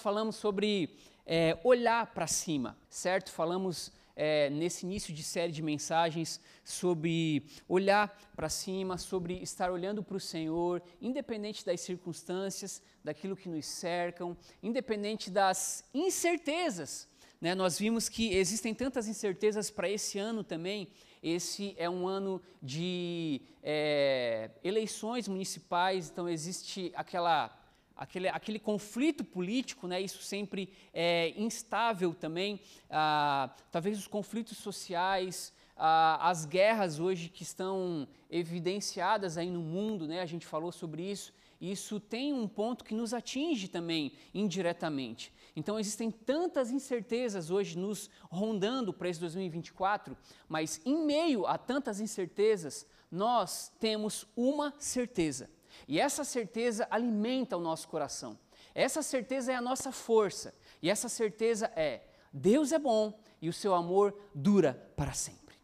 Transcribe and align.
falamos 0.00 0.36
sobre 0.36 0.96
é, 1.26 1.58
olhar 1.62 2.06
para 2.14 2.26
cima, 2.26 2.76
certo? 2.88 3.30
Falamos 3.30 3.92
é, 4.16 4.50
nesse 4.50 4.84
início 4.84 5.14
de 5.14 5.22
série 5.22 5.52
de 5.52 5.62
mensagens 5.62 6.40
sobre 6.64 7.44
olhar 7.68 8.08
para 8.34 8.48
cima, 8.48 8.98
sobre 8.98 9.34
estar 9.42 9.70
olhando 9.70 10.02
para 10.02 10.16
o 10.16 10.20
Senhor, 10.20 10.82
independente 11.00 11.64
das 11.64 11.80
circunstâncias, 11.80 12.82
daquilo 13.04 13.36
que 13.36 13.48
nos 13.48 13.64
cercam, 13.64 14.36
independente 14.62 15.30
das 15.30 15.84
incertezas. 15.94 17.06
Né? 17.40 17.54
Nós 17.54 17.78
vimos 17.78 18.08
que 18.08 18.34
existem 18.34 18.74
tantas 18.74 19.06
incertezas 19.06 19.70
para 19.70 19.88
esse 19.88 20.18
ano 20.18 20.42
também. 20.42 20.88
Esse 21.22 21.74
é 21.78 21.88
um 21.88 22.06
ano 22.06 22.42
de 22.62 23.40
é, 23.62 24.50
eleições 24.64 25.28
municipais, 25.28 26.10
então 26.10 26.28
existe 26.28 26.92
aquela 26.94 27.56
aquele, 27.98 28.28
aquele 28.28 28.60
conflito 28.60 29.24
político, 29.24 29.88
né, 29.88 30.00
isso 30.00 30.22
sempre 30.22 30.72
é 30.94 31.34
instável 31.36 32.14
também, 32.14 32.60
ah, 32.88 33.50
talvez 33.72 33.98
os 33.98 34.06
conflitos 34.06 34.56
sociais, 34.58 35.52
ah, 35.76 36.30
as 36.30 36.46
guerras 36.46 37.00
hoje 37.00 37.28
que 37.28 37.42
estão 37.42 38.06
evidenciadas 38.30 39.36
aí 39.36 39.50
no 39.50 39.60
mundo, 39.60 40.06
né, 40.06 40.20
a 40.20 40.26
gente 40.26 40.46
falou 40.46 40.70
sobre 40.70 41.02
isso, 41.02 41.34
isso 41.60 41.98
tem 41.98 42.32
um 42.32 42.46
ponto 42.46 42.84
que 42.84 42.94
nos 42.94 43.12
atinge 43.12 43.66
também 43.66 44.12
indiretamente. 44.32 45.32
Então 45.56 45.80
existem 45.80 46.08
tantas 46.08 46.70
incertezas 46.70 47.50
hoje 47.50 47.76
nos 47.76 48.08
rondando 48.30 48.92
para 48.92 49.08
esse 49.08 49.18
2024, 49.18 50.16
mas 50.48 50.80
em 50.86 51.04
meio 51.04 51.48
a 51.48 51.58
tantas 51.58 51.98
incertezas, 51.98 52.86
nós 53.10 53.72
temos 53.80 54.24
uma 54.36 54.72
certeza 54.78 55.50
e 55.86 56.00
essa 56.00 56.24
certeza 56.24 56.86
alimenta 56.90 57.56
o 57.56 57.60
nosso 57.60 57.88
coração. 57.88 58.38
Essa 58.74 59.02
certeza 59.02 59.52
é 59.52 59.56
a 59.56 59.60
nossa 59.60 59.92
força. 59.92 60.54
E 60.82 60.90
essa 60.90 61.08
certeza 61.08 61.70
é: 61.76 62.02
Deus 62.32 62.72
é 62.72 62.78
bom 62.78 63.18
e 63.40 63.48
o 63.48 63.52
seu 63.52 63.74
amor 63.74 64.16
dura 64.34 64.74
para 64.96 65.12
sempre. 65.12 65.56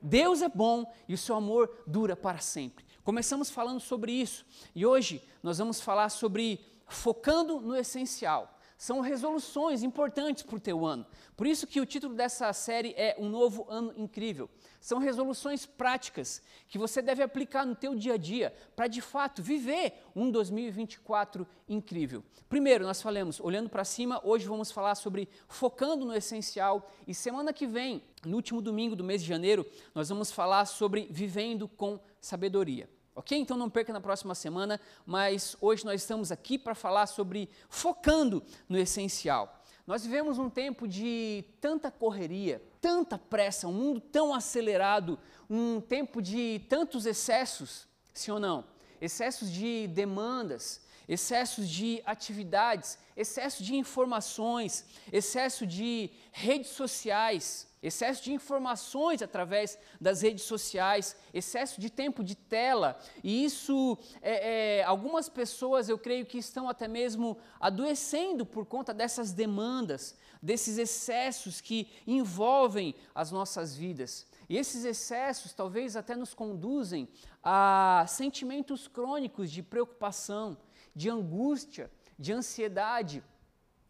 Deus 0.00 0.42
é 0.42 0.48
bom 0.48 0.92
e 1.08 1.14
o 1.14 1.18
seu 1.18 1.36
amor 1.36 1.82
dura 1.86 2.16
para 2.16 2.38
sempre. 2.38 2.84
Começamos 3.04 3.50
falando 3.50 3.80
sobre 3.80 4.12
isso 4.12 4.44
e 4.74 4.86
hoje 4.86 5.22
nós 5.42 5.58
vamos 5.58 5.80
falar 5.80 6.08
sobre 6.08 6.64
focando 6.86 7.60
no 7.60 7.74
essencial. 7.74 8.58
São 8.76 9.00
resoluções 9.00 9.84
importantes 9.84 10.42
para 10.42 10.56
o 10.56 10.60
teu 10.60 10.84
ano. 10.84 11.06
Por 11.36 11.46
isso 11.46 11.68
que 11.68 11.80
o 11.80 11.86
título 11.86 12.14
dessa 12.14 12.52
série 12.52 12.92
é 12.96 13.16
Um 13.18 13.28
Novo 13.28 13.64
Ano 13.68 13.92
Incrível. 13.96 14.50
São 14.82 14.98
resoluções 14.98 15.64
práticas 15.64 16.42
que 16.68 16.76
você 16.76 17.00
deve 17.00 17.22
aplicar 17.22 17.64
no 17.64 17.76
teu 17.76 17.94
dia 17.94 18.14
a 18.14 18.16
dia 18.16 18.52
para 18.74 18.88
de 18.88 19.00
fato 19.00 19.40
viver 19.40 19.94
um 20.14 20.28
2024 20.28 21.46
incrível. 21.68 22.24
Primeiro, 22.48 22.84
nós 22.84 23.00
falamos 23.00 23.38
olhando 23.38 23.70
para 23.70 23.84
cima, 23.84 24.20
hoje 24.24 24.48
vamos 24.48 24.72
falar 24.72 24.96
sobre 24.96 25.28
focando 25.46 26.04
no 26.04 26.12
essencial 26.12 26.90
e 27.06 27.14
semana 27.14 27.52
que 27.52 27.64
vem, 27.64 28.02
no 28.26 28.34
último 28.34 28.60
domingo 28.60 28.96
do 28.96 29.04
mês 29.04 29.22
de 29.22 29.28
janeiro, 29.28 29.64
nós 29.94 30.08
vamos 30.08 30.32
falar 30.32 30.64
sobre 30.64 31.06
vivendo 31.12 31.68
com 31.68 32.00
sabedoria. 32.20 32.90
Ok? 33.14 33.38
Então 33.38 33.56
não 33.56 33.70
perca 33.70 33.92
na 33.92 34.00
próxima 34.00 34.34
semana, 34.34 34.80
mas 35.06 35.56
hoje 35.60 35.84
nós 35.84 36.00
estamos 36.02 36.32
aqui 36.32 36.58
para 36.58 36.74
falar 36.74 37.06
sobre 37.06 37.48
focando 37.68 38.42
no 38.68 38.76
essencial. 38.76 39.61
Nós 39.86 40.04
vivemos 40.04 40.38
um 40.38 40.48
tempo 40.48 40.86
de 40.86 41.44
tanta 41.60 41.90
correria, 41.90 42.62
tanta 42.80 43.18
pressa, 43.18 43.66
um 43.66 43.72
mundo 43.72 44.00
tão 44.00 44.32
acelerado, 44.32 45.18
um 45.50 45.80
tempo 45.80 46.22
de 46.22 46.60
tantos 46.68 47.04
excessos, 47.04 47.88
sim 48.14 48.30
ou 48.30 48.38
não? 48.38 48.64
Excessos 49.00 49.50
de 49.50 49.88
demandas, 49.88 50.80
excessos 51.08 51.68
de 51.68 52.00
atividades, 52.06 52.96
excesso 53.16 53.62
de 53.64 53.74
informações, 53.74 54.86
excesso 55.12 55.66
de 55.66 56.10
redes 56.30 56.70
sociais, 56.70 57.66
excesso 57.82 58.22
de 58.22 58.32
informações 58.32 59.22
através 59.22 59.78
das 60.00 60.22
redes 60.22 60.44
sociais, 60.44 61.16
excesso 61.34 61.80
de 61.80 61.90
tempo 61.90 62.22
de 62.22 62.34
tela, 62.34 62.98
e 63.22 63.44
isso, 63.44 63.98
é, 64.20 64.78
é, 64.78 64.84
algumas 64.84 65.28
pessoas 65.28 65.88
eu 65.88 65.98
creio 65.98 66.24
que 66.24 66.38
estão 66.38 66.68
até 66.68 66.86
mesmo 66.86 67.36
adoecendo 67.58 68.46
por 68.46 68.64
conta 68.64 68.94
dessas 68.94 69.32
demandas, 69.32 70.16
desses 70.40 70.78
excessos 70.78 71.60
que 71.60 71.88
envolvem 72.06 72.94
as 73.14 73.30
nossas 73.30 73.76
vidas. 73.76 74.26
E 74.48 74.56
esses 74.56 74.84
excessos 74.84 75.52
talvez 75.52 75.96
até 75.96 76.14
nos 76.14 76.34
conduzem 76.34 77.08
a 77.42 78.04
sentimentos 78.08 78.86
crônicos 78.86 79.50
de 79.50 79.62
preocupação, 79.62 80.56
de 80.94 81.08
angústia, 81.08 81.90
de 82.18 82.32
ansiedade, 82.32 83.22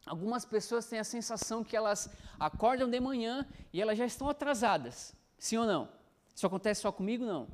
Algumas 0.05 0.45
pessoas 0.45 0.87
têm 0.87 0.99
a 0.99 1.05
sensação 1.05 1.63
que 1.63 1.77
elas 1.77 2.11
acordam 2.39 2.89
de 2.91 2.99
manhã 2.99 3.47
e 3.73 3.81
elas 3.81 3.97
já 3.97 4.05
estão 4.05 4.29
atrasadas. 4.29 5.15
Sim 5.39 5.59
ou 5.59 5.67
não? 5.67 5.89
Isso 6.35 6.47
acontece 6.47 6.81
só 6.81 6.91
comigo? 6.91 7.25
Não. 7.25 7.49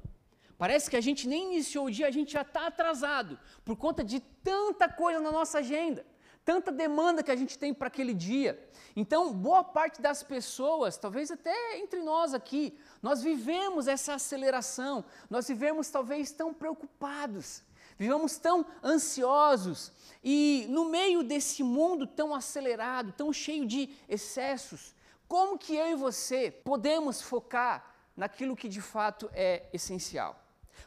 Parece 0.57 0.91
que 0.91 0.97
a 0.97 1.01
gente 1.01 1.29
nem 1.29 1.53
iniciou 1.53 1.87
o 1.87 1.91
dia, 1.91 2.09
a 2.09 2.11
gente 2.11 2.33
já 2.33 2.43
está 2.43 2.67
atrasado 2.67 3.39
por 3.65 3.77
conta 3.77 4.03
de 4.03 4.19
tanta 4.19 4.89
coisa 4.89 5.21
na 5.21 5.31
nossa 5.31 5.59
agenda, 5.59 6.05
tanta 6.45 6.73
demanda 6.73 7.23
que 7.23 7.31
a 7.31 7.37
gente 7.37 7.57
tem 7.57 7.73
para 7.73 7.87
aquele 7.87 8.13
dia. 8.13 8.69
Então, 8.97 9.33
boa 9.33 9.63
parte 9.63 10.03
das 10.03 10.25
pessoas, 10.25 10.97
talvez 10.97 11.31
até 11.31 11.79
entre 11.79 12.03
nós 12.03 12.35
aqui, 12.35 12.77
nós 13.01 13.23
vivemos 13.23 13.87
essa 13.87 14.15
aceleração, 14.15 15.05
nós 15.31 15.47
vivemos 15.47 15.89
talvez 15.91 16.33
tão 16.33 16.53
preocupados, 16.53 17.63
vivemos 17.99 18.39
tão 18.39 18.65
ansiosos, 18.83 19.93
e 20.23 20.67
no 20.69 20.85
meio 20.87 21.23
desse 21.23 21.63
mundo 21.63 22.07
tão 22.07 22.35
acelerado, 22.35 23.13
tão 23.13 23.33
cheio 23.33 23.67
de 23.67 23.91
excessos, 24.09 24.95
como 25.27 25.59
que 25.59 25.75
eu 25.75 25.89
e 25.89 25.95
você 25.95 26.51
podemos 26.51 27.21
focar 27.21 27.95
naquilo 28.17 28.57
que 28.57 28.69
de 28.69 28.81
fato 28.81 29.31
é 29.33 29.69
essencial? 29.73 30.43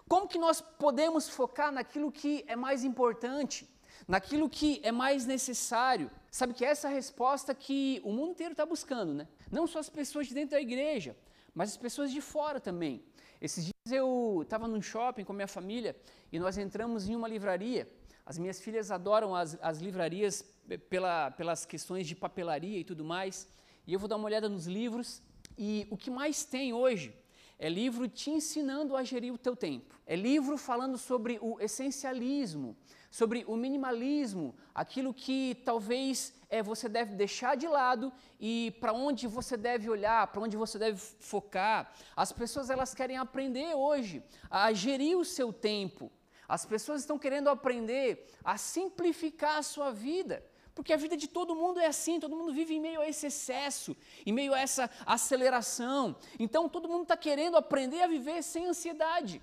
Como 0.07 0.27
que 0.27 0.39
nós 0.39 0.61
podemos 0.61 1.29
focar 1.29 1.71
naquilo 1.71 2.11
que 2.11 2.43
é 2.47 2.55
mais 2.55 2.83
importante, 2.83 3.69
naquilo 4.07 4.49
que 4.49 4.79
é 4.83 4.91
mais 4.91 5.25
necessário? 5.25 6.09
Sabe 6.29 6.53
que 6.53 6.65
essa 6.65 6.87
é 6.87 6.91
a 6.91 6.93
resposta 6.93 7.53
que 7.53 8.01
o 8.03 8.11
mundo 8.11 8.31
inteiro 8.31 8.53
está 8.53 8.65
buscando, 8.65 9.13
né? 9.13 9.27
Não 9.51 9.67
só 9.67 9.79
as 9.79 9.89
pessoas 9.89 10.27
de 10.27 10.33
dentro 10.33 10.51
da 10.51 10.61
igreja, 10.61 11.15
mas 11.53 11.69
as 11.71 11.77
pessoas 11.77 12.11
de 12.11 12.21
fora 12.21 12.59
também. 12.59 13.03
Esses 13.39 13.70
eu 13.89 14.41
estava 14.43 14.67
num 14.67 14.81
shopping 14.81 15.23
com 15.23 15.33
minha 15.33 15.47
família 15.47 15.95
e 16.31 16.39
nós 16.39 16.57
entramos 16.57 17.09
em 17.09 17.15
uma 17.15 17.27
livraria 17.27 17.87
as 18.25 18.37
minhas 18.37 18.61
filhas 18.61 18.91
adoram 18.91 19.35
as, 19.35 19.57
as 19.61 19.79
livrarias 19.79 20.45
pela, 20.89 21.31
pelas 21.31 21.65
questões 21.65 22.07
de 22.07 22.15
papelaria 22.15 22.79
e 22.79 22.83
tudo 22.83 23.03
mais. 23.03 23.47
E 23.85 23.93
eu 23.93 23.99
vou 23.99 24.07
dar 24.07 24.15
uma 24.15 24.25
olhada 24.25 24.47
nos 24.47 24.67
livros. 24.67 25.21
E 25.57 25.87
o 25.89 25.97
que 25.97 26.09
mais 26.09 26.45
tem 26.45 26.71
hoje 26.71 27.13
é 27.59 27.67
livro 27.67 28.07
te 28.07 28.29
ensinando 28.29 28.95
a 28.95 29.03
gerir 29.03 29.33
o 29.33 29.37
teu 29.37 29.55
tempo. 29.55 29.99
É 30.05 30.15
livro 30.15 30.57
falando 30.57 30.97
sobre 30.97 31.39
o 31.41 31.59
essencialismo, 31.59 32.75
sobre 33.09 33.43
o 33.47 33.55
minimalismo, 33.55 34.55
aquilo 34.73 35.13
que 35.13 35.55
talvez 35.65 36.33
é, 36.51 36.61
você 36.61 36.89
deve 36.89 37.15
deixar 37.15 37.55
de 37.55 37.67
lado 37.67 38.11
e 38.39 38.75
para 38.81 38.91
onde 38.91 39.25
você 39.25 39.55
deve 39.55 39.89
olhar, 39.89 40.27
para 40.27 40.41
onde 40.41 40.57
você 40.57 40.77
deve 40.77 40.97
focar. 40.99 41.91
As 42.15 42.33
pessoas 42.33 42.69
elas 42.69 42.93
querem 42.93 43.17
aprender 43.17 43.73
hoje 43.73 44.21
a 44.49 44.71
gerir 44.73 45.17
o 45.17 45.23
seu 45.23 45.53
tempo, 45.53 46.11
as 46.47 46.65
pessoas 46.65 46.99
estão 47.01 47.17
querendo 47.17 47.49
aprender 47.49 48.29
a 48.43 48.57
simplificar 48.57 49.57
a 49.57 49.63
sua 49.63 49.89
vida. 49.91 50.45
Porque 50.75 50.93
a 50.93 50.97
vida 50.97 51.15
de 51.17 51.27
todo 51.27 51.55
mundo 51.55 51.79
é 51.79 51.87
assim, 51.87 52.19
todo 52.19 52.35
mundo 52.35 52.53
vive 52.53 52.75
em 52.75 52.79
meio 52.79 53.01
a 53.01 53.07
esse 53.07 53.27
excesso, 53.27 53.95
em 54.25 54.33
meio 54.33 54.53
a 54.53 54.59
essa 54.59 54.89
aceleração. 55.05 56.15
Então 56.37 56.67
todo 56.67 56.89
mundo 56.89 57.03
está 57.03 57.15
querendo 57.15 57.55
aprender 57.55 58.01
a 58.01 58.07
viver 58.07 58.41
sem 58.41 58.65
ansiedade, 58.65 59.41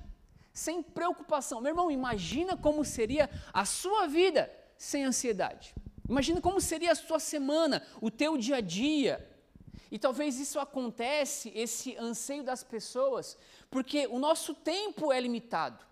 sem 0.52 0.82
preocupação. 0.82 1.60
Meu 1.60 1.70
irmão, 1.70 1.90
imagina 1.90 2.56
como 2.56 2.84
seria 2.84 3.30
a 3.52 3.64
sua 3.64 4.06
vida 4.06 4.50
sem 4.76 5.04
ansiedade. 5.04 5.74
Imagina 6.08 6.40
como 6.40 6.60
seria 6.60 6.92
a 6.92 6.94
sua 6.94 7.18
semana, 7.18 7.82
o 8.00 8.10
teu 8.10 8.36
dia 8.36 8.56
a 8.56 8.60
dia. 8.60 9.28
E 9.90 9.98
talvez 9.98 10.38
isso 10.38 10.58
acontece, 10.58 11.52
esse 11.54 11.96
anseio 11.96 12.42
das 12.42 12.62
pessoas, 12.62 13.36
porque 13.70 14.06
o 14.06 14.18
nosso 14.18 14.54
tempo 14.54 15.12
é 15.12 15.20
limitado. 15.20 15.86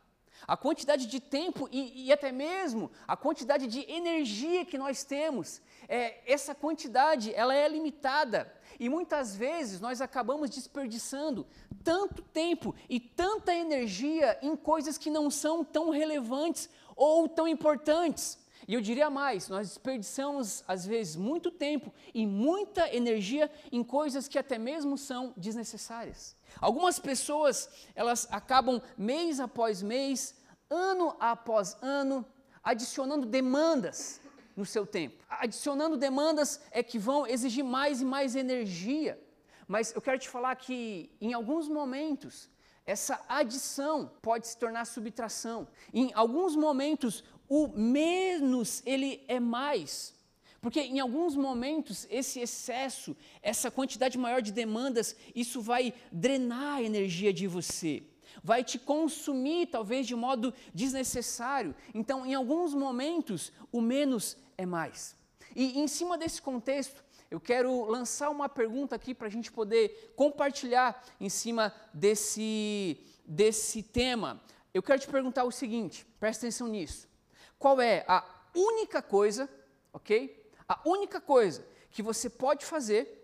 A 0.47 0.57
quantidade 0.57 1.07
de 1.07 1.19
tempo 1.19 1.69
e, 1.73 2.07
e, 2.07 2.13
até 2.13 2.31
mesmo 2.31 2.91
a 3.09 3.17
quantidade 3.17 3.67
de 3.67 3.91
energia 3.91 4.65
que 4.65 4.79
nós 4.79 5.03
temos, 5.03 5.63
é, 5.89 6.21
essa 6.31 6.55
quantidade 6.55 7.35
ela 7.35 7.55
é 7.55 7.67
limitada 7.67 8.53
e 8.79 8.89
muitas 8.89 9.35
vezes 9.35 9.81
nós 9.81 10.01
acabamos 10.01 10.51
desperdiçando 10.51 11.47
tanto 11.83 12.23
tempo 12.23 12.75
e 12.89 13.01
tanta 13.01 13.55
energia 13.55 14.39
em 14.43 14.55
coisas 14.55 14.99
que 14.99 15.11
não 15.11 15.31
são 15.31 15.65
tão 15.65 15.91
relevantes 15.91 16.69
ou 16.95 17.29
tão 17.29 17.49
importantes. 17.49 18.39
E 18.69 18.75
eu 18.75 18.81
diria 18.81 19.09
mais, 19.09 19.49
nós 19.49 19.69
desperdiçamos 19.69 20.65
às 20.67 20.85
vezes 20.85 21.15
muito 21.15 21.51
tempo 21.51 21.95
e 22.13 22.27
muita 22.27 22.93
energia 22.95 23.51
em 23.71 23.85
coisas 23.85 24.27
que 24.27 24.39
até 24.39 24.59
mesmo 24.59 24.99
são 24.99 25.33
desnecessárias. 25.37 26.37
Algumas 26.61 26.99
pessoas, 26.99 27.69
elas 27.95 28.27
acabam 28.31 28.83
mês 28.99 29.39
após 29.39 29.83
mês, 29.83 30.35
ano 30.69 31.15
após 31.21 31.77
ano, 31.81 32.27
adicionando 32.63 33.25
demandas 33.25 34.21
no 34.57 34.65
seu 34.65 34.85
tempo. 34.85 35.23
Adicionando 35.29 35.97
demandas 35.97 36.61
é 36.73 36.83
que 36.83 36.99
vão 36.99 37.27
exigir 37.27 37.63
mais 37.63 38.01
e 38.01 38.05
mais 38.05 38.35
energia. 38.35 39.23
Mas 39.69 39.95
eu 39.95 40.01
quero 40.01 40.19
te 40.19 40.29
falar 40.29 40.57
que 40.57 41.11
em 41.21 41.33
alguns 41.35 41.69
momentos 41.69 42.51
essa 42.87 43.21
adição 43.29 44.13
pode 44.23 44.47
se 44.47 44.57
tornar 44.57 44.85
subtração. 44.85 45.67
Em 45.93 46.13
alguns 46.15 46.55
momentos 46.55 47.25
o 47.49 47.69
menos 47.69 48.83
ele 48.85 49.23
é 49.29 49.41
mais. 49.41 50.15
Porque 50.61 50.81
em 50.81 50.99
alguns 50.99 51.37
momentos 51.37 52.07
esse 52.11 52.41
excesso, 52.41 53.17
essa 53.43 53.71
quantidade 53.71 54.19
maior 54.19 54.43
de 54.43 54.51
demandas, 54.51 55.15
isso 55.35 55.61
vai 55.61 55.95
drenar 56.11 56.77
a 56.77 56.83
energia 56.83 57.33
de 57.33 57.47
você, 57.47 58.03
vai 58.43 58.65
te 58.65 58.79
consumir 58.79 59.67
talvez 59.67 60.07
de 60.07 60.15
modo 60.15 60.53
desnecessário. 60.75 61.75
Então, 61.95 62.27
em 62.27 62.35
alguns 62.35 62.75
momentos, 62.75 63.53
o 63.71 63.81
menos 63.81 64.37
é 64.59 64.67
mais. 64.67 65.15
E 65.55 65.79
em 65.79 65.87
cima 65.87 66.19
desse 66.19 66.43
contexto, 66.43 67.05
eu 67.31 67.41
quero 67.41 67.85
lançar 67.85 68.31
uma 68.31 68.49
pergunta 68.49 68.95
aqui 68.95 69.15
para 69.15 69.27
a 69.27 69.31
gente 69.31 69.51
poder 69.51 70.13
compartilhar 70.17 71.03
em 71.21 71.29
cima 71.29 71.73
desse, 71.93 72.99
desse 73.25 73.83
tema. 73.83 74.41
Eu 74.73 74.83
quero 74.83 75.01
te 75.01 75.09
perguntar 75.09 75.45
o 75.45 75.51
seguinte, 75.51 76.07
presta 76.21 76.47
atenção 76.47 76.69
nisso. 76.69 77.09
Qual 77.59 77.81
é 77.81 78.05
a 78.07 78.25
única 78.55 79.01
coisa, 79.03 79.49
ok? 79.93 80.51
A 80.69 80.81
única 80.85 81.21
coisa 81.21 81.67
que 81.91 82.03
você 82.03 82.29
pode 82.29 82.65
fazer 82.65 83.17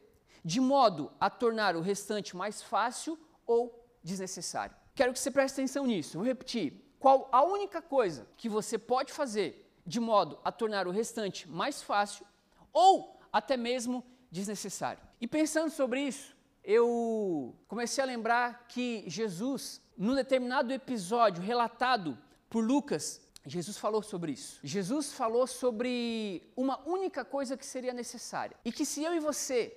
de 0.44 0.61
modo 0.61 1.12
a 1.20 1.31
tornar 1.31 1.76
o 1.76 1.81
restante 1.81 2.37
mais 2.37 2.62
fácil 2.62 3.19
ou 3.46 3.87
desnecessário. 4.02 4.75
Quero 4.94 5.12
que 5.12 5.19
você 5.19 5.31
preste 5.31 5.55
atenção 5.55 5.87
nisso. 5.87 6.19
Vou 6.19 6.26
repetir. 6.26 6.82
Qual 6.99 7.29
a 7.32 7.43
única 7.43 7.81
coisa 7.81 8.26
que 8.37 8.49
você 8.49 8.79
pode 8.79 9.12
fazer 9.12 9.70
de 9.87 9.99
modo 9.99 10.38
a 10.44 10.52
tornar 10.52 10.87
o 10.87 10.90
restante 10.90 11.49
mais 11.49 11.82
fácil 11.82 12.26
ou 12.73 13.20
até 13.32 13.56
mesmo 13.56 14.05
desnecessário? 14.31 15.02
E 15.20 15.26
pensando 15.26 15.70
sobre 15.70 16.00
isso, 16.00 16.37
eu 16.64 17.56
comecei 17.67 18.02
a 18.02 18.06
lembrar 18.06 18.67
que 18.69 19.05
Jesus, 19.06 19.81
num 19.96 20.14
determinado 20.14 20.73
episódio 20.73 21.43
relatado 21.43 22.17
por 22.49 22.64
Lucas, 22.64 23.20
Jesus 23.44 23.77
falou 23.77 24.03
sobre 24.03 24.33
isso. 24.33 24.61
Jesus 24.62 25.12
falou 25.12 25.47
sobre 25.47 26.43
uma 26.56 26.81
única 26.89 27.25
coisa 27.25 27.56
que 27.56 27.67
seria 27.67 27.93
necessária. 27.93 28.56
E 28.65 28.71
que 28.71 28.87
se 28.87 29.03
eu 29.03 29.15
e 29.15 29.21
você 29.21 29.77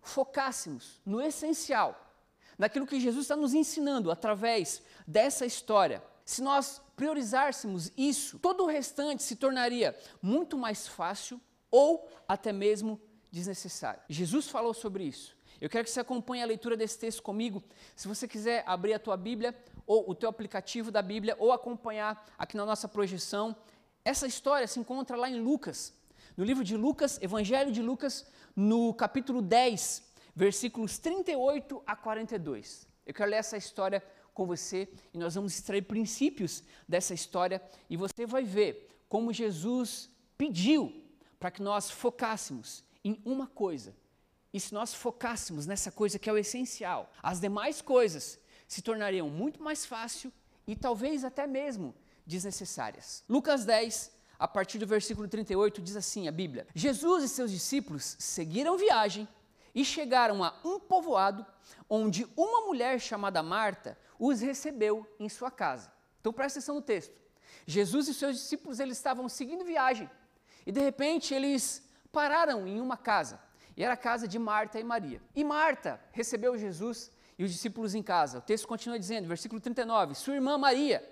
focássemos 0.00 1.00
no 1.04 1.20
essencial, 1.20 2.00
naquilo 2.58 2.86
que 2.86 2.98
Jesus 2.98 3.24
está 3.24 3.36
nos 3.36 3.54
ensinando 3.54 4.10
através 4.10 4.82
dessa 5.06 5.46
história, 5.46 6.02
se 6.24 6.42
nós 6.42 6.82
priorizássemos 6.96 7.92
isso, 7.96 8.38
todo 8.40 8.64
o 8.64 8.66
restante 8.66 9.22
se 9.22 9.36
tornaria 9.36 9.96
muito 10.20 10.58
mais 10.58 10.88
fácil 10.88 11.40
ou 11.70 12.08
até 12.26 12.52
mesmo 12.52 13.00
desnecessário. 13.30 14.00
Jesus 14.08 14.48
falou 14.48 14.74
sobre 14.74 15.04
isso. 15.04 15.36
Eu 15.60 15.70
quero 15.70 15.84
que 15.84 15.90
você 15.90 16.00
acompanhe 16.00 16.42
a 16.42 16.46
leitura 16.46 16.76
desse 16.76 16.98
texto 16.98 17.22
comigo. 17.22 17.62
Se 17.94 18.08
você 18.08 18.26
quiser 18.26 18.62
abrir 18.66 18.94
a 18.94 18.98
tua 18.98 19.16
Bíblia, 19.16 19.56
ou 19.86 20.10
o 20.10 20.14
teu 20.14 20.28
aplicativo 20.28 20.90
da 20.90 21.00
Bíblia, 21.00 21.36
ou 21.38 21.52
acompanhar 21.52 22.26
aqui 22.36 22.56
na 22.56 22.66
nossa 22.66 22.88
projeção. 22.88 23.54
Essa 24.04 24.26
história 24.26 24.66
se 24.66 24.80
encontra 24.80 25.16
lá 25.16 25.28
em 25.28 25.40
Lucas, 25.40 25.92
no 26.36 26.44
livro 26.44 26.64
de 26.64 26.76
Lucas, 26.76 27.20
Evangelho 27.22 27.72
de 27.72 27.80
Lucas, 27.80 28.26
no 28.54 28.92
capítulo 28.94 29.40
10, 29.40 30.02
versículos 30.34 30.98
38 30.98 31.82
a 31.86 31.96
42. 31.96 32.86
Eu 33.06 33.14
quero 33.14 33.30
ler 33.30 33.36
essa 33.36 33.56
história 33.56 34.02
com 34.34 34.44
você 34.44 34.88
e 35.14 35.18
nós 35.18 35.34
vamos 35.34 35.54
extrair 35.54 35.82
princípios 35.82 36.62
dessa 36.86 37.14
história 37.14 37.62
e 37.88 37.96
você 37.96 38.26
vai 38.26 38.44
ver 38.44 38.88
como 39.08 39.32
Jesus 39.32 40.10
pediu 40.36 41.02
para 41.38 41.50
que 41.50 41.62
nós 41.62 41.90
focássemos 41.90 42.84
em 43.02 43.20
uma 43.24 43.46
coisa. 43.46 43.94
E 44.52 44.60
se 44.60 44.74
nós 44.74 44.94
focássemos 44.94 45.66
nessa 45.66 45.90
coisa 45.90 46.18
que 46.18 46.28
é 46.28 46.32
o 46.32 46.38
essencial, 46.38 47.10
as 47.22 47.40
demais 47.40 47.80
coisas 47.80 48.38
se 48.66 48.82
tornariam 48.82 49.28
muito 49.28 49.62
mais 49.62 49.84
fácil 49.84 50.32
e 50.66 50.74
talvez 50.74 51.24
até 51.24 51.46
mesmo 51.46 51.94
desnecessárias. 52.26 53.24
Lucas 53.28 53.64
10, 53.64 54.12
a 54.38 54.48
partir 54.48 54.78
do 54.78 54.86
versículo 54.86 55.28
38, 55.28 55.80
diz 55.80 55.96
assim 55.96 56.28
a 56.28 56.32
Bíblia: 56.32 56.66
Jesus 56.74 57.24
e 57.24 57.28
seus 57.28 57.50
discípulos 57.50 58.16
seguiram 58.18 58.76
viagem 58.76 59.28
e 59.74 59.84
chegaram 59.84 60.42
a 60.42 60.54
um 60.64 60.80
povoado 60.80 61.46
onde 61.88 62.26
uma 62.36 62.62
mulher 62.62 63.00
chamada 63.00 63.42
Marta 63.42 63.98
os 64.18 64.40
recebeu 64.40 65.06
em 65.20 65.28
sua 65.28 65.50
casa. 65.50 65.92
Então 66.20 66.32
presta 66.32 66.58
atenção 66.58 66.76
no 66.76 66.82
texto. 66.82 67.14
Jesus 67.66 68.08
e 68.08 68.14
seus 68.14 68.36
discípulos 68.36 68.80
eles 68.80 68.96
estavam 68.96 69.28
seguindo 69.28 69.64
viagem 69.64 70.10
e 70.64 70.72
de 70.72 70.80
repente 70.80 71.34
eles 71.34 71.88
pararam 72.10 72.66
em 72.66 72.80
uma 72.80 72.96
casa. 72.96 73.40
E 73.76 73.84
era 73.84 73.92
a 73.92 73.96
casa 73.96 74.26
de 74.26 74.38
Marta 74.38 74.80
e 74.80 74.84
Maria. 74.84 75.20
E 75.34 75.44
Marta 75.44 76.00
recebeu 76.10 76.56
Jesus 76.56 77.10
e 77.38 77.44
os 77.44 77.52
discípulos 77.52 77.94
em 77.94 78.02
casa. 78.02 78.38
O 78.38 78.42
texto 78.42 78.66
continua 78.66 78.98
dizendo, 78.98 79.28
versículo 79.28 79.60
39: 79.60 80.14
Sua 80.14 80.34
irmã 80.34 80.56
Maria 80.56 81.06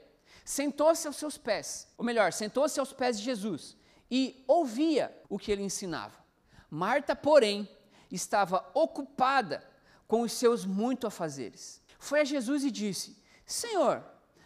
sentou-se 0.45 1.07
aos 1.07 1.17
seus 1.17 1.39
pés, 1.39 1.89
ou 1.97 2.05
melhor, 2.05 2.33
sentou-se 2.33 2.79
aos 2.79 2.93
pés 2.93 3.19
de 3.19 3.25
Jesus 3.25 3.77
e 4.11 4.45
ouvia 4.47 5.15
o 5.29 5.39
que 5.39 5.51
ele 5.51 5.63
ensinava. 5.63 6.23
Marta, 6.71 7.17
porém, 7.17 7.69
estava 8.11 8.69
ocupada 8.75 9.63
com 10.07 10.21
os 10.21 10.33
seus 10.33 10.65
muito 10.67 11.07
afazeres. 11.07 11.83
Foi 11.99 12.21
a 12.21 12.25
Jesus 12.25 12.65
e 12.65 12.71
disse: 12.71 13.17
Senhor, 13.47 14.05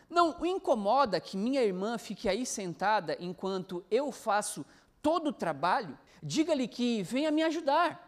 não 0.08 0.40
o 0.40 0.46
incomoda 0.46 1.20
que 1.20 1.36
minha 1.36 1.62
irmã 1.62 1.98
fique 1.98 2.28
aí 2.28 2.46
sentada 2.46 3.16
enquanto 3.20 3.84
eu 3.90 4.10
faço 4.10 4.64
todo 5.02 5.28
o 5.28 5.32
trabalho? 5.32 5.98
Diga-lhe 6.22 6.66
que 6.66 7.02
venha 7.02 7.30
me 7.30 7.42
ajudar. 7.42 8.06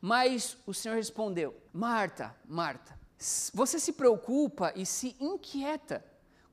Mas 0.00 0.56
o 0.66 0.74
Senhor 0.74 0.96
respondeu: 0.96 1.56
Marta, 1.72 2.34
Marta, 2.44 2.98
você 3.52 3.78
se 3.78 3.92
preocupa 3.92 4.72
e 4.74 4.86
se 4.86 5.14
inquieta 5.20 6.04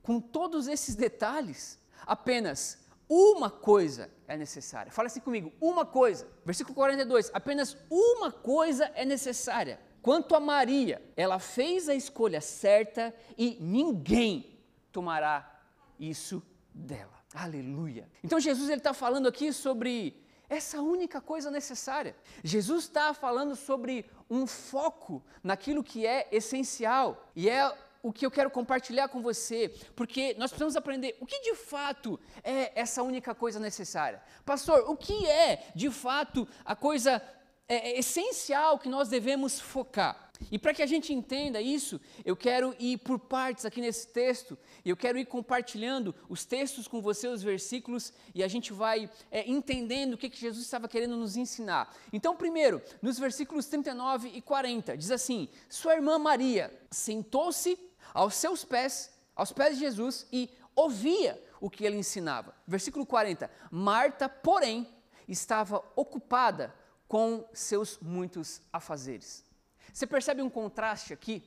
com 0.02 0.20
todos 0.20 0.68
esses 0.68 0.94
detalhes? 0.94 1.78
Apenas 2.06 2.78
uma 3.08 3.48
coisa 3.50 4.10
é 4.26 4.36
necessária. 4.36 4.92
Fala 4.92 5.06
assim 5.06 5.20
comigo: 5.20 5.52
uma 5.60 5.86
coisa. 5.86 6.28
Versículo 6.44 6.74
42. 6.74 7.30
Apenas 7.32 7.76
uma 7.90 8.30
coisa 8.30 8.84
é 8.94 9.04
necessária. 9.04 9.80
Quanto 10.02 10.34
a 10.34 10.40
Maria, 10.40 11.02
ela 11.16 11.38
fez 11.38 11.88
a 11.88 11.94
escolha 11.94 12.40
certa 12.40 13.14
e 13.36 13.56
ninguém 13.60 14.58
tomará 14.92 15.60
isso 15.98 16.42
dela. 16.72 17.18
Aleluia. 17.34 18.08
Então 18.22 18.38
Jesus 18.38 18.68
ele 18.68 18.78
está 18.78 18.94
falando 18.94 19.26
aqui 19.26 19.52
sobre 19.52 20.22
essa 20.48 20.80
única 20.80 21.20
coisa 21.20 21.50
necessária. 21.50 22.16
Jesus 22.42 22.84
está 22.84 23.12
falando 23.12 23.54
sobre 23.54 24.06
um 24.30 24.46
foco 24.46 25.22
naquilo 25.42 25.84
que 25.84 26.06
é 26.06 26.28
essencial 26.32 27.30
e 27.36 27.48
é 27.48 27.76
o 28.02 28.12
que 28.12 28.24
eu 28.24 28.30
quero 28.30 28.50
compartilhar 28.50 29.08
com 29.08 29.20
você, 29.20 29.74
porque 29.96 30.34
nós 30.38 30.50
precisamos 30.50 30.76
aprender 30.76 31.16
o 31.20 31.26
que 31.26 31.40
de 31.40 31.54
fato 31.54 32.18
é 32.44 32.72
essa 32.80 33.02
única 33.02 33.34
coisa 33.34 33.58
necessária. 33.58 34.22
Pastor, 34.44 34.88
o 34.88 34.96
que 34.96 35.26
é 35.26 35.70
de 35.74 35.90
fato 35.90 36.46
a 36.64 36.76
coisa 36.76 37.22
é, 37.68 37.90
é 37.90 37.98
essencial 37.98 38.78
que 38.78 38.88
nós 38.88 39.08
devemos 39.08 39.60
focar? 39.60 40.27
E 40.50 40.58
para 40.58 40.72
que 40.72 40.82
a 40.82 40.86
gente 40.86 41.12
entenda 41.12 41.60
isso, 41.60 42.00
eu 42.24 42.36
quero 42.36 42.74
ir 42.78 42.98
por 42.98 43.18
partes 43.18 43.64
aqui 43.64 43.80
nesse 43.80 44.06
texto, 44.08 44.56
e 44.84 44.90
eu 44.90 44.96
quero 44.96 45.18
ir 45.18 45.26
compartilhando 45.26 46.14
os 46.28 46.44
textos 46.44 46.86
com 46.86 47.02
você, 47.02 47.26
os 47.28 47.42
versículos, 47.42 48.12
e 48.34 48.42
a 48.42 48.48
gente 48.48 48.72
vai 48.72 49.10
é, 49.30 49.48
entendendo 49.50 50.14
o 50.14 50.18
que, 50.18 50.30
que 50.30 50.38
Jesus 50.38 50.64
estava 50.64 50.88
querendo 50.88 51.16
nos 51.16 51.36
ensinar. 51.36 51.94
Então, 52.12 52.36
primeiro, 52.36 52.80
nos 53.02 53.18
versículos 53.18 53.66
39 53.66 54.28
e 54.28 54.40
40, 54.40 54.96
diz 54.96 55.10
assim: 55.10 55.48
Sua 55.68 55.94
irmã 55.94 56.18
Maria 56.18 56.72
sentou-se 56.90 57.78
aos 58.14 58.34
seus 58.34 58.64
pés, 58.64 59.10
aos 59.34 59.52
pés 59.52 59.74
de 59.74 59.80
Jesus, 59.80 60.26
e 60.32 60.48
ouvia 60.74 61.42
o 61.60 61.68
que 61.68 61.84
ele 61.84 61.96
ensinava. 61.96 62.54
Versículo 62.66 63.04
40: 63.04 63.50
Marta, 63.70 64.28
porém, 64.28 64.88
estava 65.26 65.82
ocupada 65.96 66.74
com 67.08 67.44
seus 67.52 67.98
muitos 67.98 68.60
afazeres. 68.72 69.47
Você 69.92 70.06
percebe 70.06 70.42
um 70.42 70.50
contraste 70.50 71.12
aqui? 71.12 71.42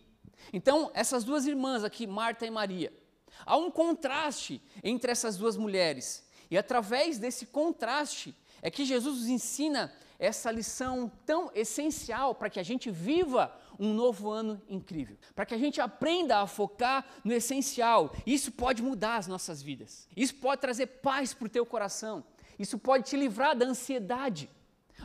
Então, 0.52 0.92
essas 0.94 1.24
duas 1.24 1.46
irmãs 1.46 1.84
aqui, 1.84 2.08
Marta 2.08 2.46
e 2.46 2.50
Maria, 2.50 2.92
há 3.46 3.56
um 3.58 3.72
contraste 3.72 4.62
entre 4.84 5.12
essas 5.12 5.38
duas 5.38 5.56
mulheres. 5.56 6.28
E 6.50 6.58
através 6.58 7.18
desse 7.18 7.46
contraste 7.46 8.36
é 8.62 8.70
que 8.70 8.86
Jesus 8.86 9.20
nos 9.20 9.28
ensina 9.28 9.94
essa 10.20 10.52
lição 10.52 11.12
tão 11.26 11.50
essencial 11.56 12.36
para 12.36 12.50
que 12.50 12.60
a 12.60 12.64
gente 12.64 12.92
viva 12.92 13.52
um 13.80 13.92
novo 13.92 14.30
ano 14.30 14.62
incrível, 14.70 15.18
para 15.34 15.48
que 15.48 15.56
a 15.56 15.58
gente 15.58 15.82
aprenda 15.82 16.40
a 16.40 16.46
focar 16.46 17.06
no 17.24 17.34
essencial. 17.34 18.14
Isso 18.26 18.52
pode 18.52 18.84
mudar 18.84 19.16
as 19.16 19.26
nossas 19.26 19.64
vidas. 19.64 20.08
Isso 20.16 20.36
pode 20.36 20.62
trazer 20.62 20.86
paz 20.86 21.34
para 21.34 21.48
o 21.48 21.50
teu 21.50 21.66
coração. 21.66 22.24
Isso 22.60 22.78
pode 22.78 23.06
te 23.06 23.18
livrar 23.18 23.58
da 23.58 23.66
ansiedade, 23.66 24.48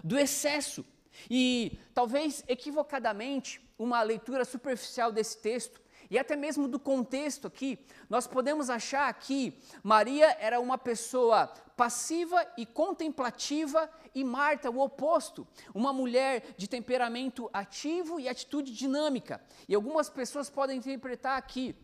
do 0.04 0.18
excesso, 0.18 0.84
e 1.30 1.78
talvez 1.94 2.44
equivocadamente, 2.48 3.60
uma 3.78 4.02
leitura 4.02 4.44
superficial 4.44 5.12
desse 5.12 5.38
texto, 5.38 5.80
e 6.10 6.18
até 6.18 6.36
mesmo 6.36 6.68
do 6.68 6.78
contexto 6.78 7.46
aqui, 7.46 7.78
nós 8.08 8.26
podemos 8.26 8.70
achar 8.70 9.12
que 9.14 9.58
Maria 9.82 10.36
era 10.40 10.60
uma 10.60 10.78
pessoa 10.78 11.48
passiva 11.76 12.46
e 12.56 12.64
contemplativa, 12.64 13.90
e 14.14 14.24
Marta, 14.24 14.70
o 14.70 14.80
oposto, 14.80 15.46
uma 15.74 15.92
mulher 15.92 16.54
de 16.56 16.68
temperamento 16.68 17.50
ativo 17.52 18.18
e 18.18 18.28
atitude 18.28 18.72
dinâmica. 18.72 19.42
E 19.68 19.74
algumas 19.74 20.08
pessoas 20.08 20.48
podem 20.48 20.78
interpretar 20.78 21.36
aqui 21.36 21.74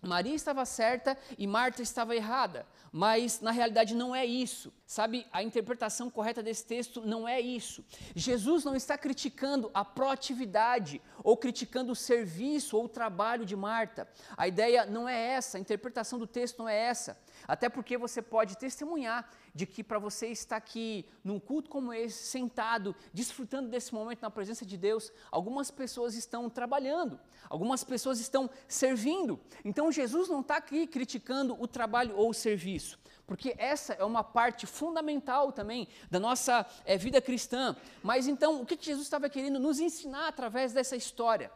Maria 0.00 0.34
estava 0.34 0.64
certa 0.64 1.16
e 1.36 1.46
Marta 1.46 1.82
estava 1.82 2.16
errada, 2.16 2.66
mas 2.90 3.40
na 3.40 3.50
realidade 3.50 3.94
não 3.94 4.14
é 4.14 4.24
isso. 4.24 4.72
Sabe, 4.86 5.26
a 5.32 5.42
interpretação 5.42 6.10
correta 6.10 6.42
desse 6.42 6.66
texto 6.66 7.00
não 7.00 7.26
é 7.26 7.40
isso. 7.40 7.84
Jesus 8.14 8.64
não 8.64 8.74
está 8.74 8.98
criticando 8.98 9.70
a 9.72 9.84
proatividade 9.84 11.00
ou 11.22 11.36
criticando 11.36 11.92
o 11.92 11.96
serviço 11.96 12.76
ou 12.76 12.84
o 12.84 12.88
trabalho 12.88 13.46
de 13.46 13.56
Marta. 13.56 14.08
A 14.36 14.48
ideia 14.48 14.84
não 14.86 15.08
é 15.08 15.18
essa, 15.18 15.56
a 15.56 15.60
interpretação 15.60 16.18
do 16.18 16.26
texto 16.26 16.58
não 16.58 16.68
é 16.68 16.76
essa. 16.76 17.16
Até 17.46 17.68
porque 17.68 17.96
você 17.96 18.22
pode 18.22 18.56
testemunhar 18.56 19.28
de 19.54 19.66
que 19.66 19.82
para 19.82 19.98
você 19.98 20.28
estar 20.28 20.56
aqui 20.56 21.04
num 21.22 21.38
culto 21.38 21.68
como 21.68 21.92
esse, 21.92 22.24
sentado, 22.24 22.94
desfrutando 23.12 23.68
desse 23.68 23.92
momento 23.94 24.22
na 24.22 24.30
presença 24.30 24.64
de 24.64 24.76
Deus, 24.76 25.12
algumas 25.30 25.70
pessoas 25.70 26.14
estão 26.14 26.48
trabalhando, 26.48 27.18
algumas 27.48 27.84
pessoas 27.84 28.20
estão 28.20 28.48
servindo. 28.66 29.38
Então 29.64 29.92
Jesus 29.92 30.28
não 30.28 30.40
está 30.40 30.56
aqui 30.56 30.86
criticando 30.86 31.60
o 31.60 31.66
trabalho 31.66 32.16
ou 32.16 32.30
o 32.30 32.34
serviço, 32.34 32.98
porque 33.26 33.54
essa 33.58 33.94
é 33.94 34.04
uma 34.04 34.24
parte 34.24 34.66
fundamental 34.66 35.52
também 35.52 35.88
da 36.10 36.18
nossa 36.20 36.66
é, 36.84 36.96
vida 36.96 37.20
cristã. 37.20 37.76
Mas 38.02 38.26
então, 38.26 38.60
o 38.60 38.66
que 38.66 38.78
Jesus 38.80 39.06
estava 39.06 39.28
querendo 39.28 39.58
nos 39.58 39.80
ensinar 39.80 40.28
através 40.28 40.72
dessa 40.72 40.96
história? 40.96 41.50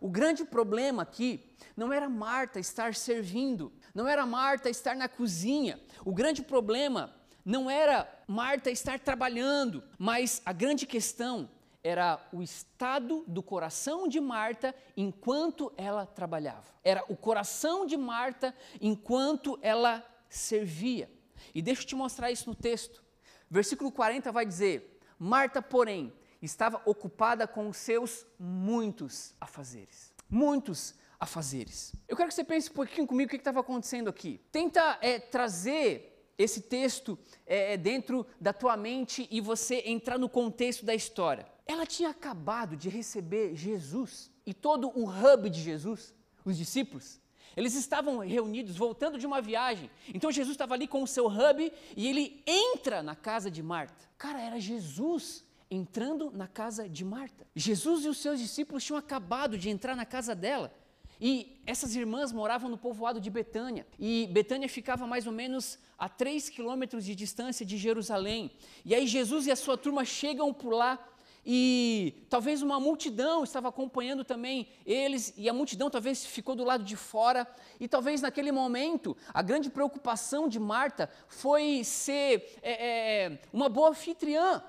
O 0.00 0.08
grande 0.08 0.44
problema 0.44 1.02
aqui 1.02 1.54
não 1.76 1.92
era 1.92 2.08
Marta 2.08 2.58
estar 2.58 2.94
servindo, 2.94 3.72
não 3.94 4.08
era 4.08 4.24
Marta 4.24 4.70
estar 4.70 4.96
na 4.96 5.08
cozinha. 5.08 5.80
O 6.04 6.12
grande 6.12 6.42
problema 6.42 7.14
não 7.44 7.70
era 7.70 8.08
Marta 8.26 8.70
estar 8.70 8.98
trabalhando, 9.00 9.82
mas 9.98 10.40
a 10.44 10.52
grande 10.52 10.86
questão 10.86 11.48
era 11.82 12.24
o 12.32 12.42
estado 12.42 13.24
do 13.26 13.42
coração 13.42 14.06
de 14.06 14.20
Marta 14.20 14.74
enquanto 14.96 15.72
ela 15.76 16.06
trabalhava. 16.06 16.64
Era 16.84 17.04
o 17.08 17.16
coração 17.16 17.84
de 17.84 17.96
Marta 17.96 18.54
enquanto 18.80 19.58
ela 19.60 20.04
servia. 20.28 21.10
E 21.54 21.60
deixa 21.60 21.82
eu 21.82 21.86
te 21.86 21.96
mostrar 21.96 22.30
isso 22.30 22.48
no 22.48 22.54
texto. 22.54 23.02
Versículo 23.50 23.90
40 23.90 24.30
vai 24.30 24.46
dizer: 24.46 25.00
Marta, 25.18 25.60
porém, 25.60 26.12
estava 26.42 26.82
ocupada 26.84 27.46
com 27.46 27.72
seus 27.72 28.26
muitos 28.38 29.34
afazeres. 29.40 30.12
Muitos 30.28 30.94
afazeres. 31.18 31.94
Eu 32.08 32.16
quero 32.16 32.28
que 32.28 32.34
você 32.34 32.42
pense 32.42 32.68
um 32.68 32.74
pouquinho 32.74 33.06
comigo 33.06 33.28
o 33.28 33.30
que 33.30 33.36
estava 33.36 33.60
acontecendo 33.60 34.10
aqui. 34.10 34.40
Tenta 34.50 34.98
é, 35.00 35.20
trazer 35.20 36.12
esse 36.36 36.62
texto 36.62 37.16
é, 37.46 37.74
é, 37.74 37.76
dentro 37.76 38.26
da 38.40 38.52
tua 38.52 38.76
mente 38.76 39.28
e 39.30 39.40
você 39.40 39.82
entrar 39.86 40.18
no 40.18 40.28
contexto 40.28 40.84
da 40.84 40.94
história. 40.94 41.46
Ela 41.64 41.86
tinha 41.86 42.10
acabado 42.10 42.76
de 42.76 42.88
receber 42.88 43.54
Jesus 43.54 44.30
e 44.44 44.52
todo 44.52 44.88
o 44.98 45.08
hub 45.08 45.48
de 45.48 45.60
Jesus, 45.60 46.12
os 46.44 46.56
discípulos. 46.58 47.20
Eles 47.56 47.74
estavam 47.74 48.18
reunidos, 48.18 48.76
voltando 48.76 49.18
de 49.18 49.26
uma 49.26 49.40
viagem. 49.40 49.90
Então 50.12 50.32
Jesus 50.32 50.54
estava 50.54 50.74
ali 50.74 50.88
com 50.88 51.02
o 51.02 51.06
seu 51.06 51.26
hub 51.26 51.72
e 51.96 52.08
ele 52.08 52.42
entra 52.46 53.02
na 53.02 53.14
casa 53.14 53.50
de 53.50 53.62
Marta. 53.62 54.08
Cara, 54.18 54.40
era 54.40 54.58
Jesus 54.58 55.44
entrando 55.72 56.30
na 56.30 56.46
casa 56.46 56.86
de 56.86 57.04
Marta. 57.04 57.46
Jesus 57.56 58.04
e 58.04 58.08
os 58.08 58.18
seus 58.18 58.38
discípulos 58.38 58.84
tinham 58.84 58.98
acabado 58.98 59.56
de 59.56 59.70
entrar 59.70 59.96
na 59.96 60.04
casa 60.04 60.34
dela. 60.34 60.72
E 61.18 61.62
essas 61.66 61.96
irmãs 61.96 62.30
moravam 62.30 62.68
no 62.68 62.76
povoado 62.76 63.20
de 63.20 63.30
Betânia. 63.30 63.86
E 63.98 64.28
Betânia 64.30 64.68
ficava 64.68 65.06
mais 65.06 65.26
ou 65.26 65.32
menos 65.32 65.78
a 65.98 66.08
3 66.08 66.50
quilômetros 66.50 67.04
de 67.04 67.14
distância 67.14 67.64
de 67.64 67.78
Jerusalém. 67.78 68.50
E 68.84 68.94
aí 68.94 69.06
Jesus 69.06 69.46
e 69.46 69.50
a 69.50 69.56
sua 69.56 69.78
turma 69.78 70.04
chegam 70.04 70.52
por 70.52 70.74
lá 70.74 70.98
e 71.44 72.24
talvez 72.28 72.62
uma 72.62 72.78
multidão 72.78 73.42
estava 73.42 73.68
acompanhando 73.68 74.24
também 74.24 74.68
eles, 74.86 75.34
e 75.36 75.48
a 75.48 75.52
multidão 75.52 75.90
talvez 75.90 76.24
ficou 76.24 76.54
do 76.54 76.62
lado 76.62 76.84
de 76.84 76.94
fora, 76.94 77.46
e 77.80 77.88
talvez 77.88 78.22
naquele 78.22 78.52
momento 78.52 79.16
a 79.34 79.42
grande 79.42 79.68
preocupação 79.68 80.48
de 80.48 80.60
Marta 80.60 81.10
foi 81.26 81.82
ser 81.82 82.58
é, 82.62 83.24
é, 83.24 83.38
uma 83.52 83.68
boa 83.68 83.90
anfitriã, 83.90 84.62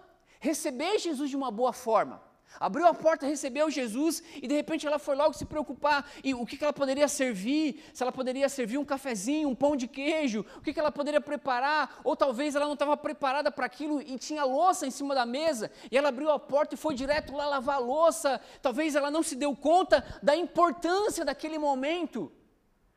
receber 0.44 1.00
Jesus 1.00 1.30
de 1.30 1.38
uma 1.38 1.50
boa 1.50 1.72
forma. 1.72 2.22
Abriu 2.60 2.86
a 2.86 2.94
porta, 2.94 3.26
recebeu 3.26 3.72
Jesus 3.72 4.22
e 4.36 4.46
de 4.46 4.54
repente 4.54 4.86
ela 4.86 5.00
foi 5.00 5.16
logo 5.16 5.34
se 5.34 5.46
preocupar 5.46 6.08
e 6.22 6.34
o 6.34 6.46
que, 6.46 6.58
que 6.58 6.64
ela 6.66 6.74
poderia 6.74 7.08
servir, 7.08 7.82
se 7.94 8.04
ela 8.04 8.12
poderia 8.12 8.48
servir 8.50 8.78
um 8.78 8.84
cafezinho, 8.84 9.48
um 9.48 9.56
pão 9.56 9.74
de 9.76 9.88
queijo, 9.88 10.46
o 10.58 10.62
que, 10.62 10.74
que 10.74 10.80
ela 10.80 10.92
poderia 10.92 11.22
preparar, 11.22 12.02
ou 12.04 12.14
talvez 12.14 12.56
ela 12.56 12.66
não 12.66 12.74
estava 12.74 12.96
preparada 12.98 13.50
para 13.50 13.66
aquilo 13.66 14.02
e 14.02 14.20
tinha 14.20 14.44
louça 14.44 14.86
em 14.86 14.92
cima 14.92 15.16
da 15.16 15.26
mesa 15.26 15.72
e 15.90 15.98
ela 15.98 16.10
abriu 16.10 16.30
a 16.30 16.38
porta 16.38 16.76
e 16.76 16.78
foi 16.78 16.94
direto 16.94 17.34
lá 17.34 17.46
lavar 17.46 17.78
a 17.78 17.80
louça. 17.80 18.40
Talvez 18.62 18.96
ela 18.96 19.10
não 19.10 19.24
se 19.24 19.38
deu 19.38 19.56
conta 19.56 20.04
da 20.22 20.36
importância 20.36 21.24
daquele 21.24 21.58
momento. 21.58 22.30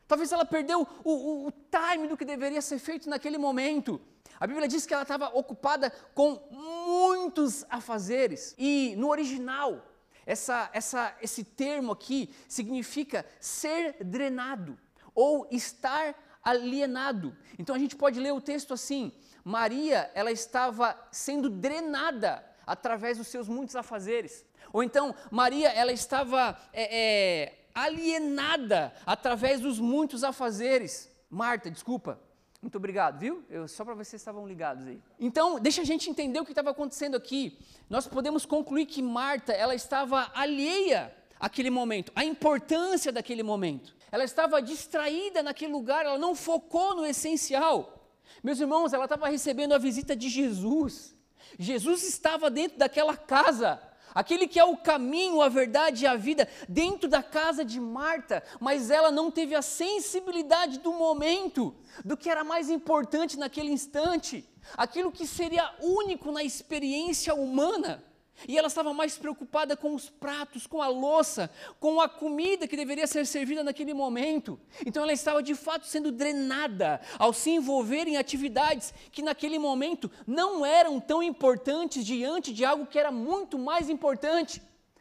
Talvez 0.08 0.32
ela 0.32 0.44
perdeu 0.44 0.86
o, 1.04 1.12
o, 1.12 1.46
o 1.46 1.52
time 1.52 2.08
do 2.08 2.16
que 2.16 2.24
deveria 2.24 2.60
ser 2.60 2.80
feito 2.80 3.08
naquele 3.08 3.38
momento. 3.38 4.00
A 4.38 4.46
Bíblia 4.46 4.68
diz 4.68 4.86
que 4.86 4.92
ela 4.92 5.02
estava 5.02 5.28
ocupada 5.28 5.90
com 6.14 6.40
muitos 6.50 7.64
afazeres. 7.68 8.54
E 8.58 8.94
no 8.96 9.08
original, 9.08 9.84
essa, 10.24 10.70
essa, 10.72 11.16
esse 11.22 11.44
termo 11.44 11.92
aqui 11.92 12.34
significa 12.48 13.24
ser 13.40 13.96
drenado 14.04 14.78
ou 15.14 15.46
estar 15.50 16.14
alienado. 16.42 17.36
Então 17.58 17.74
a 17.74 17.78
gente 17.78 17.96
pode 17.96 18.20
ler 18.20 18.32
o 18.32 18.40
texto 18.40 18.74
assim: 18.74 19.12
Maria, 19.42 20.10
ela 20.14 20.30
estava 20.30 20.98
sendo 21.10 21.48
drenada 21.48 22.44
através 22.66 23.18
dos 23.18 23.28
seus 23.28 23.48
muitos 23.48 23.76
afazeres. 23.76 24.44
Ou 24.72 24.82
então, 24.82 25.14
Maria, 25.30 25.68
ela 25.70 25.92
estava 25.92 26.58
é, 26.72 27.44
é, 27.44 27.68
alienada 27.74 28.92
através 29.06 29.60
dos 29.60 29.78
muitos 29.78 30.24
afazeres. 30.24 31.10
Marta, 31.30 31.70
desculpa, 31.70 32.20
muito 32.66 32.78
obrigado, 32.78 33.20
viu? 33.20 33.44
Eu, 33.49 33.68
só 33.68 33.85
para 33.85 33.94
vocês 33.94 34.20
estavam 34.20 34.44
ligados 34.44 34.88
aí. 34.88 35.00
Então, 35.20 35.61
deixa 35.61 35.82
a 35.82 35.85
gente 35.85 36.11
entender 36.11 36.40
o 36.40 36.44
que 36.44 36.50
estava 36.50 36.70
acontecendo 36.70 37.16
aqui. 37.16 37.56
Nós 37.88 38.08
podemos 38.08 38.44
concluir 38.44 38.87
que 38.87 39.00
Marta, 39.00 39.52
ela 39.52 39.73
estava 39.73 40.32
alheia 40.35 41.14
àquele 41.38 41.70
momento, 41.70 42.11
à 42.12 42.25
importância 42.25 43.12
daquele 43.12 43.44
momento. 43.44 43.94
Ela 44.11 44.25
estava 44.25 44.61
distraída 44.61 45.44
naquele 45.44 45.73
lugar, 45.73 46.04
ela 46.04 46.18
não 46.18 46.35
focou 46.35 46.96
no 46.96 47.06
essencial. 47.06 48.11
Meus 48.42 48.58
irmãos, 48.58 48.92
ela 48.92 49.04
estava 49.04 49.28
recebendo 49.28 49.73
a 49.73 49.78
visita 49.78 50.16
de 50.16 50.28
Jesus. 50.28 51.14
Jesus 51.56 52.02
estava 52.02 52.50
dentro 52.50 52.78
daquela 52.78 53.16
casa 53.16 53.80
aquele 54.16 54.49
que 54.49 54.58
é 54.58 54.64
o 54.64 54.78
caminho, 54.78 55.42
a 55.42 55.49
verdade 55.50 56.04
e 56.04 56.06
a 56.06 56.16
vida, 56.16 56.49
dentro 56.66 57.06
da 57.06 57.23
casa 57.23 57.62
de 57.62 57.78
Marta, 57.78 58.42
mas 58.58 58.90
ela 58.90 59.11
não 59.11 59.30
teve 59.30 59.54
a 59.54 59.61
sensibilidade 59.61 60.78
do 60.78 60.90
momento, 60.94 61.76
do 62.02 62.16
que 62.16 62.30
era 62.30 62.42
mais 62.42 62.70
importante 62.70 63.38
naquele 63.38 63.70
instante, 63.70 64.49
aquilo 64.75 65.12
que 65.12 65.26
seria 65.26 65.70
único 65.82 66.32
na 66.32 66.42
experiência 66.42 67.35
humana. 67.35 68.02
E 68.46 68.58
ela 68.58 68.68
estava 68.68 68.92
mais 68.92 69.16
preocupada 69.16 69.76
com 69.76 69.94
os 69.94 70.10
pratos, 70.10 70.66
com 70.66 70.82
a 70.82 70.88
louça, 70.88 71.50
com 71.80 72.00
a 72.00 72.08
comida 72.08 72.68
que 72.68 72.76
deveria 72.76 73.06
ser 73.06 73.26
servida 73.26 73.64
naquele 73.64 73.94
momento. 73.94 74.58
Então 74.84 75.02
ela 75.02 75.12
estava 75.12 75.42
de 75.42 75.54
fato 75.54 75.86
sendo 75.86 76.12
drenada 76.12 77.00
ao 77.18 77.32
se 77.32 77.50
envolver 77.50 78.06
em 78.06 78.16
atividades 78.16 78.92
que 79.10 79.22
naquele 79.22 79.58
momento 79.58 80.10
não 80.26 80.66
eram 80.66 81.00
tão 81.00 81.22
importantes 81.22 82.04
diante 82.04 82.52
de 82.52 82.64
algo 82.64 82.86
que 82.86 82.98
era 82.98 83.10
muito 83.10 83.58
mais 83.58 83.88
importante, 83.88 84.60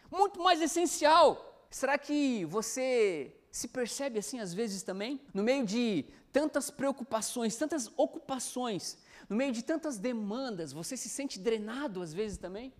muito 0.10 0.40
mais 0.42 0.62
essencial. 0.62 1.68
Será 1.70 1.98
que 1.98 2.46
você 2.46 3.36
se 3.52 3.68
percebe 3.68 4.20
assim 4.20 4.40
às 4.40 4.54
vezes 4.54 4.82
também? 4.82 5.20
No 5.34 5.44
meio 5.44 5.66
de 5.66 6.06
tantas 6.32 6.70
preocupações, 6.70 7.56
tantas 7.56 7.92
ocupações, 7.98 8.98
no 9.30 9.36
meio 9.36 9.52
de 9.52 9.64
tantas 9.64 9.98
demandas, 9.98 10.72
você 10.72 10.96
se 10.96 11.10
sente 11.10 11.40
drenado 11.40 12.02
às 12.02 12.14
vezes 12.14 12.38
também? 12.38 12.74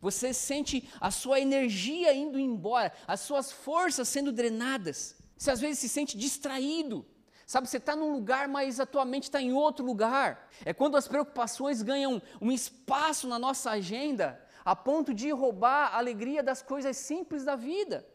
Você 0.00 0.32
sente 0.32 0.88
a 1.00 1.10
sua 1.10 1.40
energia 1.40 2.12
indo 2.14 2.38
embora, 2.38 2.92
as 3.06 3.20
suas 3.20 3.52
forças 3.52 4.08
sendo 4.08 4.32
drenadas. 4.32 5.16
Você 5.36 5.50
às 5.50 5.60
vezes 5.60 5.78
se 5.78 5.88
sente 5.88 6.16
distraído. 6.16 7.06
Sabe, 7.46 7.68
você 7.68 7.78
está 7.78 7.96
num 7.96 8.12
lugar, 8.12 8.48
mas 8.48 8.78
a 8.78 8.86
tua 8.86 9.04
mente 9.04 9.24
está 9.24 9.42
em 9.42 9.52
outro 9.52 9.84
lugar. 9.84 10.48
É 10.64 10.72
quando 10.72 10.96
as 10.96 11.08
preocupações 11.08 11.82
ganham 11.82 12.22
um 12.40 12.52
espaço 12.52 13.26
na 13.26 13.38
nossa 13.38 13.72
agenda, 13.72 14.40
a 14.64 14.76
ponto 14.76 15.12
de 15.12 15.30
roubar 15.30 15.92
a 15.92 15.98
alegria 15.98 16.42
das 16.42 16.62
coisas 16.62 16.96
simples 16.96 17.44
da 17.44 17.56
vida 17.56 18.06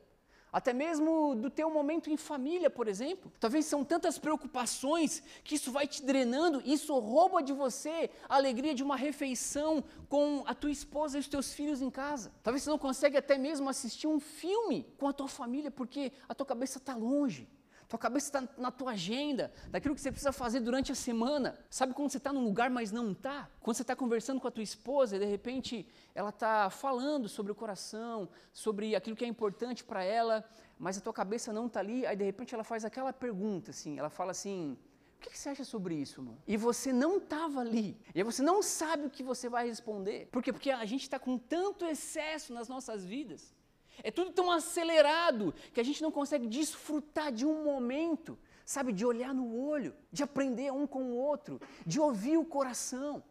até 0.55 0.71
mesmo 0.71 1.35
do 1.35 1.49
teu 1.49 1.69
momento 1.69 2.09
em 2.09 2.15
família, 2.15 2.69
por 2.69 2.87
exemplo. 2.87 3.29
Talvez 3.41 3.65
são 3.65 3.83
tantas 3.83 4.17
preocupações 4.17 5.21
que 5.43 5.55
isso 5.55 5.69
vai 5.69 5.85
te 5.85 6.01
drenando, 6.01 6.61
isso 6.63 6.97
rouba 6.97 7.43
de 7.43 7.51
você 7.51 8.09
a 8.29 8.37
alegria 8.37 8.73
de 8.73 8.81
uma 8.81 8.95
refeição 8.95 9.83
com 10.07 10.45
a 10.47 10.53
tua 10.53 10.71
esposa 10.71 11.17
e 11.17 11.19
os 11.19 11.27
teus 11.27 11.53
filhos 11.53 11.81
em 11.81 11.89
casa. 11.89 12.31
Talvez 12.41 12.63
você 12.63 12.69
não 12.69 12.77
consegue 12.77 13.17
até 13.17 13.37
mesmo 13.37 13.67
assistir 13.67 14.07
um 14.07 14.17
filme 14.17 14.87
com 14.97 15.09
a 15.09 15.11
tua 15.11 15.27
família 15.27 15.69
porque 15.69 16.13
a 16.29 16.33
tua 16.33 16.45
cabeça 16.45 16.77
está 16.77 16.95
longe. 16.95 17.49
Tua 17.87 17.99
cabeça 17.99 18.27
está 18.27 18.61
na 18.61 18.71
tua 18.71 18.91
agenda, 18.91 19.51
daquilo 19.69 19.93
que 19.93 20.01
você 20.01 20.11
precisa 20.11 20.31
fazer 20.31 20.59
durante 20.59 20.91
a 20.91 20.95
semana. 20.95 21.57
Sabe 21.69 21.93
quando 21.93 22.09
você 22.09 22.17
está 22.17 22.33
num 22.33 22.43
lugar, 22.43 22.69
mas 22.69 22.91
não 22.91 23.11
está? 23.11 23.49
Quando 23.59 23.77
você 23.77 23.83
está 23.83 23.95
conversando 23.95 24.41
com 24.41 24.47
a 24.47 24.51
tua 24.51 24.63
esposa 24.63 25.15
e 25.15 25.19
de 25.19 25.25
repente 25.25 25.87
ela 26.15 26.29
está 26.29 26.69
falando 26.69 27.29
sobre 27.29 27.51
o 27.51 27.55
coração, 27.55 28.27
sobre 28.51 28.95
aquilo 28.95 29.15
que 29.15 29.23
é 29.23 29.27
importante 29.27 29.83
para 29.83 30.03
ela, 30.03 30.43
mas 30.79 30.97
a 30.97 31.01
tua 31.01 31.13
cabeça 31.13 31.53
não 31.53 31.67
está 31.67 31.79
ali, 31.79 32.05
aí 32.05 32.15
de 32.15 32.23
repente 32.23 32.55
ela 32.55 32.63
faz 32.63 32.83
aquela 32.83 33.13
pergunta 33.13 33.69
assim, 33.71 33.99
ela 33.99 34.09
fala 34.09 34.31
assim, 34.31 34.77
o 35.17 35.27
que, 35.27 35.37
você 35.37 35.49
acha 35.49 35.63
sobre 35.63 35.95
isso, 35.95 36.21
mano? 36.21 36.37
E 36.47 36.57
você 36.57 36.91
não 36.91 37.17
estava 37.17 37.61
ali. 37.61 37.99
E 38.13 38.21
você 38.21 38.43
não 38.43 38.61
sabe 38.61 39.07
o 39.07 39.09
que 39.09 39.23
você 39.23 39.49
vai 39.49 39.67
responder. 39.67 40.27
Por 40.31 40.43
quê? 40.43 40.51
Porque 40.51 40.69
a 40.69 40.85
gente 40.85 41.01
está 41.01 41.17
com 41.17 41.37
tanto 41.37 41.85
excesso 41.85 42.53
nas 42.53 42.67
nossas 42.67 43.03
vidas 43.03 43.54
é 44.03 44.11
tudo 44.11 44.31
tão 44.31 44.51
acelerado 44.51 45.53
que 45.73 45.79
a 45.79 45.83
gente 45.83 46.01
não 46.01 46.11
consegue 46.11 46.47
desfrutar 46.47 47.31
de 47.31 47.45
um 47.45 47.63
momento, 47.63 48.37
sabe, 48.65 48.91
de 48.91 49.05
olhar 49.05 49.33
no 49.33 49.57
olho, 49.57 49.95
de 50.11 50.23
aprender 50.23 50.71
um 50.71 50.87
com 50.87 51.03
o 51.03 51.17
outro, 51.17 51.59
de 51.85 51.99
ouvir 51.99 52.37
o 52.37 52.45
coração. 52.45 53.23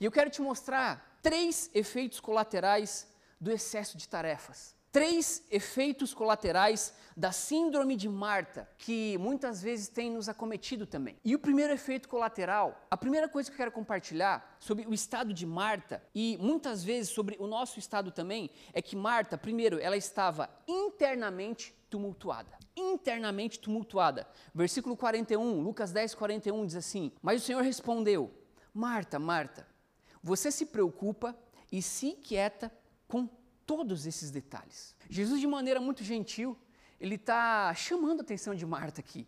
E 0.00 0.04
eu 0.04 0.12
quero 0.12 0.30
te 0.30 0.40
mostrar 0.40 1.18
três 1.22 1.70
efeitos 1.74 2.20
colaterais 2.20 3.08
do 3.40 3.50
excesso 3.50 3.96
de 3.96 4.08
tarefas 4.08 4.80
três 4.92 5.42
efeitos 5.50 6.12
colaterais 6.12 6.94
da 7.16 7.32
síndrome 7.32 7.96
de 7.96 8.08
Marta, 8.08 8.68
que 8.76 9.16
muitas 9.18 9.62
vezes 9.62 9.88
tem 9.88 10.10
nos 10.10 10.28
acometido 10.28 10.86
também. 10.86 11.16
E 11.24 11.34
o 11.34 11.38
primeiro 11.38 11.72
efeito 11.72 12.08
colateral, 12.08 12.86
a 12.90 12.96
primeira 12.96 13.26
coisa 13.26 13.50
que 13.50 13.54
eu 13.54 13.58
quero 13.58 13.72
compartilhar 13.72 14.56
sobre 14.60 14.86
o 14.86 14.92
estado 14.92 15.32
de 15.32 15.46
Marta 15.46 16.02
e 16.14 16.36
muitas 16.38 16.84
vezes 16.84 17.10
sobre 17.10 17.36
o 17.40 17.46
nosso 17.46 17.78
estado 17.78 18.10
também, 18.10 18.50
é 18.74 18.82
que 18.82 18.94
Marta, 18.94 19.38
primeiro, 19.38 19.78
ela 19.80 19.96
estava 19.96 20.48
internamente 20.68 21.74
tumultuada. 21.88 22.58
Internamente 22.76 23.58
tumultuada. 23.58 24.26
Versículo 24.54 24.96
41, 24.96 25.60
Lucas 25.60 25.90
10, 25.90 26.14
41 26.14 26.66
diz 26.66 26.76
assim: 26.76 27.12
Mas 27.22 27.42
o 27.42 27.44
Senhor 27.44 27.62
respondeu: 27.62 28.30
Marta, 28.72 29.18
Marta, 29.18 29.66
você 30.22 30.50
se 30.50 30.66
preocupa 30.66 31.36
e 31.70 31.82
se 31.82 32.08
inquieta 32.08 32.72
com 33.06 33.28
todos 33.66 34.06
esses 34.06 34.30
detalhes. 34.30 34.94
Jesus, 35.08 35.40
de 35.40 35.46
maneira 35.46 35.80
muito 35.80 36.02
gentil, 36.02 36.56
ele 37.00 37.16
está 37.16 37.74
chamando 37.74 38.20
a 38.20 38.22
atenção 38.22 38.54
de 38.54 38.64
Marta 38.64 39.00
aqui, 39.00 39.26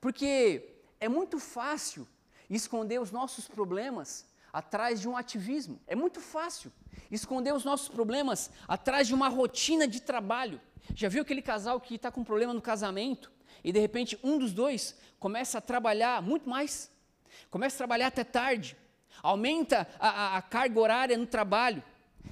porque 0.00 0.80
é 1.00 1.08
muito 1.08 1.38
fácil 1.38 2.06
esconder 2.48 3.00
os 3.00 3.10
nossos 3.10 3.48
problemas 3.48 4.26
atrás 4.52 5.00
de 5.00 5.08
um 5.08 5.16
ativismo. 5.16 5.80
É 5.86 5.94
muito 5.94 6.20
fácil 6.20 6.72
esconder 7.10 7.52
os 7.52 7.64
nossos 7.64 7.88
problemas 7.88 8.50
atrás 8.66 9.06
de 9.06 9.14
uma 9.14 9.28
rotina 9.28 9.86
de 9.86 10.00
trabalho. 10.00 10.60
Já 10.94 11.08
viu 11.08 11.22
aquele 11.22 11.42
casal 11.42 11.80
que 11.80 11.96
está 11.96 12.10
com 12.10 12.24
problema 12.24 12.54
no 12.54 12.62
casamento 12.62 13.30
e 13.62 13.72
de 13.72 13.80
repente 13.80 14.18
um 14.22 14.38
dos 14.38 14.52
dois 14.52 14.96
começa 15.18 15.58
a 15.58 15.60
trabalhar 15.60 16.22
muito 16.22 16.48
mais, 16.48 16.90
começa 17.50 17.76
a 17.76 17.78
trabalhar 17.78 18.06
até 18.06 18.24
tarde, 18.24 18.76
aumenta 19.22 19.88
a, 19.98 20.08
a, 20.08 20.36
a 20.38 20.42
carga 20.42 20.80
horária 20.80 21.18
no 21.18 21.26
trabalho, 21.26 21.82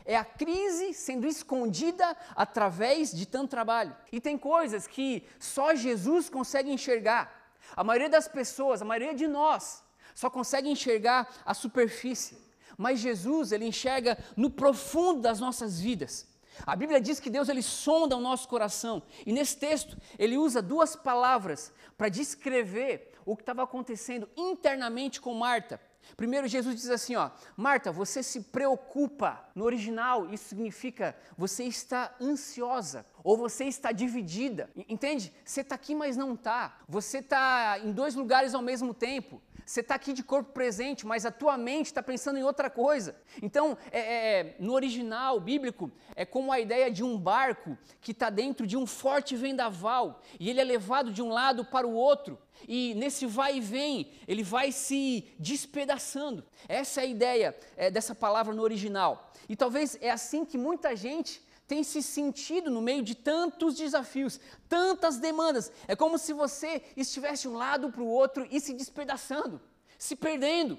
é 0.04 0.16
a 0.16 0.24
crise 0.24 0.92
sendo 0.92 1.26
escondida 1.26 2.16
através 2.36 3.12
de 3.12 3.26
tanto 3.26 3.50
trabalho. 3.50 3.96
E 4.12 4.20
tem 4.20 4.36
coisas 4.36 4.86
que 4.86 5.24
só 5.38 5.74
Jesus 5.74 6.28
consegue 6.28 6.70
enxergar. 6.70 7.52
A 7.76 7.82
maioria 7.82 8.08
das 8.08 8.28
pessoas, 8.28 8.82
a 8.82 8.84
maioria 8.84 9.14
de 9.14 9.26
nós, 9.26 9.82
só 10.14 10.28
consegue 10.30 10.68
enxergar 10.68 11.28
a 11.44 11.54
superfície. 11.54 12.38
Mas 12.76 13.00
Jesus, 13.00 13.52
ele 13.52 13.66
enxerga 13.66 14.18
no 14.36 14.50
profundo 14.50 15.20
das 15.20 15.40
nossas 15.40 15.80
vidas. 15.80 16.26
A 16.66 16.76
Bíblia 16.76 17.00
diz 17.00 17.18
que 17.18 17.30
Deus 17.30 17.48
ele 17.48 17.62
sonda 17.62 18.16
o 18.16 18.20
nosso 18.20 18.48
coração. 18.48 19.02
E 19.26 19.32
nesse 19.32 19.56
texto, 19.56 19.96
ele 20.18 20.36
usa 20.36 20.62
duas 20.62 20.94
palavras 20.94 21.72
para 21.96 22.08
descrever 22.08 23.12
o 23.24 23.36
que 23.36 23.42
estava 23.42 23.62
acontecendo 23.62 24.28
internamente 24.36 25.20
com 25.20 25.34
Marta. 25.34 25.80
Primeiro, 26.16 26.46
Jesus 26.46 26.76
diz 26.76 26.90
assim: 26.90 27.16
ó, 27.16 27.30
Marta, 27.56 27.90
você 27.92 28.22
se 28.22 28.40
preocupa. 28.40 29.44
No 29.54 29.64
original, 29.64 30.32
isso 30.32 30.48
significa 30.48 31.16
você 31.36 31.64
está 31.64 32.14
ansiosa 32.20 33.06
ou 33.22 33.36
você 33.36 33.64
está 33.64 33.92
dividida. 33.92 34.70
Entende? 34.88 35.32
Você 35.44 35.62
está 35.62 35.74
aqui, 35.74 35.94
mas 35.94 36.16
não 36.16 36.34
está. 36.34 36.78
Você 36.88 37.18
está 37.18 37.78
em 37.82 37.92
dois 37.92 38.14
lugares 38.14 38.54
ao 38.54 38.62
mesmo 38.62 38.92
tempo. 38.92 39.40
Você 39.64 39.80
está 39.80 39.94
aqui 39.94 40.12
de 40.12 40.22
corpo 40.22 40.52
presente, 40.52 41.06
mas 41.06 41.24
a 41.24 41.30
tua 41.30 41.56
mente 41.56 41.86
está 41.86 42.02
pensando 42.02 42.38
em 42.38 42.42
outra 42.42 42.68
coisa. 42.68 43.16
Então, 43.42 43.78
é, 43.90 44.00
é, 44.00 44.56
no 44.58 44.72
original 44.74 45.40
bíblico, 45.40 45.90
é 46.14 46.24
como 46.24 46.52
a 46.52 46.60
ideia 46.60 46.90
de 46.90 47.02
um 47.02 47.18
barco 47.18 47.76
que 48.00 48.12
está 48.12 48.28
dentro 48.28 48.66
de 48.66 48.76
um 48.76 48.86
forte 48.86 49.34
vendaval 49.34 50.20
e 50.38 50.50
ele 50.50 50.60
é 50.60 50.64
levado 50.64 51.10
de 51.10 51.22
um 51.22 51.28
lado 51.28 51.64
para 51.64 51.86
o 51.86 51.94
outro. 51.94 52.38
E 52.68 52.94
nesse 52.94 53.26
vai 53.26 53.56
e 53.56 53.60
vem, 53.60 54.12
ele 54.28 54.42
vai 54.42 54.70
se 54.70 55.26
despedaçando. 55.38 56.44
Essa 56.68 57.00
é 57.00 57.04
a 57.04 57.06
ideia 57.06 57.56
é, 57.76 57.90
dessa 57.90 58.14
palavra 58.14 58.54
no 58.54 58.62
original. 58.62 59.32
E 59.48 59.56
talvez 59.56 59.98
é 60.00 60.10
assim 60.10 60.44
que 60.44 60.58
muita 60.58 60.94
gente 60.94 61.42
tem 61.66 61.82
se 61.82 62.02
sentido 62.02 62.70
no 62.70 62.82
meio 62.82 63.02
de 63.02 63.14
tantos 63.14 63.74
desafios, 63.74 64.38
tantas 64.68 65.18
demandas. 65.18 65.72
É 65.88 65.96
como 65.96 66.18
se 66.18 66.32
você 66.32 66.82
estivesse 66.96 67.42
de 67.42 67.48
um 67.48 67.56
lado 67.56 67.90
para 67.90 68.02
o 68.02 68.06
outro 68.06 68.46
e 68.50 68.60
se 68.60 68.74
despedaçando, 68.74 69.60
se 69.98 70.14
perdendo. 70.14 70.78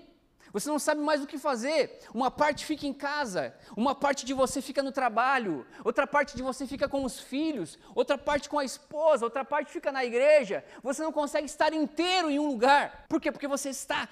Você 0.53 0.69
não 0.69 0.79
sabe 0.79 1.01
mais 1.01 1.21
o 1.21 1.27
que 1.27 1.37
fazer. 1.37 1.99
Uma 2.13 2.31
parte 2.31 2.65
fica 2.65 2.87
em 2.87 2.93
casa, 2.93 3.53
uma 3.75 3.93
parte 3.93 4.25
de 4.25 4.33
você 4.33 4.61
fica 4.61 4.81
no 4.81 4.91
trabalho, 4.91 5.67
outra 5.83 6.07
parte 6.07 6.33
de 6.33 6.41
você 6.41 6.65
fica 6.65 6.87
com 6.87 7.03
os 7.03 7.19
filhos, 7.19 7.77
outra 7.93 8.17
parte 8.17 8.47
com 8.47 8.57
a 8.57 8.63
esposa, 8.63 9.25
outra 9.25 9.43
parte 9.43 9.69
fica 9.69 9.91
na 9.91 10.05
igreja. 10.05 10.63
Você 10.81 11.03
não 11.03 11.11
consegue 11.11 11.45
estar 11.45 11.73
inteiro 11.73 12.29
em 12.29 12.39
um 12.39 12.47
lugar. 12.47 13.05
Por 13.09 13.19
quê? 13.19 13.33
Porque 13.33 13.49
você 13.49 13.69
está 13.69 14.07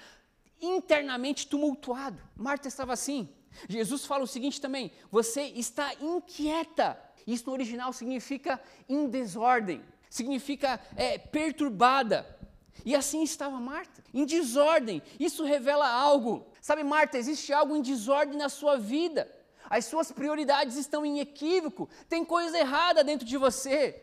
internamente 0.60 1.46
tumultuado. 1.46 2.20
Marta 2.36 2.68
estava 2.68 2.92
assim. 2.92 3.28
Jesus 3.68 4.04
fala 4.04 4.24
o 4.24 4.26
seguinte 4.28 4.60
também: 4.60 4.90
você 5.10 5.42
está 5.42 5.92
inquieta. 6.00 6.98
Isso 7.26 7.46
no 7.46 7.52
original 7.52 7.92
significa 7.92 8.60
em 8.88 9.08
desordem, 9.08 9.82
significa 10.10 10.80
é, 10.96 11.16
perturbada. 11.18 12.34
E 12.84 12.94
assim 12.94 13.22
estava 13.22 13.58
Marta, 13.60 14.02
em 14.12 14.26
desordem. 14.26 15.02
Isso 15.18 15.44
revela 15.44 15.88
algo. 15.88 16.46
Sabe, 16.60 16.82
Marta, 16.82 17.16
existe 17.16 17.52
algo 17.52 17.76
em 17.76 17.82
desordem 17.82 18.36
na 18.36 18.48
sua 18.48 18.76
vida. 18.76 19.30
As 19.70 19.86
suas 19.86 20.12
prioridades 20.12 20.76
estão 20.76 21.06
em 21.06 21.20
equívoco. 21.20 21.88
Tem 22.08 22.24
coisa 22.24 22.58
errada 22.58 23.02
dentro 23.02 23.26
de 23.26 23.36
você. 23.38 24.02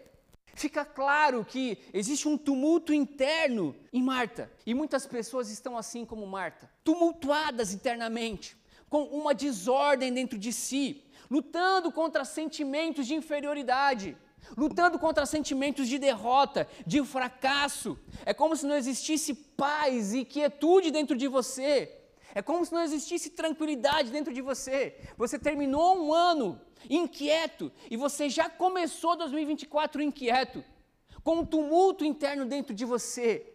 Fica 0.54 0.84
claro 0.84 1.46
que 1.46 1.78
existe 1.94 2.28
um 2.28 2.38
tumulto 2.38 2.94
interno 2.94 3.76
em 3.94 4.02
Marta. 4.02 4.52
E 4.66 4.74
muitas 4.74 5.06
pessoas 5.06 5.50
estão 5.50 5.78
assim 5.78 6.06
como 6.06 6.26
Marta, 6.26 6.70
tumultuadas 6.84 7.74
internamente 7.74 8.58
com 8.92 9.04
uma 9.04 9.34
desordem 9.34 10.14
dentro 10.14 10.38
de 10.38 10.52
si, 10.52 11.02
lutando 11.30 11.94
contra 11.94 12.26
sentimentos 12.26 13.08
de 13.08 13.16
inferioridade, 13.16 14.18
lutando 14.58 15.00
contra 15.00 15.26
sentimentos 15.26 15.88
de 15.88 15.98
derrota, 15.98 16.68
de 16.86 17.02
fracasso. 17.06 17.98
É 18.26 18.34
como 18.34 18.54
se 18.54 18.66
não 18.66 18.76
existisse 18.76 19.34
paz 19.34 20.14
e 20.14 20.26
quietude 20.26 20.92
dentro 20.92 21.16
de 21.16 21.30
você. 21.30 22.00
É 22.36 22.42
como 22.42 22.66
se 22.66 22.74
não 22.74 22.84
existisse 22.84 23.30
tranquilidade 23.30 24.12
dentro 24.12 24.34
de 24.34 24.42
você. 24.42 24.98
Você 25.18 25.40
terminou 25.40 25.98
um 25.98 26.14
ano 26.14 26.60
inquieto 26.90 27.72
e 27.90 27.96
você 27.96 28.28
já 28.28 28.50
começou 28.50 29.16
2024 29.16 30.02
inquieto, 30.02 30.66
com 31.24 31.38
um 31.38 31.46
tumulto 31.46 32.04
interno 32.04 32.46
dentro 32.46 32.74
de 32.74 32.84
você. 32.84 33.51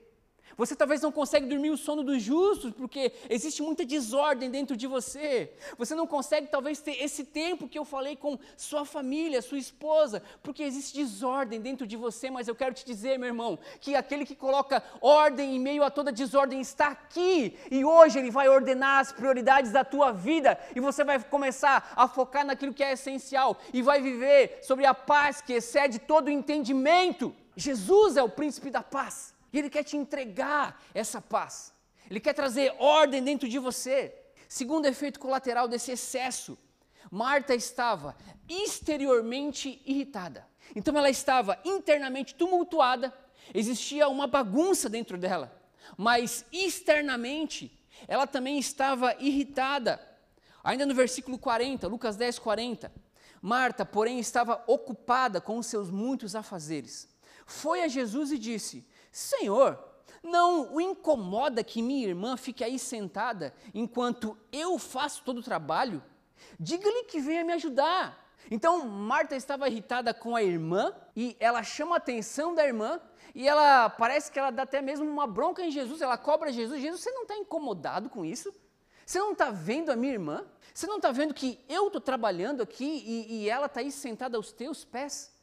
Você 0.56 0.74
talvez 0.74 1.02
não 1.02 1.12
consegue 1.12 1.46
dormir 1.46 1.68
o 1.70 1.76
sono 1.76 2.02
dos 2.02 2.22
justos 2.22 2.72
porque 2.72 3.12
existe 3.28 3.62
muita 3.62 3.84
desordem 3.84 4.50
dentro 4.50 4.74
de 4.74 4.86
você. 4.86 5.52
Você 5.76 5.94
não 5.94 6.06
consegue 6.06 6.46
talvez 6.46 6.80
ter 6.80 7.02
esse 7.02 7.24
tempo 7.24 7.68
que 7.68 7.78
eu 7.78 7.84
falei 7.84 8.16
com 8.16 8.38
sua 8.56 8.86
família, 8.86 9.42
sua 9.42 9.58
esposa, 9.58 10.22
porque 10.42 10.62
existe 10.62 10.96
desordem 10.96 11.60
dentro 11.60 11.86
de 11.86 11.94
você, 11.94 12.30
mas 12.30 12.48
eu 12.48 12.54
quero 12.54 12.74
te 12.74 12.86
dizer, 12.86 13.18
meu 13.18 13.28
irmão, 13.28 13.58
que 13.80 13.94
aquele 13.94 14.24
que 14.24 14.34
coloca 14.34 14.82
ordem 15.02 15.56
em 15.56 15.60
meio 15.60 15.84
a 15.84 15.90
toda 15.90 16.10
desordem 16.10 16.60
está 16.60 16.88
aqui 16.88 17.58
e 17.70 17.84
hoje 17.84 18.18
ele 18.18 18.30
vai 18.30 18.48
ordenar 18.48 19.00
as 19.00 19.12
prioridades 19.12 19.70
da 19.70 19.84
tua 19.84 20.10
vida 20.10 20.58
e 20.74 20.80
você 20.80 21.04
vai 21.04 21.22
começar 21.22 21.92
a 21.94 22.08
focar 22.08 22.46
naquilo 22.46 22.72
que 22.72 22.82
é 22.82 22.92
essencial 22.92 23.58
e 23.74 23.82
vai 23.82 24.00
viver 24.00 24.60
sobre 24.62 24.86
a 24.86 24.94
paz 24.94 25.42
que 25.42 25.52
excede 25.52 25.98
todo 25.98 26.28
o 26.28 26.30
entendimento. 26.30 27.34
Jesus 27.54 28.16
é 28.16 28.22
o 28.22 28.28
príncipe 28.28 28.70
da 28.70 28.82
paz. 28.82 29.35
E 29.52 29.58
Ele 29.58 29.70
quer 29.70 29.84
te 29.84 29.96
entregar 29.96 30.82
essa 30.94 31.20
paz. 31.20 31.72
Ele 32.10 32.20
quer 32.20 32.32
trazer 32.32 32.74
ordem 32.78 33.22
dentro 33.22 33.48
de 33.48 33.58
você. 33.58 34.14
Segundo 34.48 34.86
efeito 34.86 35.18
colateral 35.18 35.66
desse 35.66 35.90
excesso, 35.90 36.56
Marta 37.10 37.54
estava 37.54 38.16
exteriormente 38.48 39.82
irritada. 39.84 40.46
Então 40.74 40.96
ela 40.96 41.10
estava 41.10 41.58
internamente 41.64 42.34
tumultuada, 42.34 43.12
existia 43.54 44.08
uma 44.08 44.26
bagunça 44.26 44.88
dentro 44.88 45.16
dela, 45.16 45.56
mas 45.96 46.44
externamente 46.52 47.76
ela 48.06 48.26
também 48.26 48.58
estava 48.58 49.14
irritada. 49.18 50.00
Ainda 50.62 50.84
no 50.84 50.94
versículo 50.94 51.38
40, 51.38 51.86
Lucas 51.86 52.16
10, 52.16 52.38
40, 52.40 52.92
Marta, 53.40 53.84
porém, 53.84 54.18
estava 54.18 54.62
ocupada 54.66 55.40
com 55.40 55.58
os 55.58 55.66
seus 55.66 55.90
muitos 55.90 56.34
afazeres. 56.34 57.08
Foi 57.46 57.82
a 57.82 57.88
Jesus 57.88 58.32
e 58.32 58.38
disse: 58.38 58.84
Senhor, 59.16 59.82
não 60.22 60.74
o 60.74 60.78
incomoda 60.78 61.64
que 61.64 61.80
minha 61.80 62.06
irmã 62.06 62.36
fique 62.36 62.62
aí 62.62 62.78
sentada 62.78 63.54
enquanto 63.72 64.36
eu 64.52 64.78
faço 64.78 65.22
todo 65.24 65.38
o 65.38 65.42
trabalho? 65.42 66.04
Diga-lhe 66.60 67.04
que 67.04 67.18
venha 67.18 67.42
me 67.42 67.54
ajudar. 67.54 68.30
Então 68.50 68.86
Marta 68.86 69.34
estava 69.34 69.70
irritada 69.70 70.12
com 70.12 70.36
a 70.36 70.42
irmã 70.42 70.94
e 71.16 71.34
ela 71.40 71.62
chama 71.62 71.94
a 71.94 71.96
atenção 71.96 72.54
da 72.54 72.66
irmã 72.66 73.00
e 73.34 73.48
ela 73.48 73.88
parece 73.88 74.30
que 74.30 74.38
ela 74.38 74.50
dá 74.50 74.64
até 74.64 74.82
mesmo 74.82 75.06
uma 75.06 75.26
bronca 75.26 75.64
em 75.64 75.70
Jesus, 75.70 76.02
ela 76.02 76.18
cobra 76.18 76.52
Jesus. 76.52 76.78
Jesus, 76.78 77.00
você 77.00 77.10
não 77.10 77.22
está 77.22 77.38
incomodado 77.38 78.10
com 78.10 78.22
isso? 78.22 78.52
Você 79.06 79.18
não 79.18 79.32
está 79.32 79.48
vendo 79.48 79.88
a 79.88 79.96
minha 79.96 80.12
irmã? 80.12 80.44
Você 80.74 80.86
não 80.86 80.96
está 80.96 81.10
vendo 81.10 81.32
que 81.32 81.58
eu 81.70 81.86
estou 81.86 82.02
trabalhando 82.02 82.62
aqui 82.62 82.84
e, 82.84 83.44
e 83.44 83.48
ela 83.48 83.64
está 83.64 83.80
aí 83.80 83.90
sentada 83.90 84.36
aos 84.36 84.52
teus 84.52 84.84
pés? 84.84 85.34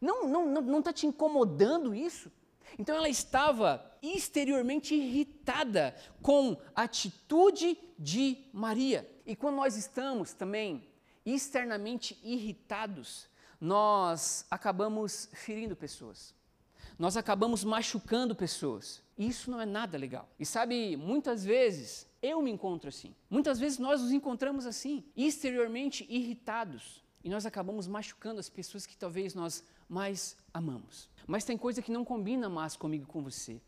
Não 0.00 0.16
está 0.16 0.28
não, 0.28 0.46
não, 0.46 0.62
não 0.62 0.82
tá 0.82 0.92
te 0.92 1.06
incomodando 1.06 1.94
isso? 1.94 2.28
Então 2.78 2.96
ela 2.96 3.08
estava 3.08 3.84
exteriormente 4.02 4.94
irritada 4.94 5.94
com 6.22 6.56
a 6.74 6.82
atitude 6.82 7.78
de 7.98 8.38
Maria. 8.52 9.08
E 9.26 9.36
quando 9.36 9.56
nós 9.56 9.76
estamos 9.76 10.32
também 10.32 10.88
externamente 11.24 12.18
irritados, 12.22 13.28
nós 13.60 14.46
acabamos 14.50 15.28
ferindo 15.32 15.76
pessoas. 15.76 16.34
Nós 16.98 17.16
acabamos 17.16 17.64
machucando 17.64 18.34
pessoas. 18.34 19.02
Isso 19.16 19.50
não 19.50 19.60
é 19.60 19.66
nada 19.66 19.96
legal. 19.96 20.28
E 20.38 20.46
sabe, 20.46 20.96
muitas 20.96 21.44
vezes 21.44 22.06
eu 22.22 22.42
me 22.42 22.50
encontro 22.50 22.88
assim. 22.88 23.14
Muitas 23.28 23.58
vezes 23.58 23.78
nós 23.78 24.02
nos 24.02 24.12
encontramos 24.12 24.66
assim, 24.66 25.04
exteriormente 25.16 26.06
irritados. 26.08 27.02
E 27.22 27.28
nós 27.28 27.44
acabamos 27.44 27.86
machucando 27.86 28.40
as 28.40 28.48
pessoas 28.48 28.86
que 28.86 28.96
talvez 28.96 29.34
nós 29.34 29.64
mais 29.90 30.36
amamos. 30.54 31.10
Mas 31.26 31.44
tem 31.44 31.58
coisa 31.58 31.82
que 31.82 31.90
não 31.90 32.04
combina 32.04 32.48
mais 32.48 32.76
comigo 32.76 33.06
com 33.06 33.22
você. 33.22 33.60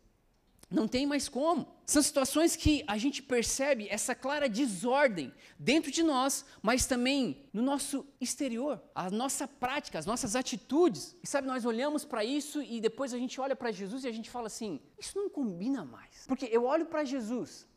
Não 0.71 0.87
tem 0.87 1.05
mais 1.05 1.29
como. 1.29 1.67
São 1.85 2.01
situações 2.01 2.55
que 2.55 2.83
a 2.87 2.97
gente 2.97 3.21
percebe 3.21 3.87
essa 3.89 4.15
clara 4.15 4.49
desordem 4.49 5.31
dentro 5.59 5.91
de 5.91 6.01
nós, 6.01 6.45
mas 6.63 6.87
também 6.87 7.45
no 7.53 7.61
nosso 7.61 8.05
exterior, 8.19 8.81
a 8.95 9.11
nossa 9.11 9.47
prática, 9.47 9.99
as 9.99 10.05
nossas 10.05 10.35
atitudes. 10.35 11.15
E 11.21 11.27
sabe, 11.27 11.47
nós 11.47 11.63
olhamos 11.63 12.05
para 12.05 12.23
isso 12.23 12.61
e 12.63 12.81
depois 12.81 13.13
a 13.13 13.19
gente 13.19 13.39
olha 13.39 13.55
para 13.55 13.71
Jesus 13.71 14.03
e 14.03 14.07
a 14.07 14.11
gente 14.11 14.31
fala 14.31 14.47
assim: 14.47 14.79
isso 14.97 15.15
não 15.15 15.29
combina 15.29 15.85
mais. 15.85 16.25
Porque 16.27 16.45
eu 16.45 16.63
olho 16.63 16.87
para 16.87 17.03
Jesus 17.03 17.67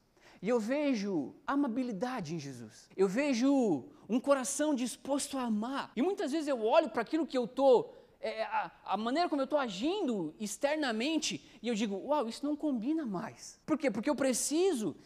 e 0.40 0.48
eu 0.48 0.60
vejo 0.60 1.34
amabilidade 1.46 2.34
em 2.34 2.38
Jesus. 2.38 2.88
Eu 2.96 3.08
vejo 3.08 3.84
um 4.08 4.20
coração 4.20 4.74
disposto 4.74 5.36
a 5.36 5.42
amar. 5.42 5.92
E 5.96 6.02
muitas 6.02 6.32
vezes 6.32 6.48
eu 6.48 6.64
olho 6.64 6.88
para 6.88 7.02
aquilo 7.02 7.26
que 7.26 7.36
eu 7.36 7.44
estou 7.44 8.05
é, 8.20 8.42
a, 8.44 8.70
a, 8.84 8.96
maneira 8.96 9.28
como 9.28 9.40
eu 9.40 9.44
estou 9.44 9.58
agindo 9.58 10.34
externamente, 10.40 11.44
e 11.62 11.68
eu 11.68 11.74
digo, 11.74 11.96
uau, 11.96 12.28
isso 12.28 12.44
não 12.44 12.56
combina 12.56 13.04
mais. 13.04 13.60
Por 13.66 13.78
quê? 13.78 13.90
Porque 13.90 14.10
eu 14.10 14.16
preciso 14.16 14.96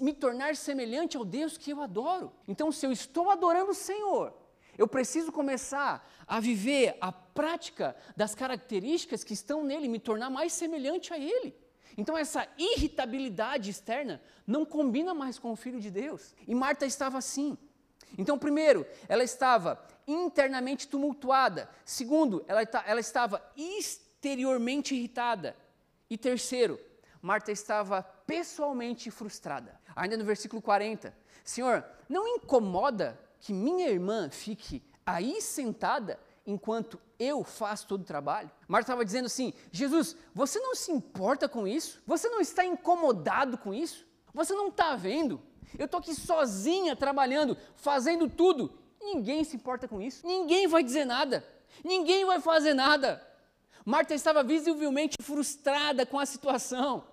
me 0.00 0.12
tornar 0.12 0.56
semelhante 0.56 1.16
ao 1.16 1.24
Deus 1.24 1.58
que 1.58 1.70
eu 1.70 1.80
adoro. 1.80 2.32
Então, 2.46 2.70
se 2.70 2.86
eu 2.86 2.92
estou 2.92 3.30
adorando 3.30 3.70
o 3.70 3.74
Senhor, 3.74 4.34
eu 4.78 4.88
preciso 4.88 5.30
começar 5.30 6.08
a 6.26 6.40
viver 6.40 6.96
a 7.00 7.12
prática 7.12 7.96
das 8.16 8.34
características 8.34 9.24
que 9.24 9.34
estão 9.34 9.64
nele, 9.64 9.88
me 9.88 9.98
tornar 9.98 10.30
mais 10.30 10.52
semelhante 10.52 11.12
a 11.12 11.18
Ele. 11.18 11.54
Então, 11.98 12.16
essa 12.16 12.48
irritabilidade 12.56 13.68
externa 13.68 14.22
não 14.46 14.64
combina 14.64 15.12
mais 15.12 15.38
com 15.38 15.52
o 15.52 15.56
Filho 15.56 15.80
de 15.80 15.90
Deus. 15.90 16.34
E 16.46 16.54
Marta 16.54 16.86
estava 16.86 17.18
assim. 17.18 17.58
Então, 18.18 18.38
primeiro, 18.38 18.86
ela 19.08 19.22
estava 19.22 19.82
internamente 20.06 20.88
tumultuada. 20.88 21.68
Segundo, 21.84 22.44
ela, 22.48 22.62
ela 22.86 23.00
estava 23.00 23.42
exteriormente 23.56 24.94
irritada. 24.94 25.56
E 26.08 26.18
terceiro, 26.18 26.78
Marta 27.22 27.52
estava 27.52 28.02
pessoalmente 28.02 29.10
frustrada. 29.10 29.78
Ainda 29.94 30.16
no 30.16 30.24
versículo 30.24 30.62
40, 30.62 31.14
Senhor, 31.44 31.84
não 32.08 32.26
incomoda 32.26 33.18
que 33.40 33.52
minha 33.52 33.88
irmã 33.88 34.28
fique 34.30 34.82
aí 35.04 35.40
sentada 35.40 36.18
enquanto 36.46 37.00
eu 37.18 37.44
faço 37.44 37.86
todo 37.86 38.02
o 38.02 38.04
trabalho? 38.04 38.50
Marta 38.66 38.84
estava 38.84 39.04
dizendo 39.04 39.26
assim: 39.26 39.52
Jesus, 39.70 40.16
você 40.34 40.58
não 40.58 40.74
se 40.74 40.90
importa 40.90 41.48
com 41.48 41.66
isso? 41.66 42.02
Você 42.06 42.28
não 42.28 42.40
está 42.40 42.64
incomodado 42.64 43.58
com 43.58 43.74
isso? 43.74 44.06
Você 44.32 44.54
não 44.54 44.68
está 44.68 44.96
vendo? 44.96 45.42
Eu 45.78 45.86
estou 45.86 46.00
aqui 46.00 46.14
sozinha 46.14 46.94
trabalhando, 46.94 47.56
fazendo 47.76 48.28
tudo, 48.28 48.72
Ninguém 49.00 49.42
se 49.44 49.56
importa 49.56 49.88
com 49.88 50.00
isso. 50.00 50.26
Ninguém 50.26 50.68
vai 50.68 50.82
dizer 50.82 51.06
nada. 51.06 51.44
Ninguém 51.82 52.24
vai 52.24 52.38
fazer 52.40 52.74
nada. 52.74 53.26
Marta 53.84 54.14
estava 54.14 54.42
visivelmente 54.42 55.16
frustrada 55.22 56.04
com 56.04 56.18
a 56.18 56.26
situação. 56.26 57.04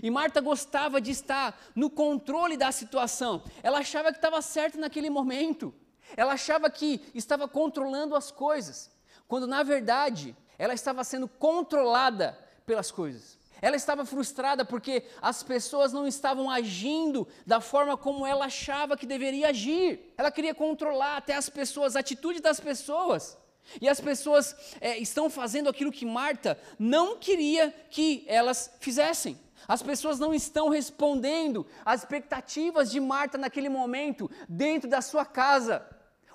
E 0.00 0.08
Marta 0.08 0.40
gostava 0.40 1.00
de 1.00 1.10
estar 1.10 1.60
no 1.74 1.90
controle 1.90 2.56
da 2.56 2.70
situação. 2.70 3.42
Ela 3.62 3.80
achava 3.80 4.12
que 4.12 4.18
estava 4.18 4.40
certa 4.40 4.78
naquele 4.78 5.10
momento. 5.10 5.74
Ela 6.16 6.34
achava 6.34 6.70
que 6.70 7.00
estava 7.12 7.48
controlando 7.48 8.14
as 8.14 8.30
coisas, 8.30 8.90
quando 9.26 9.46
na 9.46 9.62
verdade 9.62 10.36
ela 10.58 10.74
estava 10.74 11.02
sendo 11.02 11.26
controlada 11.26 12.38
pelas 12.64 12.90
coisas. 12.90 13.38
Ela 13.62 13.76
estava 13.76 14.04
frustrada 14.04 14.64
porque 14.64 15.04
as 15.22 15.44
pessoas 15.44 15.92
não 15.92 16.04
estavam 16.04 16.50
agindo 16.50 17.28
da 17.46 17.60
forma 17.60 17.96
como 17.96 18.26
ela 18.26 18.46
achava 18.46 18.96
que 18.96 19.06
deveria 19.06 19.50
agir. 19.50 20.12
Ela 20.18 20.32
queria 20.32 20.52
controlar 20.52 21.18
até 21.18 21.36
as 21.36 21.48
pessoas, 21.48 21.94
a 21.94 22.00
atitude 22.00 22.40
das 22.40 22.58
pessoas. 22.58 23.38
E 23.80 23.88
as 23.88 24.00
pessoas 24.00 24.56
é, 24.80 24.98
estão 24.98 25.30
fazendo 25.30 25.68
aquilo 25.68 25.92
que 25.92 26.04
Marta 26.04 26.58
não 26.76 27.16
queria 27.16 27.70
que 27.88 28.24
elas 28.26 28.74
fizessem. 28.80 29.38
As 29.68 29.80
pessoas 29.80 30.18
não 30.18 30.34
estão 30.34 30.68
respondendo 30.68 31.64
às 31.84 32.00
expectativas 32.00 32.90
de 32.90 32.98
Marta 32.98 33.38
naquele 33.38 33.68
momento, 33.68 34.28
dentro 34.48 34.90
da 34.90 35.00
sua 35.00 35.24
casa. 35.24 35.86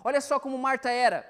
Olha 0.02 0.22
só 0.22 0.40
como 0.40 0.58
Marta 0.58 0.90
era. 0.90 1.30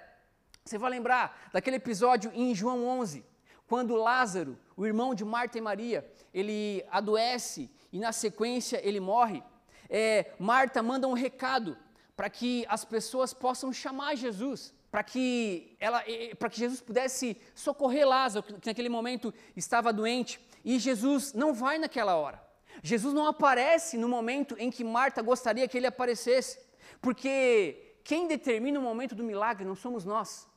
Você 0.64 0.78
vai 0.78 0.92
lembrar 0.92 1.50
daquele 1.52 1.78
episódio 1.78 2.32
em 2.36 2.54
João 2.54 2.86
11, 2.86 3.26
quando 3.68 3.96
Lázaro, 3.96 4.58
o 4.76 4.86
irmão 4.86 5.14
de 5.14 5.26
Marta 5.26 5.58
e 5.58 5.62
Maria, 5.62 6.10
ele 6.34 6.86
adoece 6.90 7.70
e 7.92 8.00
na 8.00 8.12
sequência 8.12 8.80
ele 8.88 9.00
morre, 9.00 9.44
é, 9.90 10.32
Marta 10.40 10.82
manda 10.82 11.08
um 11.08 11.14
recado 11.14 11.78
para 12.16 12.30
que 12.30 12.66
as 12.68 12.84
pessoas 12.84 13.34
possam 13.34 13.72
chamar 13.72 14.16
Jesus, 14.16 14.74
para 14.90 15.04
que, 15.04 15.76
ela, 15.80 16.04
para 16.40 16.50
que 16.50 16.58
Jesus 16.58 16.82
pudesse 16.82 17.40
socorrer 17.54 18.08
Lázaro, 18.08 18.46
que 18.60 18.68
naquele 18.68 18.90
momento 18.90 19.34
estava 19.56 19.94
doente, 19.94 20.40
e 20.64 20.80
Jesus 20.80 21.34
não 21.34 21.54
vai 21.54 21.78
naquela 21.78 22.16
hora. 22.16 22.42
Jesus 22.82 23.14
não 23.14 23.28
aparece 23.28 23.98
no 23.98 24.08
momento 24.08 24.56
em 24.58 24.72
que 24.72 24.84
Marta 24.84 25.22
gostaria 25.22 25.68
que 25.68 25.78
ele 25.78 25.88
aparecesse, 25.88 26.60
porque 27.02 27.98
quem 28.04 28.28
determina 28.28 28.80
o 28.80 28.82
momento 28.82 29.14
do 29.14 29.24
milagre 29.24 29.66
não 29.66 29.76
somos 29.76 30.06
nós, 30.06 30.48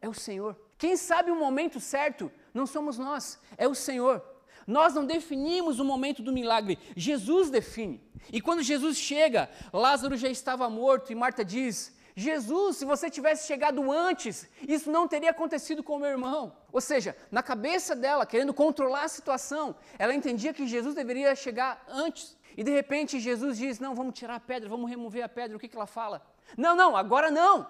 é 0.00 0.08
o 0.08 0.14
Senhor. 0.14 0.63
Quem 0.84 0.98
sabe 0.98 1.30
o 1.30 1.34
momento 1.34 1.80
certo 1.80 2.30
não 2.52 2.66
somos 2.66 2.98
nós, 2.98 3.40
é 3.56 3.66
o 3.66 3.74
Senhor. 3.74 4.22
Nós 4.66 4.92
não 4.92 5.06
definimos 5.06 5.80
o 5.80 5.84
momento 5.84 6.22
do 6.22 6.30
milagre, 6.30 6.78
Jesus 6.94 7.48
define. 7.48 8.06
E 8.30 8.38
quando 8.38 8.62
Jesus 8.62 8.98
chega, 8.98 9.48
Lázaro 9.72 10.14
já 10.14 10.28
estava 10.28 10.68
morto 10.68 11.10
e 11.10 11.14
Marta 11.14 11.42
diz: 11.42 11.96
Jesus, 12.14 12.76
se 12.76 12.84
você 12.84 13.08
tivesse 13.08 13.46
chegado 13.46 13.90
antes, 13.90 14.46
isso 14.68 14.90
não 14.90 15.08
teria 15.08 15.30
acontecido 15.30 15.82
com 15.82 15.98
meu 15.98 16.10
irmão. 16.10 16.54
Ou 16.70 16.82
seja, 16.82 17.16
na 17.30 17.42
cabeça 17.42 17.96
dela, 17.96 18.26
querendo 18.26 18.52
controlar 18.52 19.04
a 19.04 19.08
situação, 19.08 19.74
ela 19.98 20.14
entendia 20.14 20.52
que 20.52 20.66
Jesus 20.66 20.94
deveria 20.94 21.34
chegar 21.34 21.82
antes. 21.88 22.36
E 22.58 22.62
de 22.62 22.70
repente 22.70 23.18
Jesus 23.18 23.56
diz: 23.56 23.78
Não, 23.78 23.94
vamos 23.94 24.18
tirar 24.18 24.34
a 24.34 24.40
pedra, 24.40 24.68
vamos 24.68 24.90
remover 24.90 25.24
a 25.24 25.30
pedra. 25.30 25.56
O 25.56 25.60
que, 25.60 25.66
que 25.66 25.76
ela 25.76 25.86
fala? 25.86 26.20
Não, 26.58 26.76
não, 26.76 26.94
agora 26.94 27.30
não. 27.30 27.66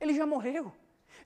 Ele 0.00 0.12
já 0.12 0.26
morreu. 0.26 0.72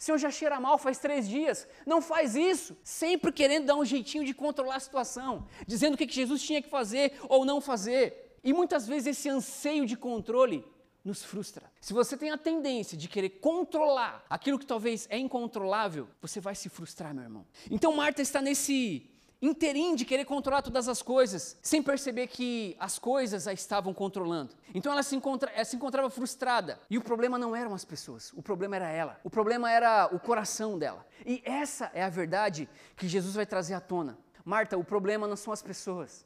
Senhor 0.02 0.18
já 0.18 0.32
cheira 0.32 0.58
mal 0.58 0.78
faz 0.78 0.98
três 0.98 1.28
dias. 1.28 1.64
Não 1.86 2.02
faz 2.02 2.34
isso. 2.34 2.76
Sempre 2.82 3.30
querendo 3.30 3.66
dar 3.66 3.76
um 3.76 3.84
jeitinho 3.84 4.24
de 4.24 4.34
controlar 4.34 4.74
a 4.74 4.80
situação, 4.80 5.46
dizendo 5.64 5.94
o 5.94 5.96
que 5.96 6.12
Jesus 6.12 6.42
tinha 6.42 6.60
que 6.60 6.68
fazer 6.68 7.12
ou 7.28 7.44
não 7.44 7.60
fazer. 7.60 8.36
E 8.42 8.52
muitas 8.52 8.84
vezes 8.84 9.16
esse 9.16 9.28
anseio 9.28 9.86
de 9.86 9.96
controle 9.96 10.64
nos 11.04 11.22
frustra. 11.22 11.70
Se 11.80 11.92
você 11.92 12.16
tem 12.16 12.32
a 12.32 12.36
tendência 12.36 12.98
de 12.98 13.06
querer 13.06 13.30
controlar 13.30 14.26
aquilo 14.28 14.58
que 14.58 14.66
talvez 14.66 15.06
é 15.08 15.18
incontrolável, 15.18 16.08
você 16.20 16.40
vai 16.40 16.56
se 16.56 16.68
frustrar, 16.68 17.14
meu 17.14 17.22
irmão. 17.22 17.46
Então 17.70 17.94
Marta 17.94 18.20
está 18.20 18.42
nesse 18.42 19.08
inteirinho 19.42 19.96
de 19.96 20.04
querer 20.04 20.24
controlar 20.24 20.62
todas 20.62 20.88
as 20.88 21.02
coisas, 21.02 21.58
sem 21.60 21.82
perceber 21.82 22.28
que 22.28 22.76
as 22.78 22.96
coisas 22.96 23.48
a 23.48 23.52
estavam 23.52 23.92
controlando. 23.92 24.54
Então 24.72 24.92
ela 24.92 25.02
se, 25.02 25.16
encontra, 25.16 25.50
ela 25.50 25.64
se 25.64 25.74
encontrava 25.74 26.08
frustrada. 26.08 26.80
E 26.88 26.96
o 26.96 27.02
problema 27.02 27.36
não 27.36 27.54
eram 27.54 27.74
as 27.74 27.84
pessoas, 27.84 28.32
o 28.34 28.42
problema 28.42 28.76
era 28.76 28.88
ela. 28.88 29.20
O 29.24 29.28
problema 29.28 29.70
era 29.70 30.08
o 30.12 30.20
coração 30.20 30.78
dela. 30.78 31.04
E 31.26 31.42
essa 31.44 31.90
é 31.92 32.04
a 32.04 32.08
verdade 32.08 32.68
que 32.96 33.08
Jesus 33.08 33.34
vai 33.34 33.44
trazer 33.44 33.74
à 33.74 33.80
tona. 33.80 34.16
Marta, 34.44 34.78
o 34.78 34.84
problema 34.84 35.26
não 35.26 35.36
são 35.36 35.52
as 35.52 35.60
pessoas. 35.60 36.24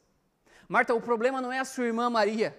Marta, 0.69 0.93
o 0.93 1.01
problema 1.01 1.41
não 1.41 1.51
é 1.51 1.59
a 1.59 1.65
sua 1.65 1.85
irmã 1.85 2.09
Maria. 2.09 2.55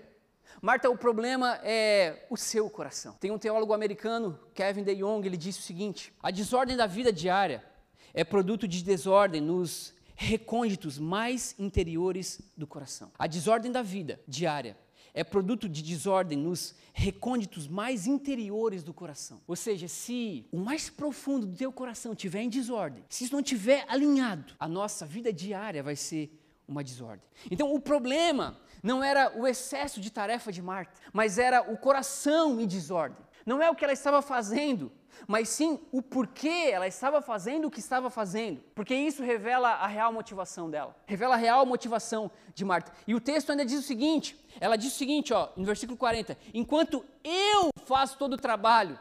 Marta, 0.60 0.90
o 0.90 0.96
problema 0.96 1.60
é 1.62 2.26
o 2.28 2.36
seu 2.36 2.68
coração. 2.68 3.12
Tem 3.20 3.30
um 3.30 3.38
teólogo 3.38 3.72
americano, 3.72 4.38
Kevin 4.54 4.82
DeYoung, 4.82 5.24
ele 5.24 5.36
disse 5.36 5.60
o 5.60 5.62
seguinte: 5.62 6.12
a 6.20 6.32
desordem 6.32 6.76
da 6.76 6.86
vida 6.86 7.12
diária 7.12 7.64
é 8.12 8.24
produto 8.24 8.66
de 8.66 8.82
desordem 8.82 9.40
nos 9.40 9.94
recônditos 10.20 10.98
mais 10.98 11.54
interiores 11.60 12.40
do 12.56 12.66
coração. 12.66 13.12
A 13.16 13.28
desordem 13.28 13.70
da 13.70 13.82
vida 13.82 14.20
diária 14.26 14.76
é 15.14 15.22
produto 15.22 15.68
de 15.68 15.80
desordem 15.80 16.36
nos 16.36 16.74
recônditos 16.92 17.68
mais 17.68 18.04
interiores 18.04 18.82
do 18.82 18.92
coração. 18.92 19.40
Ou 19.46 19.54
seja, 19.54 19.86
se 19.86 20.44
o 20.50 20.58
mais 20.58 20.90
profundo 20.90 21.46
do 21.46 21.56
teu 21.56 21.70
coração 21.70 22.12
estiver 22.12 22.42
em 22.42 22.48
desordem, 22.48 23.04
se 23.08 23.24
isso 23.24 23.32
não 23.32 23.40
estiver 23.40 23.84
alinhado, 23.88 24.54
a 24.58 24.66
nossa 24.66 25.06
vida 25.06 25.32
diária 25.32 25.84
vai 25.84 25.94
ser 25.94 26.36
uma 26.66 26.82
desordem. 26.82 27.24
Então, 27.48 27.72
o 27.72 27.80
problema 27.80 28.58
não 28.82 29.02
era 29.02 29.32
o 29.38 29.46
excesso 29.46 30.00
de 30.00 30.10
tarefa 30.10 30.50
de 30.50 30.60
Marta, 30.60 31.00
mas 31.12 31.38
era 31.38 31.72
o 31.72 31.78
coração 31.78 32.60
em 32.60 32.66
desordem. 32.66 33.24
Não 33.46 33.62
é 33.62 33.70
o 33.70 33.74
que 33.76 33.84
ela 33.84 33.92
estava 33.92 34.20
fazendo, 34.20 34.90
mas 35.26 35.48
sim 35.48 35.80
o 35.92 36.00
porquê 36.02 36.70
ela 36.72 36.86
estava 36.86 37.20
fazendo 37.20 37.66
o 37.66 37.70
que 37.70 37.80
estava 37.80 38.10
fazendo, 38.10 38.62
porque 38.74 38.94
isso 38.94 39.22
revela 39.22 39.70
a 39.70 39.86
real 39.86 40.12
motivação 40.12 40.70
dela, 40.70 40.96
revela 41.06 41.34
a 41.34 41.38
real 41.38 41.64
motivação 41.66 42.30
de 42.54 42.64
Marta. 42.64 42.92
E 43.06 43.14
o 43.14 43.20
texto 43.20 43.50
ainda 43.50 43.64
diz 43.64 43.80
o 43.80 43.86
seguinte: 43.86 44.38
ela 44.60 44.76
diz 44.76 44.94
o 44.94 44.96
seguinte, 44.96 45.32
ó, 45.32 45.48
no 45.56 45.64
versículo 45.64 45.96
40, 45.96 46.36
enquanto 46.54 47.04
eu 47.24 47.70
faço 47.84 48.18
todo 48.18 48.34
o 48.34 48.38
trabalho, 48.38 48.98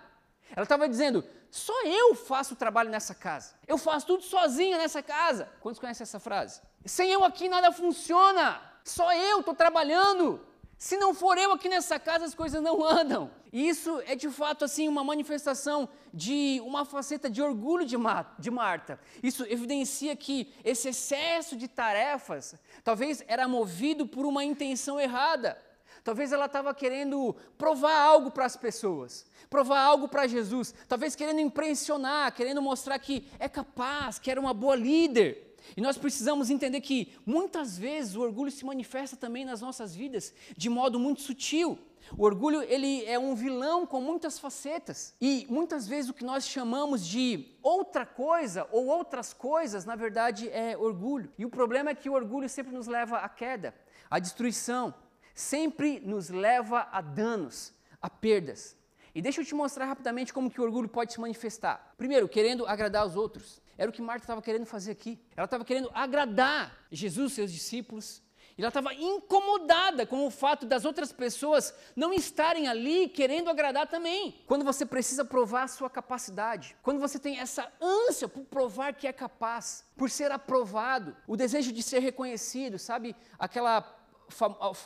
ela 0.55 0.63
estava 0.63 0.87
dizendo, 0.87 1.23
só 1.49 1.73
eu 1.85 2.15
faço 2.15 2.53
o 2.53 2.57
trabalho 2.57 2.89
nessa 2.89 3.15
casa, 3.15 3.55
eu 3.67 3.77
faço 3.77 4.07
tudo 4.07 4.23
sozinha 4.23 4.77
nessa 4.77 5.01
casa. 5.01 5.49
Quantos 5.59 5.79
conhecem 5.79 6.03
essa 6.03 6.19
frase? 6.19 6.61
Sem 6.85 7.11
eu 7.11 7.23
aqui 7.23 7.49
nada 7.49 7.71
funciona, 7.71 8.61
só 8.83 9.13
eu 9.13 9.39
estou 9.39 9.55
trabalhando. 9.55 10.45
Se 10.77 10.95
não 10.95 11.11
for 11.11 11.39
eu 11.39 11.51
aqui 11.53 11.67
nessa 11.67 11.99
casa, 11.99 12.25
as 12.25 12.35
coisas 12.35 12.61
não 12.61 12.83
andam. 12.83 13.31
E 13.51 13.67
isso 13.67 13.99
é 14.05 14.15
de 14.15 14.29
fato 14.29 14.63
assim 14.63 14.87
uma 14.87 15.03
manifestação 15.03 15.89
de 16.13 16.61
uma 16.63 16.85
faceta 16.85 17.29
de 17.29 17.41
orgulho 17.41 17.83
de, 17.83 17.95
de 18.37 18.51
Marta. 18.51 18.99
Isso 19.23 19.43
evidencia 19.49 20.15
que 20.15 20.53
esse 20.63 20.89
excesso 20.89 21.55
de 21.55 21.67
tarefas 21.67 22.55
talvez 22.83 23.23
era 23.27 23.47
movido 23.47 24.05
por 24.05 24.25
uma 24.25 24.43
intenção 24.43 24.99
errada. 24.99 25.57
Talvez 26.03 26.31
ela 26.31 26.45
estava 26.45 26.73
querendo 26.75 27.35
provar 27.57 27.99
algo 27.99 28.29
para 28.29 28.45
as 28.45 28.55
pessoas, 28.55 29.25
provar 29.49 29.81
algo 29.81 30.07
para 30.07 30.27
Jesus, 30.27 30.73
talvez 30.87 31.15
querendo 31.15 31.39
impressionar, 31.39 32.33
querendo 32.33 32.61
mostrar 32.61 32.97
que 32.99 33.27
é 33.39 33.49
capaz, 33.49 34.19
que 34.19 34.29
era 34.29 34.39
uma 34.39 34.53
boa 34.53 34.75
líder. 34.75 35.46
E 35.75 35.81
nós 35.81 35.97
precisamos 35.97 36.49
entender 36.49 36.81
que 36.81 37.13
muitas 37.25 37.77
vezes 37.77 38.15
o 38.15 38.21
orgulho 38.21 38.51
se 38.51 38.65
manifesta 38.65 39.15
também 39.15 39.43
nas 39.43 39.61
nossas 39.61 39.95
vidas 39.95 40.33
de 40.55 40.69
modo 40.69 40.99
muito 40.99 41.21
sutil. 41.21 41.77
O 42.15 42.23
orgulho 42.23 42.61
ele 42.63 43.03
é 43.05 43.19
um 43.19 43.35
vilão 43.35 43.85
com 43.85 43.99
muitas 43.99 44.39
facetas 44.39 45.13
e 45.19 45.45
muitas 45.49 45.87
vezes 45.87 46.09
o 46.09 46.13
que 46.13 46.23
nós 46.23 46.47
chamamos 46.47 47.05
de 47.05 47.57
outra 47.61 48.05
coisa 48.05 48.67
ou 48.71 48.85
outras 48.85 49.33
coisas, 49.33 49.83
na 49.83 49.95
verdade 49.95 50.49
é 50.49 50.77
orgulho. 50.77 51.31
E 51.37 51.45
o 51.45 51.49
problema 51.49 51.89
é 51.89 51.95
que 51.95 52.09
o 52.09 52.13
orgulho 52.13 52.47
sempre 52.47 52.73
nos 52.73 52.87
leva 52.87 53.17
à 53.17 53.27
queda, 53.27 53.75
à 54.09 54.19
destruição, 54.19 54.93
sempre 55.33 55.99
nos 55.99 56.29
leva 56.29 56.87
a 56.91 57.01
danos, 57.01 57.73
a 58.01 58.09
perdas. 58.09 58.77
E 59.13 59.21
deixa 59.21 59.41
eu 59.41 59.45
te 59.45 59.55
mostrar 59.55 59.85
rapidamente 59.85 60.31
como 60.31 60.49
que 60.49 60.61
o 60.61 60.63
orgulho 60.63 60.87
pode 60.87 61.11
se 61.11 61.19
manifestar. 61.19 61.93
Primeiro, 61.97 62.29
querendo 62.29 62.65
agradar 62.67 63.05
os 63.05 63.15
outros. 63.15 63.59
Era 63.77 63.89
o 63.89 63.93
que 63.93 64.01
Marta 64.01 64.23
estava 64.23 64.41
querendo 64.41 64.65
fazer 64.65 64.91
aqui. 64.91 65.19
Ela 65.35 65.45
estava 65.45 65.63
querendo 65.63 65.91
agradar 65.93 66.75
Jesus, 66.91 67.33
seus 67.33 67.51
discípulos. 67.51 68.23
E 68.57 68.61
ela 68.61 68.69
estava 68.69 68.91
incomodada 68.91 70.03
com 70.03 70.25
o 70.25 70.31
fato 70.31 70.65
das 70.65 70.83
outras 70.83 71.11
pessoas 71.11 71.71
não 71.95 72.11
estarem 72.11 72.67
ali 72.67 73.07
querendo 73.07 73.51
agradar 73.51 73.87
também. 73.87 74.41
Quando 74.47 74.65
você 74.65 74.83
precisa 74.83 75.23
provar 75.23 75.63
a 75.63 75.67
sua 75.67 75.91
capacidade, 75.91 76.75
quando 76.81 76.99
você 76.99 77.19
tem 77.19 77.39
essa 77.39 77.71
ânsia 77.79 78.27
por 78.27 78.43
provar 78.45 78.95
que 78.95 79.05
é 79.05 79.13
capaz, 79.13 79.85
por 79.95 80.09
ser 80.09 80.31
aprovado, 80.31 81.15
o 81.27 81.37
desejo 81.37 81.71
de 81.71 81.83
ser 81.83 81.99
reconhecido, 81.99 82.79
sabe? 82.79 83.15
Aquela 83.37 83.95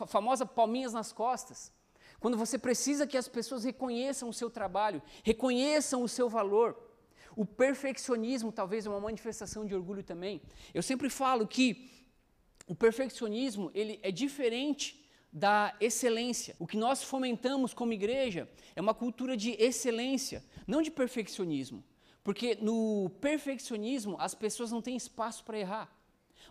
famosa 0.08 0.46
palminhas 0.46 0.92
nas 0.92 1.14
costas. 1.14 1.72
Quando 2.20 2.38
você 2.38 2.58
precisa 2.58 3.08
que 3.08 3.18
as 3.18 3.30
pessoas 3.30 3.64
reconheçam 3.64 4.28
o 4.28 4.34
seu 4.34 4.50
trabalho, 4.50 5.02
reconheçam 5.24 6.04
o 6.04 6.10
seu 6.10 6.28
valor. 6.28 6.91
O 7.42 7.46
perfeccionismo 7.46 8.52
talvez 8.52 8.86
é 8.86 8.90
uma 8.90 9.00
manifestação 9.00 9.66
de 9.66 9.74
orgulho 9.74 10.04
também. 10.04 10.40
Eu 10.76 10.84
sempre 10.84 11.10
falo 11.10 11.48
que 11.48 11.68
o 12.68 12.76
perfeccionismo 12.76 13.72
ele 13.74 14.00
é 14.04 14.12
diferente 14.12 15.04
da 15.34 15.76
excelência. 15.80 16.56
O 16.60 16.68
que 16.68 16.78
nós 16.78 17.02
fomentamos 17.02 17.74
como 17.74 17.94
igreja 17.94 18.48
é 18.76 18.80
uma 18.80 18.94
cultura 18.94 19.36
de 19.36 19.56
excelência, 19.60 20.46
não 20.68 20.84
de 20.84 20.92
perfeccionismo. 20.92 21.84
Porque 22.24 22.60
no 22.62 23.10
perfeccionismo 23.20 24.18
as 24.20 24.36
pessoas 24.36 24.72
não 24.72 24.80
têm 24.80 24.96
espaço 24.96 25.44
para 25.44 25.58
errar. 25.58 25.92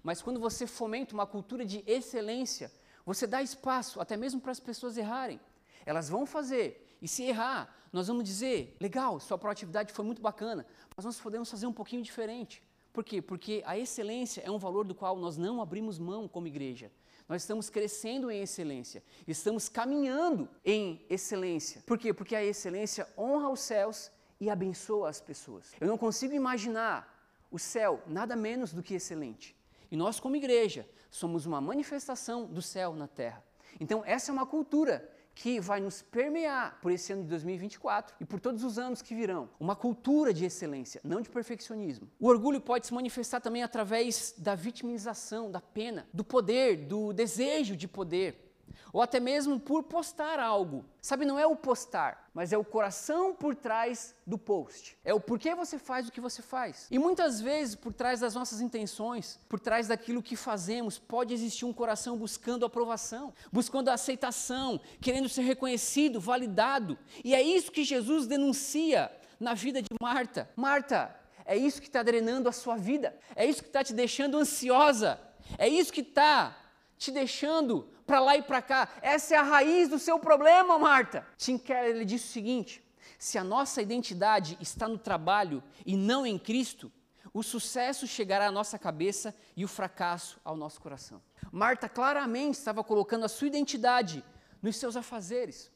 Mas 0.03 0.21
quando 0.21 0.41
você 0.41 0.67
fomenta 0.67 1.15
uma 1.15 1.25
cultura 1.25 1.65
de 1.65 1.85
excelência, 1.87 2.69
você 3.07 3.29
dá 3.29 3.41
espaço 3.41 4.01
até 4.01 4.17
mesmo 4.17 4.41
para 4.41 4.51
as 4.51 4.59
pessoas 4.59 4.99
errarem. 4.99 5.39
Elas 5.87 6.09
vão 6.09 6.27
fazer, 6.27 6.97
e 7.01 7.07
se 7.07 7.23
errar, 7.23 7.73
nós 7.93 8.07
vamos 8.07 8.25
dizer: 8.25 8.77
legal, 8.81 9.19
sua 9.21 9.39
proatividade 9.39 9.93
foi 9.93 10.05
muito 10.05 10.23
bacana, 10.23 10.67
mas 10.97 11.05
nós 11.05 11.21
podemos 11.21 11.51
fazer 11.51 11.67
um 11.67 11.73
pouquinho 11.73 12.03
diferente. 12.03 12.63
Por 12.93 13.05
quê? 13.05 13.23
Porque 13.23 13.63
a 13.67 13.79
excelência 13.79 14.43
é 14.45 14.51
um 14.51 14.59
valor 14.59 14.85
do 14.85 14.95
qual 14.95 15.17
nós 15.17 15.37
não 15.37 15.61
abrimos 15.61 15.99
mão 15.99 16.27
como 16.27 16.47
igreja. 16.47 16.91
Nós 17.29 17.43
estamos 17.43 17.71
crescendo 17.71 18.29
em 18.31 18.43
excelência, 18.43 19.05
estamos 19.27 19.69
caminhando 19.69 20.49
em 20.65 21.05
excelência. 21.09 21.81
Por 21.87 21.97
quê? 21.97 22.13
Porque 22.13 22.35
a 22.35 22.45
excelência 22.45 23.07
honra 23.17 23.49
os 23.49 23.61
céus 23.61 24.11
e 24.41 24.51
abençoa 24.51 25.09
as 25.09 25.21
pessoas. 25.21 25.73
Eu 25.81 25.87
não 25.87 25.97
consigo 25.97 26.35
imaginar 26.35 27.17
o 27.49 27.59
céu 27.59 28.03
nada 28.07 28.35
menos 28.35 28.73
do 28.73 28.83
que 28.83 28.95
excelente. 28.95 29.57
E 29.91 29.97
nós, 29.97 30.19
como 30.19 30.35
igreja, 30.35 30.89
somos 31.11 31.47
uma 31.47 31.61
manifestação 31.61 32.47
do 32.47 32.63
céu 32.63 32.95
na 32.95 33.07
terra. 33.07 33.45
Então, 33.79 34.03
essa 34.05 34.31
é 34.31 34.33
uma 34.33 34.47
cultura 34.47 35.09
que 35.35 35.61
vai 35.61 35.81
nos 35.81 36.03
permear 36.03 36.79
por 36.81 36.93
esse 36.93 37.13
ano 37.13 37.23
de 37.23 37.29
2024 37.29 38.15
e 38.21 38.25
por 38.25 38.41
todos 38.41 38.63
os 38.65 38.79
anos 38.79 39.01
que 39.01 39.15
virão. 39.15 39.49
Uma 39.59 39.77
cultura 39.77 40.35
de 40.35 40.45
excelência, 40.45 41.01
não 41.05 41.21
de 41.21 41.31
perfeccionismo. 41.31 42.09
O 42.19 42.29
orgulho 42.29 42.61
pode 42.61 42.87
se 42.87 42.95
manifestar 42.95 43.41
também 43.41 43.63
através 43.63 44.35
da 44.37 44.55
vitimização, 44.55 45.51
da 45.51 45.61
pena, 45.61 46.07
do 46.13 46.25
poder, 46.25 46.77
do 46.87 47.13
desejo 47.13 47.77
de 47.77 47.89
poder 47.89 48.50
ou 48.93 49.03
até 49.03 49.21
mesmo 49.21 49.59
por 49.59 49.85
postar 49.85 50.39
algo. 50.39 50.85
Sabe, 51.01 51.25
não 51.25 51.39
é 51.39 51.47
o 51.47 51.57
postar, 51.57 52.29
mas 52.35 52.53
é 52.53 52.59
o 52.59 52.65
coração 52.65 53.35
por 53.35 53.55
trás 53.55 54.15
do 54.27 54.37
post. 54.37 54.99
É 55.05 55.15
o 55.15 55.21
porquê 55.21 55.55
você 55.55 55.79
faz 55.79 56.09
o 56.09 56.13
que 56.13 56.21
você 56.21 56.43
faz. 56.43 56.87
E 56.91 56.99
muitas 56.99 57.41
vezes, 57.41 57.75
por 57.75 57.93
trás 57.93 58.21
das 58.21 58.35
nossas 58.35 58.61
intenções, 58.61 59.39
por 59.49 59.59
trás 59.59 59.89
daquilo 59.89 60.23
que 60.23 60.37
fazemos, 60.37 60.99
pode 60.99 61.33
existir 61.33 61.65
um 61.65 61.73
coração 61.73 62.17
buscando 62.17 62.67
aprovação, 62.67 63.33
buscando 63.51 63.89
aceitação, 63.89 64.81
querendo 65.01 65.29
ser 65.29 65.43
reconhecido, 65.43 66.21
validado. 66.21 66.99
E 67.25 67.35
é 67.35 67.43
isso 67.43 67.73
que 67.73 67.85
Jesus 67.85 68.27
denuncia 68.27 69.11
na 69.39 69.55
vida 69.55 69.81
de 69.81 69.89
Marta. 70.01 70.51
Marta, 70.55 71.17
é 71.47 71.57
isso 71.57 71.81
que 71.81 71.89
está 71.89 72.03
drenando 72.03 72.49
a 72.49 72.53
sua 72.53 72.77
vida, 72.77 73.17
é 73.35 73.47
isso 73.47 73.63
que 73.63 73.69
está 73.69 73.83
te 73.83 73.93
deixando 73.93 74.39
ansiosa, 74.39 75.19
é 75.59 75.69
isso 75.69 75.93
que 75.93 76.03
está 76.03 76.57
te 76.97 77.11
deixando 77.11 77.89
para 78.11 78.19
lá 78.19 78.37
e 78.37 78.43
para 78.43 78.61
cá. 78.61 78.89
Essa 79.01 79.37
é 79.37 79.39
a 79.39 79.43
raiz 79.45 79.89
do 79.89 79.97
seu 79.97 80.19
problema, 80.19 80.77
Marta. 80.77 81.25
Tim 81.37 81.57
Keller 81.57 81.95
ele 81.95 82.05
disse 82.05 82.27
o 82.27 82.33
seguinte: 82.33 82.85
se 83.17 83.39
a 83.39 83.45
nossa 83.45 83.81
identidade 83.81 84.59
está 84.61 84.89
no 84.89 84.99
trabalho 84.99 85.63
e 85.87 85.97
não 85.97 86.27
em 86.27 86.37
Cristo, 86.37 86.91
o 87.33 87.41
sucesso 87.41 88.09
chegará 88.09 88.49
à 88.49 88.51
nossa 88.51 88.77
cabeça 88.77 89.33
e 89.57 89.65
o 89.65 89.69
fracasso 89.69 90.41
ao 90.45 90.57
nosso 90.57 90.81
coração. 90.81 91.23
Marta 91.53 91.89
claramente 91.89 92.59
estava 92.59 92.83
colocando 92.83 93.27
a 93.27 93.29
sua 93.29 93.47
identidade 93.47 94.25
nos 94.61 94.75
seus 94.75 94.97
afazeres, 94.97 95.71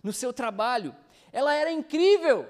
no 0.00 0.12
seu 0.12 0.32
trabalho. 0.32 0.94
Ela 1.32 1.52
era 1.54 1.72
incrível, 1.72 2.48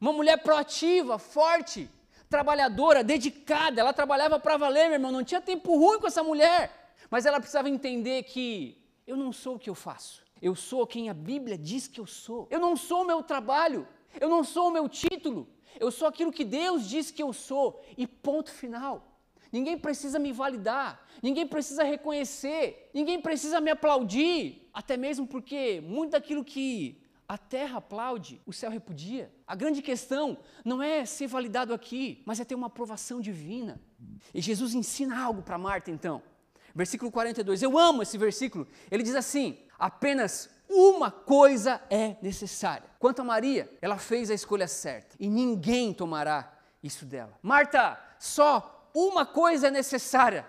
uma 0.00 0.14
mulher 0.14 0.38
proativa, 0.38 1.18
forte, 1.18 1.90
trabalhadora, 2.30 3.04
dedicada. 3.04 3.82
Ela 3.82 3.92
trabalhava 3.92 4.40
para 4.40 4.56
valer, 4.56 4.84
meu 4.84 4.94
irmão. 4.94 5.12
Não 5.12 5.22
tinha 5.22 5.42
tempo 5.42 5.76
ruim 5.76 6.00
com 6.00 6.06
essa 6.06 6.22
mulher. 6.22 6.94
Mas 7.10 7.24
ela 7.26 7.38
precisava 7.38 7.68
entender 7.68 8.22
que 8.24 8.77
eu 9.08 9.16
não 9.16 9.32
sou 9.32 9.56
o 9.56 9.58
que 9.58 9.70
eu 9.70 9.74
faço. 9.74 10.22
Eu 10.40 10.54
sou 10.54 10.86
quem 10.86 11.08
a 11.08 11.14
Bíblia 11.14 11.56
diz 11.56 11.88
que 11.88 11.98
eu 11.98 12.06
sou. 12.06 12.46
Eu 12.50 12.60
não 12.60 12.76
sou 12.76 13.02
o 13.02 13.06
meu 13.06 13.22
trabalho. 13.22 13.88
Eu 14.20 14.28
não 14.28 14.44
sou 14.44 14.68
o 14.68 14.70
meu 14.70 14.86
título. 14.88 15.48
Eu 15.80 15.90
sou 15.90 16.06
aquilo 16.06 16.30
que 16.30 16.44
Deus 16.44 16.88
diz 16.88 17.10
que 17.10 17.22
eu 17.22 17.32
sou. 17.32 17.82
E 17.96 18.06
ponto 18.06 18.50
final. 18.52 19.18
Ninguém 19.50 19.78
precisa 19.78 20.18
me 20.18 20.30
validar. 20.30 21.02
Ninguém 21.22 21.46
precisa 21.46 21.82
reconhecer. 21.82 22.90
Ninguém 22.92 23.18
precisa 23.18 23.62
me 23.62 23.70
aplaudir. 23.70 24.68
Até 24.74 24.96
mesmo 24.96 25.26
porque 25.26 25.80
muito 25.80 26.10
daquilo 26.10 26.44
que 26.44 27.00
a 27.26 27.38
terra 27.38 27.78
aplaude, 27.78 28.40
o 28.46 28.52
céu 28.52 28.70
repudia. 28.70 29.32
A 29.46 29.54
grande 29.54 29.80
questão 29.82 30.38
não 30.64 30.82
é 30.82 31.04
ser 31.06 31.26
validado 31.26 31.72
aqui, 31.72 32.22
mas 32.26 32.40
é 32.40 32.44
ter 32.44 32.54
uma 32.54 32.68
aprovação 32.68 33.20
divina. 33.20 33.80
E 34.34 34.40
Jesus 34.40 34.74
ensina 34.74 35.18
algo 35.18 35.42
para 35.42 35.58
Marta 35.58 35.90
então. 35.90 36.22
Versículo 36.78 37.10
42. 37.10 37.60
Eu 37.60 37.76
amo 37.76 38.02
esse 38.02 38.16
versículo. 38.16 38.64
Ele 38.88 39.02
diz 39.02 39.16
assim: 39.16 39.58
apenas 39.76 40.48
uma 40.68 41.10
coisa 41.10 41.82
é 41.90 42.14
necessária. 42.22 42.88
Quanto 43.00 43.20
a 43.20 43.24
Maria, 43.24 43.68
ela 43.82 43.98
fez 43.98 44.30
a 44.30 44.34
escolha 44.34 44.68
certa 44.68 45.16
e 45.18 45.28
ninguém 45.28 45.92
tomará 45.92 46.52
isso 46.80 47.04
dela. 47.04 47.36
Marta, 47.42 47.98
só 48.20 48.88
uma 48.94 49.26
coisa 49.26 49.66
é 49.66 49.70
necessária. 49.72 50.46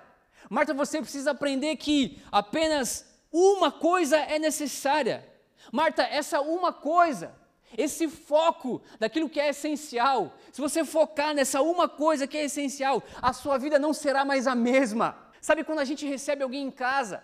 Marta, 0.52 0.72
você 0.72 1.02
precisa 1.02 1.32
aprender 1.32 1.76
que 1.78 2.22
apenas 2.32 3.08
uma 3.32 3.72
coisa 3.72 4.18
é 4.18 4.38
necessária. 4.38 5.28
Marta, 5.72 6.04
essa 6.04 6.42
uma 6.42 6.72
coisa, 6.72 7.34
esse 7.76 8.08
foco 8.08 8.84
daquilo 9.00 9.30
que 9.30 9.40
é 9.40 9.50
essencial, 9.50 10.38
se 10.52 10.62
você 10.62 10.86
focar 10.86 11.34
nessa 11.34 11.60
uma 11.64 11.90
coisa 11.90 12.28
que 12.28 12.38
é 12.38 12.46
essencial, 12.46 13.02
a 13.20 13.34
sua 13.34 13.58
vida 13.58 13.80
não 13.80 13.94
será 13.94 14.24
mais 14.24 14.46
a 14.46 14.54
mesma. 14.54 15.29
Sabe 15.42 15.64
quando 15.64 15.80
a 15.80 15.86
gente 15.86 16.06
recebe 16.06 16.44
alguém 16.44 16.66
em 16.66 16.72
casa? 16.72 17.24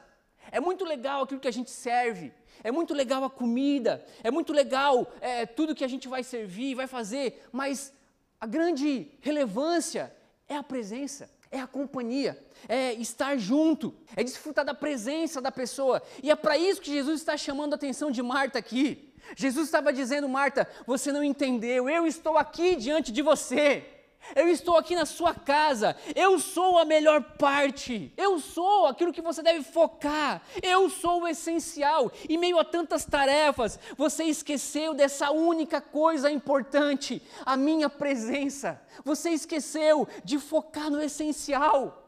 É 0.51 0.59
muito 0.59 0.85
legal 0.85 1.23
aquilo 1.23 1.39
que 1.39 1.47
a 1.47 1.53
gente 1.53 1.71
serve, 1.71 2.31
é 2.63 2.71
muito 2.71 2.93
legal 2.93 3.23
a 3.23 3.29
comida, 3.29 4.05
é 4.23 4.31
muito 4.31 4.53
legal 4.53 5.11
é, 5.21 5.45
tudo 5.45 5.75
que 5.75 5.83
a 5.83 5.87
gente 5.87 6.07
vai 6.07 6.23
servir, 6.23 6.75
vai 6.75 6.87
fazer, 6.87 7.47
mas 7.51 7.93
a 8.39 8.45
grande 8.45 9.11
relevância 9.21 10.15
é 10.47 10.55
a 10.55 10.63
presença, 10.63 11.29
é 11.51 11.59
a 11.59 11.67
companhia, 11.67 12.43
é 12.67 12.93
estar 12.93 13.37
junto, 13.37 13.95
é 14.15 14.23
desfrutar 14.23 14.63
da 14.63 14.73
presença 14.73 15.41
da 15.41 15.51
pessoa. 15.51 16.01
E 16.21 16.29
é 16.29 16.35
para 16.35 16.57
isso 16.57 16.81
que 16.81 16.91
Jesus 16.91 17.21
está 17.21 17.35
chamando 17.37 17.73
a 17.73 17.75
atenção 17.75 18.11
de 18.11 18.21
Marta 18.21 18.59
aqui. 18.59 19.13
Jesus 19.35 19.67
estava 19.67 19.91
dizendo, 19.91 20.29
Marta, 20.29 20.69
você 20.85 21.11
não 21.11 21.23
entendeu, 21.23 21.89
eu 21.89 22.05
estou 22.05 22.37
aqui 22.37 22.75
diante 22.75 23.11
de 23.11 23.21
você. 23.21 23.94
Eu 24.33 24.47
estou 24.47 24.77
aqui 24.77 24.95
na 24.95 25.05
sua 25.05 25.33
casa. 25.33 25.95
Eu 26.15 26.39
sou 26.39 26.77
a 26.77 26.85
melhor 26.85 27.21
parte. 27.37 28.13
Eu 28.15 28.39
sou 28.39 28.87
aquilo 28.87 29.11
que 29.11 29.21
você 29.21 29.41
deve 29.41 29.63
focar. 29.63 30.41
Eu 30.63 30.89
sou 30.89 31.23
o 31.23 31.27
essencial. 31.27 32.11
Em 32.29 32.37
meio 32.37 32.57
a 32.57 32.63
tantas 32.63 33.03
tarefas, 33.05 33.77
você 33.97 34.23
esqueceu 34.23 34.93
dessa 34.93 35.31
única 35.31 35.81
coisa 35.81 36.31
importante, 36.31 37.21
a 37.45 37.57
minha 37.57 37.89
presença. 37.89 38.81
Você 39.03 39.31
esqueceu 39.31 40.07
de 40.23 40.39
focar 40.39 40.89
no 40.89 41.01
essencial. 41.01 42.05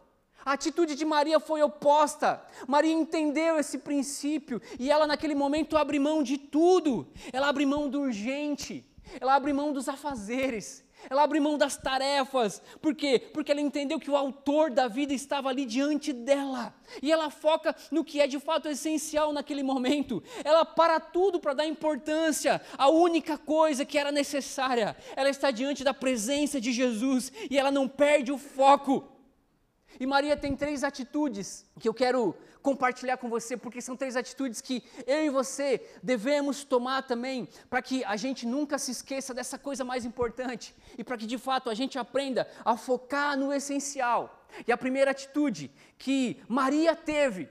A 0.48 0.54
atitude 0.54 0.96
de 0.96 1.04
Maria 1.04 1.42
foi 1.42 1.62
oposta. 1.62 2.42
Maria 2.66 2.94
entendeu 2.94 3.60
esse 3.60 3.80
princípio 3.80 4.62
e 4.80 4.90
ela, 4.90 5.06
naquele 5.06 5.36
momento, 5.36 5.76
abre 5.76 6.00
mão 6.00 6.24
de 6.24 6.38
tudo. 6.38 7.06
Ela 7.34 7.50
abre 7.50 7.66
mão 7.66 7.90
do 7.90 8.00
urgente, 8.00 8.86
ela 9.20 9.36
abre 9.36 9.54
mão 9.54 9.74
dos 9.74 9.88
afazeres, 9.90 10.84
ela 11.10 11.24
abre 11.24 11.40
mão 11.40 11.58
das 11.58 11.78
tarefas. 11.78 12.62
Por 12.82 12.94
quê? 12.94 13.20
Porque 13.34 13.52
ela 13.52 13.62
entendeu 13.62 14.00
que 14.00 14.12
o 14.12 14.18
autor 14.18 14.72
da 14.72 14.88
vida 14.88 15.14
estava 15.14 15.50
ali 15.50 15.66
diante 15.66 16.12
dela. 16.12 16.74
E 17.02 17.12
ela 17.12 17.30
foca 17.30 17.76
no 17.92 18.04
que 18.04 18.20
é 18.20 18.28
de 18.28 18.40
fato 18.40 18.68
essencial 18.68 19.32
naquele 19.32 19.64
momento. 19.64 20.22
Ela 20.44 20.66
para 20.66 21.00
tudo 21.00 21.40
para 21.40 21.54
dar 21.54 21.66
importância 21.66 22.62
à 22.78 22.90
única 22.90 23.38
coisa 23.38 23.86
que 23.86 23.98
era 23.98 24.12
necessária. 24.12 24.98
Ela 25.16 25.30
está 25.30 25.52
diante 25.52 25.84
da 25.84 25.94
presença 25.94 26.60
de 26.60 26.72
Jesus 26.72 27.32
e 27.50 27.58
ela 27.58 27.72
não 27.72 27.88
perde 27.88 28.32
o 28.32 28.38
foco. 28.38 29.17
E 30.00 30.06
Maria 30.06 30.38
tem 30.38 30.56
três 30.56 30.84
atitudes 30.84 31.66
que 31.80 31.88
eu 31.88 31.94
quero 31.94 32.36
compartilhar 32.62 33.18
com 33.18 33.30
você, 33.30 33.56
porque 33.56 33.82
são 33.82 33.96
três 33.96 34.16
atitudes 34.16 34.60
que 34.62 34.84
eu 35.06 35.24
e 35.24 35.30
você 35.30 35.82
devemos 36.04 36.64
tomar 36.64 37.04
também, 37.04 37.48
para 37.70 37.82
que 37.82 38.04
a 38.04 38.16
gente 38.16 38.46
nunca 38.46 38.78
se 38.78 38.92
esqueça 38.92 39.34
dessa 39.34 39.58
coisa 39.58 39.84
mais 39.84 40.06
importante 40.06 40.76
e 40.98 41.04
para 41.04 41.18
que 41.18 41.26
de 41.26 41.38
fato 41.38 41.70
a 41.70 41.74
gente 41.74 41.98
aprenda 41.98 42.48
a 42.66 42.76
focar 42.76 43.38
no 43.38 43.54
essencial. 43.54 44.46
E 44.68 44.72
a 44.72 44.78
primeira 44.78 45.12
atitude 45.12 45.72
que 45.98 46.42
Maria 46.48 46.96
teve, 46.96 47.50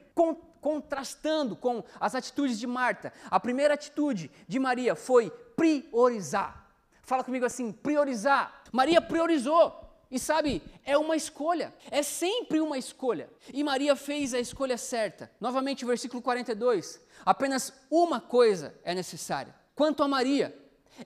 contrastando 0.60 1.56
com 1.56 1.82
as 2.00 2.14
atitudes 2.14 2.58
de 2.58 2.66
Marta, 2.66 3.12
a 3.30 3.40
primeira 3.40 3.74
atitude 3.74 4.30
de 4.46 4.58
Maria 4.58 4.94
foi 4.94 5.30
priorizar. 5.30 6.68
Fala 7.02 7.24
comigo 7.24 7.46
assim: 7.46 7.72
priorizar. 7.72 8.62
Maria 8.72 9.00
priorizou. 9.00 9.85
E 10.10 10.18
sabe, 10.18 10.62
é 10.84 10.96
uma 10.96 11.16
escolha, 11.16 11.74
é 11.90 12.02
sempre 12.02 12.60
uma 12.60 12.78
escolha. 12.78 13.28
E 13.52 13.64
Maria 13.64 13.96
fez 13.96 14.32
a 14.34 14.38
escolha 14.38 14.78
certa. 14.78 15.30
Novamente, 15.40 15.84
versículo 15.84 16.22
42. 16.22 17.00
Apenas 17.24 17.72
uma 17.90 18.20
coisa 18.20 18.74
é 18.84 18.94
necessária. 18.94 19.54
Quanto 19.74 20.02
a 20.02 20.08
Maria, 20.08 20.56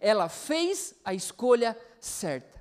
ela 0.01 0.29
fez 0.29 0.95
a 1.05 1.15
escolha 1.15 1.77
certa 1.99 2.60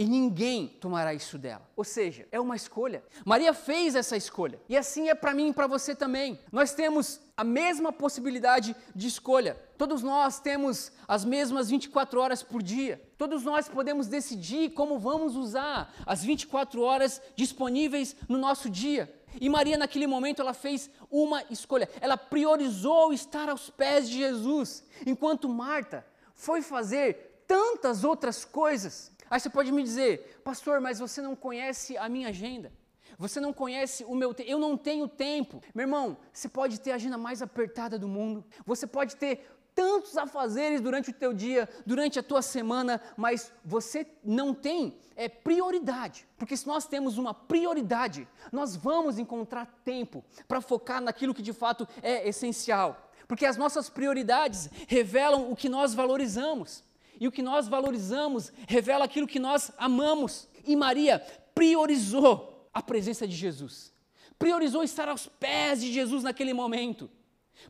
e 0.00 0.06
ninguém 0.06 0.66
tomará 0.66 1.12
isso 1.12 1.36
dela. 1.36 1.60
Ou 1.76 1.84
seja, 1.84 2.26
é 2.32 2.40
uma 2.40 2.56
escolha. 2.56 3.04
Maria 3.22 3.52
fez 3.52 3.94
essa 3.94 4.16
escolha. 4.16 4.58
E 4.66 4.74
assim 4.74 5.10
é 5.10 5.14
para 5.14 5.34
mim 5.34 5.50
e 5.50 5.52
para 5.52 5.66
você 5.66 5.94
também. 5.94 6.40
Nós 6.50 6.72
temos 6.72 7.20
a 7.36 7.44
mesma 7.44 7.92
possibilidade 7.92 8.74
de 8.96 9.06
escolha. 9.06 9.60
Todos 9.76 10.02
nós 10.02 10.40
temos 10.40 10.90
as 11.06 11.22
mesmas 11.22 11.68
24 11.68 12.18
horas 12.18 12.42
por 12.42 12.62
dia. 12.62 12.98
Todos 13.18 13.44
nós 13.44 13.68
podemos 13.68 14.06
decidir 14.06 14.70
como 14.70 14.98
vamos 14.98 15.36
usar 15.36 15.92
as 16.06 16.24
24 16.24 16.80
horas 16.80 17.20
disponíveis 17.36 18.16
no 18.26 18.38
nosso 18.38 18.70
dia. 18.70 19.14
E 19.38 19.50
Maria, 19.50 19.76
naquele 19.76 20.06
momento, 20.06 20.40
ela 20.40 20.54
fez 20.54 20.88
uma 21.10 21.44
escolha. 21.50 21.90
Ela 22.00 22.16
priorizou 22.16 23.12
estar 23.12 23.50
aos 23.50 23.68
pés 23.68 24.08
de 24.08 24.16
Jesus, 24.16 24.82
enquanto 25.04 25.46
Marta 25.46 26.06
foi 26.32 26.62
fazer 26.62 27.42
tantas 27.46 28.02
outras 28.02 28.46
coisas. 28.46 29.12
Aí 29.30 29.38
você 29.38 29.48
pode 29.48 29.70
me 29.70 29.82
dizer, 29.82 30.40
pastor, 30.42 30.80
mas 30.80 30.98
você 30.98 31.22
não 31.22 31.36
conhece 31.36 31.96
a 31.96 32.08
minha 32.08 32.28
agenda. 32.28 32.72
Você 33.16 33.38
não 33.38 33.52
conhece 33.52 34.04
o 34.04 34.14
meu 34.14 34.34
tempo. 34.34 34.50
Eu 34.50 34.58
não 34.58 34.76
tenho 34.76 35.06
tempo. 35.06 35.62
Meu 35.74 35.84
irmão, 35.84 36.16
você 36.32 36.48
pode 36.48 36.80
ter 36.80 36.90
a 36.90 36.96
agenda 36.96 37.16
mais 37.16 37.40
apertada 37.40 37.98
do 37.98 38.08
mundo. 38.08 38.44
Você 38.66 38.86
pode 38.86 39.16
ter 39.16 39.46
tantos 39.74 40.16
afazeres 40.16 40.80
durante 40.80 41.10
o 41.10 41.12
teu 41.12 41.32
dia, 41.32 41.68
durante 41.86 42.18
a 42.18 42.22
tua 42.22 42.42
semana, 42.42 43.00
mas 43.16 43.52
você 43.64 44.06
não 44.24 44.52
tem 44.52 44.98
é, 45.14 45.28
prioridade. 45.28 46.26
Porque 46.36 46.56
se 46.56 46.66
nós 46.66 46.86
temos 46.86 47.18
uma 47.18 47.32
prioridade, 47.32 48.26
nós 48.50 48.74
vamos 48.74 49.18
encontrar 49.18 49.66
tempo 49.84 50.24
para 50.48 50.60
focar 50.60 51.00
naquilo 51.00 51.34
que 51.34 51.42
de 51.42 51.52
fato 51.52 51.86
é 52.02 52.28
essencial. 52.28 53.10
Porque 53.28 53.46
as 53.46 53.56
nossas 53.56 53.88
prioridades 53.88 54.68
revelam 54.88 55.52
o 55.52 55.56
que 55.56 55.68
nós 55.68 55.94
valorizamos. 55.94 56.82
E 57.20 57.28
o 57.28 57.32
que 57.32 57.42
nós 57.42 57.68
valorizamos 57.68 58.50
revela 58.66 59.04
aquilo 59.04 59.26
que 59.26 59.38
nós 59.38 59.70
amamos. 59.76 60.48
E 60.66 60.74
Maria 60.74 61.20
priorizou 61.54 62.70
a 62.72 62.82
presença 62.82 63.28
de 63.28 63.36
Jesus. 63.36 63.92
Priorizou 64.38 64.82
estar 64.82 65.06
aos 65.06 65.26
pés 65.26 65.82
de 65.82 65.92
Jesus 65.92 66.22
naquele 66.22 66.54
momento. 66.54 67.10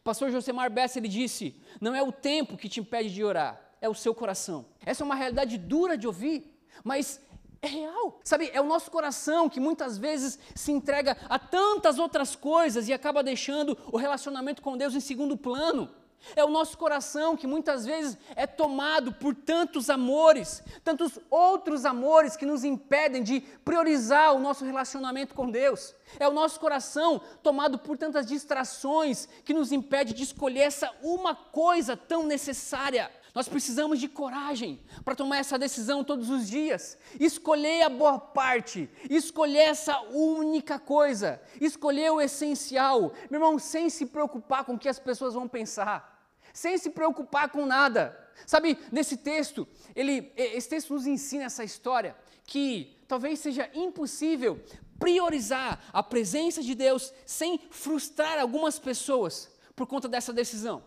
Pastor 0.04 0.30
Josemar 0.30 0.70
Bessa 0.70 1.00
ele 1.00 1.08
disse: 1.08 1.60
"Não 1.80 1.96
é 1.96 2.02
o 2.02 2.12
tempo 2.12 2.56
que 2.56 2.68
te 2.68 2.78
impede 2.78 3.12
de 3.12 3.24
orar, 3.24 3.60
é 3.80 3.88
o 3.88 3.94
seu 3.94 4.14
coração". 4.14 4.66
Essa 4.86 5.02
é 5.02 5.04
uma 5.04 5.16
realidade 5.16 5.58
dura 5.58 5.98
de 5.98 6.06
ouvir, 6.06 6.56
mas 6.84 7.20
é 7.60 7.66
real. 7.66 8.20
Sabe, 8.22 8.50
é 8.54 8.60
o 8.60 8.66
nosso 8.66 8.88
coração 8.88 9.48
que 9.48 9.58
muitas 9.58 9.98
vezes 9.98 10.38
se 10.54 10.70
entrega 10.70 11.16
a 11.28 11.40
tantas 11.40 11.98
outras 11.98 12.36
coisas 12.36 12.88
e 12.88 12.92
acaba 12.92 13.22
deixando 13.22 13.76
o 13.92 13.96
relacionamento 13.96 14.62
com 14.62 14.76
Deus 14.76 14.94
em 14.94 15.00
segundo 15.00 15.36
plano. 15.36 15.90
É 16.36 16.44
o 16.44 16.50
nosso 16.50 16.76
coração 16.76 17.36
que 17.36 17.46
muitas 17.46 17.84
vezes 17.84 18.16
é 18.36 18.46
tomado 18.46 19.12
por 19.12 19.34
tantos 19.34 19.90
amores, 19.90 20.62
tantos 20.84 21.18
outros 21.30 21.84
amores 21.84 22.36
que 22.36 22.46
nos 22.46 22.62
impedem 22.62 23.22
de 23.22 23.40
priorizar 23.64 24.34
o 24.34 24.38
nosso 24.38 24.64
relacionamento 24.64 25.34
com 25.34 25.50
Deus. 25.50 25.94
É 26.18 26.28
o 26.28 26.32
nosso 26.32 26.60
coração 26.60 27.20
tomado 27.42 27.78
por 27.78 27.96
tantas 27.96 28.26
distrações 28.26 29.26
que 29.44 29.54
nos 29.54 29.72
impede 29.72 30.12
de 30.12 30.22
escolher 30.22 30.60
essa 30.60 30.92
uma 31.02 31.34
coisa 31.34 31.96
tão 31.96 32.24
necessária. 32.24 33.10
Nós 33.34 33.48
precisamos 33.48 34.00
de 34.00 34.08
coragem 34.08 34.80
para 35.04 35.14
tomar 35.14 35.38
essa 35.38 35.58
decisão 35.58 36.02
todos 36.02 36.30
os 36.30 36.48
dias. 36.48 36.98
Escolher 37.18 37.82
a 37.82 37.88
boa 37.88 38.18
parte, 38.18 38.90
escolher 39.08 39.68
essa 39.70 40.00
única 40.10 40.78
coisa, 40.78 41.40
escolher 41.60 42.10
o 42.10 42.20
essencial. 42.20 43.12
Meu 43.30 43.40
irmão, 43.40 43.58
sem 43.58 43.88
se 43.88 44.06
preocupar 44.06 44.64
com 44.64 44.74
o 44.74 44.78
que 44.78 44.88
as 44.88 44.98
pessoas 44.98 45.34
vão 45.34 45.46
pensar 45.46 46.09
sem 46.52 46.76
se 46.78 46.90
preocupar 46.90 47.50
com 47.50 47.66
nada. 47.66 48.18
Sabe, 48.46 48.78
nesse 48.90 49.16
texto, 49.16 49.66
ele, 49.94 50.32
esse 50.36 50.68
texto 50.68 50.94
nos 50.94 51.06
ensina 51.06 51.44
essa 51.44 51.64
história 51.64 52.16
que 52.44 52.96
talvez 53.06 53.38
seja 53.38 53.70
impossível 53.74 54.62
priorizar 54.98 55.82
a 55.92 56.02
presença 56.02 56.62
de 56.62 56.74
Deus 56.74 57.12
sem 57.24 57.58
frustrar 57.70 58.38
algumas 58.38 58.78
pessoas 58.78 59.50
por 59.74 59.86
conta 59.86 60.08
dessa 60.08 60.32
decisão. 60.32 60.84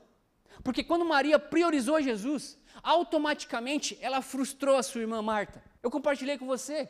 Porque 0.63 0.83
quando 0.83 1.03
Maria 1.03 1.39
priorizou 1.39 2.01
Jesus, 2.01 2.57
automaticamente 2.81 3.97
ela 4.01 4.21
frustrou 4.21 4.77
a 4.77 4.83
sua 4.83 5.01
irmã 5.01 5.21
Marta. 5.21 5.63
Eu 5.81 5.89
compartilhei 5.89 6.37
com 6.37 6.45
você. 6.45 6.89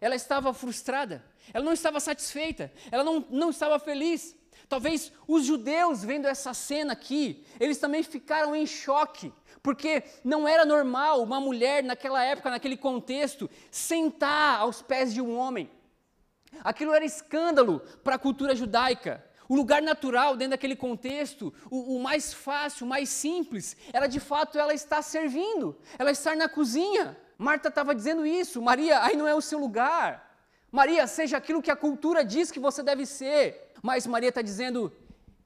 Ela 0.00 0.14
estava 0.14 0.54
frustrada, 0.54 1.22
ela 1.52 1.62
não 1.62 1.74
estava 1.74 2.00
satisfeita, 2.00 2.72
ela 2.90 3.04
não, 3.04 3.26
não 3.28 3.50
estava 3.50 3.78
feliz. 3.78 4.34
Talvez 4.70 5.10
os 5.26 5.44
judeus, 5.44 6.04
vendo 6.04 6.28
essa 6.28 6.54
cena 6.54 6.92
aqui, 6.92 7.44
eles 7.58 7.78
também 7.78 8.04
ficaram 8.04 8.54
em 8.54 8.64
choque, 8.64 9.32
porque 9.64 10.04
não 10.22 10.46
era 10.46 10.64
normal 10.64 11.24
uma 11.24 11.40
mulher 11.40 11.82
naquela 11.82 12.22
época, 12.22 12.50
naquele 12.50 12.76
contexto, 12.76 13.50
sentar 13.68 14.60
aos 14.60 14.80
pés 14.80 15.12
de 15.12 15.20
um 15.20 15.36
homem. 15.36 15.68
Aquilo 16.62 16.94
era 16.94 17.04
escândalo 17.04 17.80
para 18.04 18.14
a 18.14 18.18
cultura 18.18 18.54
judaica. 18.54 19.24
O 19.48 19.56
lugar 19.56 19.82
natural 19.82 20.36
dentro 20.36 20.52
daquele 20.52 20.76
contexto, 20.76 21.52
o, 21.68 21.96
o, 21.96 22.00
mais 22.00 22.32
fácil, 22.32 22.86
o 22.86 22.88
mais 22.88 23.08
simples, 23.08 23.76
era 23.92 24.06
de 24.06 24.20
fato 24.20 24.56
ela 24.56 24.72
estar 24.72 25.02
servindo, 25.02 25.76
ela 25.98 26.12
estar 26.12 26.36
na 26.36 26.48
cozinha. 26.48 27.18
Marta 27.36 27.70
estava 27.70 27.92
dizendo 27.92 28.24
isso, 28.24 28.62
Maria, 28.62 29.02
aí 29.02 29.16
não 29.16 29.26
é 29.26 29.34
o 29.34 29.40
seu 29.40 29.58
lugar. 29.58 30.30
Maria, 30.70 31.08
seja 31.08 31.38
aquilo 31.38 31.60
que 31.60 31.72
a 31.72 31.74
cultura 31.74 32.24
diz 32.24 32.52
que 32.52 32.60
você 32.60 32.84
deve 32.84 33.04
ser. 33.04 33.69
Mas 33.82 34.06
Maria 34.06 34.28
está 34.28 34.42
dizendo: 34.42 34.92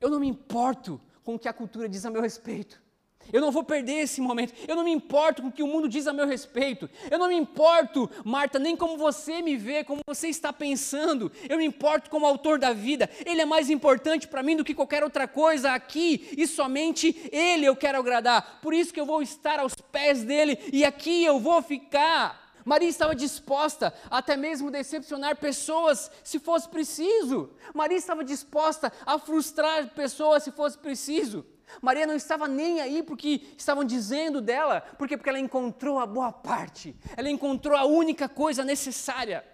eu 0.01 0.11
não 0.11 0.20
me 0.20 0.28
importo 0.28 1.01
com 1.22 1.35
o 1.35 1.39
que 1.39 1.49
a 1.49 1.53
cultura 1.53 1.89
diz 1.89 2.05
a 2.05 2.11
meu 2.11 2.20
respeito. 2.20 2.82
Eu 3.32 3.41
não 3.41 3.51
vou 3.51 3.64
perder 3.64 3.95
esse 3.95 4.20
momento. 4.20 4.53
Eu 4.68 4.76
não 4.76 4.85
me 4.85 4.91
importo 4.91 5.43
com 5.43 5.49
o 5.49 5.53
que 5.53 5.62
o 5.62 5.66
mundo 5.66 5.89
diz 5.89 6.07
a 6.07 6.12
meu 6.12 6.26
respeito. 6.26 6.89
Eu 7.11 7.18
não 7.18 7.28
me 7.28 7.35
importo, 7.35 8.11
Marta, 8.24 8.59
nem 8.59 8.76
como 8.76 8.97
você 8.97 9.41
me 9.41 9.57
vê, 9.57 9.82
como 9.82 10.03
você 10.07 10.28
está 10.28 10.53
pensando. 10.53 11.32
Eu 11.49 11.59
me 11.59 11.64
importo 11.64 12.11
como 12.11 12.26
autor 12.26 12.59
da 12.59 12.72
vida. 12.72 13.09
Ele 13.24 13.41
é 13.41 13.47
mais 13.47 13.70
importante 13.70 14.28
para 14.28 14.43
mim 14.43 14.57
do 14.57 14.64
que 14.64 14.74
qualquer 14.74 15.03
outra 15.03 15.26
coisa 15.26 15.72
aqui. 15.72 16.28
E 16.37 16.47
somente 16.47 17.28
Ele 17.32 17.64
eu 17.64 17.76
quero 17.76 17.99
agradar. 17.99 18.61
Por 18.61 18.74
isso 18.74 18.93
que 18.93 19.01
eu 19.01 19.07
vou 19.07 19.22
estar 19.22 19.59
aos 19.59 19.74
pés 19.74 20.22
dele 20.22 20.59
e 20.72 20.85
aqui 20.85 21.24
eu 21.24 21.39
vou 21.39 21.62
ficar. 21.62 22.43
Maria 22.65 22.89
estava 22.89 23.15
disposta 23.15 23.93
até 24.11 24.37
mesmo 24.37 24.71
decepcionar 24.71 25.37
pessoas 25.37 26.11
se 26.23 26.39
fosse 26.39 26.69
preciso. 26.69 27.51
Maria 27.75 27.99
estava 27.99 28.25
disposta 28.25 28.93
a 29.05 29.19
frustrar 29.19 29.89
pessoas 29.91 30.43
se 30.43 30.51
fosse 30.51 30.79
preciso. 30.79 31.45
Maria 31.81 32.07
não 32.07 32.15
estava 32.15 32.49
nem 32.49 32.81
aí 32.81 33.03
porque 33.03 33.43
estavam 33.57 33.85
dizendo 33.85 34.41
dela, 34.41 34.81
porque 34.99 35.17
porque 35.17 35.29
ela 35.29 35.39
encontrou 35.39 35.99
a 35.99 36.07
boa 36.07 36.33
parte. 36.33 36.97
Ela 37.17 37.29
encontrou 37.29 37.77
a 37.77 37.85
única 37.85 38.29
coisa 38.29 38.65
necessária. 38.65 39.45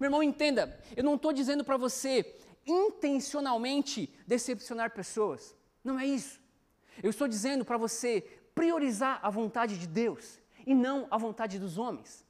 Meu 0.00 0.08
irmão, 0.08 0.22
entenda, 0.22 0.78
eu 0.96 1.04
não 1.04 1.14
estou 1.14 1.32
dizendo 1.32 1.64
para 1.64 1.76
você 1.76 2.34
intencionalmente 2.66 4.12
decepcionar 4.26 4.90
pessoas. 4.90 5.54
Não 5.84 5.98
é 5.98 6.06
isso. 6.06 6.40
Eu 7.02 7.10
estou 7.10 7.28
dizendo 7.28 7.64
para 7.64 7.76
você 7.76 8.22
priorizar 8.54 9.20
a 9.22 9.30
vontade 9.30 9.78
de 9.78 9.86
Deus 9.86 10.40
e 10.66 10.74
não 10.74 11.06
a 11.10 11.18
vontade 11.18 11.58
dos 11.58 11.78
homens. 11.78 12.25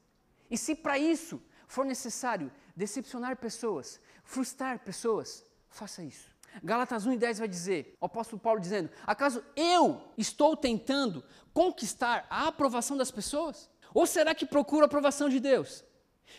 E 0.49 0.57
se 0.57 0.75
para 0.75 0.97
isso 0.97 1.41
for 1.67 1.85
necessário 1.85 2.51
decepcionar 2.75 3.37
pessoas, 3.37 3.99
frustrar 4.23 4.79
pessoas, 4.79 5.43
faça 5.69 6.03
isso. 6.03 6.29
Galatas 6.63 7.05
1 7.05 7.13
e 7.13 7.17
10 7.17 7.39
vai 7.39 7.47
dizer, 7.47 7.95
o 7.99 8.05
apóstolo 8.05 8.39
Paulo 8.39 8.59
dizendo: 8.59 8.89
Acaso 9.05 9.43
eu 9.55 10.01
estou 10.17 10.55
tentando 10.55 11.23
conquistar 11.53 12.25
a 12.29 12.47
aprovação 12.47 12.97
das 12.97 13.11
pessoas? 13.11 13.69
Ou 13.93 14.05
será 14.05 14.33
que 14.33 14.45
procuro 14.45 14.83
a 14.83 14.85
aprovação 14.85 15.29
de 15.29 15.39
Deus? 15.39 15.83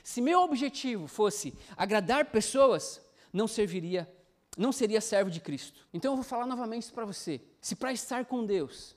Se 0.02 0.20
meu 0.20 0.40
objetivo 0.40 1.06
fosse 1.06 1.56
agradar 1.76 2.26
pessoas, 2.26 3.00
não 3.32 3.48
serviria, 3.48 4.10
não 4.56 4.72
seria 4.72 5.00
servo 5.00 5.30
de 5.30 5.40
Cristo. 5.40 5.86
Então 5.92 6.12
eu 6.12 6.16
vou 6.16 6.24
falar 6.24 6.46
novamente 6.46 6.82
isso 6.82 6.92
para 6.92 7.04
você. 7.04 7.40
Se 7.60 7.74
para 7.74 7.92
estar 7.92 8.24
com 8.26 8.44
Deus, 8.44 8.96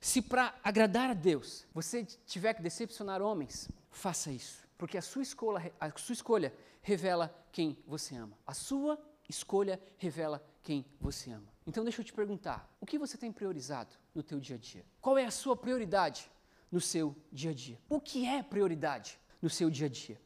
se 0.00 0.22
para 0.22 0.54
agradar 0.62 1.10
a 1.10 1.14
Deus, 1.14 1.66
você 1.74 2.04
tiver 2.04 2.54
que 2.54 2.62
decepcionar 2.62 3.20
homens, 3.20 3.68
faça 3.90 4.30
isso, 4.30 4.66
porque 4.78 4.96
a 4.96 5.02
sua 5.02 5.22
escolha, 5.22 5.72
a 5.78 5.90
sua 5.98 6.12
escolha 6.12 6.54
revela 6.82 7.34
quem 7.52 7.76
você 7.86 8.14
ama. 8.14 8.38
A 8.46 8.54
sua 8.54 8.98
escolha 9.28 9.80
revela 9.96 10.42
quem 10.62 10.84
você 11.00 11.30
ama. 11.30 11.52
Então 11.66 11.84
deixa 11.84 12.00
eu 12.00 12.04
te 12.04 12.12
perguntar, 12.12 12.68
o 12.80 12.86
que 12.86 12.98
você 12.98 13.16
tem 13.16 13.32
priorizado 13.32 13.94
no 14.14 14.22
teu 14.22 14.40
dia 14.40 14.56
a 14.56 14.58
dia? 14.58 14.84
Qual 15.00 15.16
é 15.16 15.24
a 15.24 15.30
sua 15.30 15.56
prioridade 15.56 16.30
no 16.70 16.80
seu 16.80 17.16
dia 17.32 17.50
a 17.50 17.54
dia? 17.54 17.78
O 17.88 18.00
que 18.00 18.26
é 18.26 18.42
prioridade 18.42 19.18
no 19.40 19.48
seu 19.48 19.70
dia 19.70 19.86
a 19.86 19.90
dia? 19.90 20.20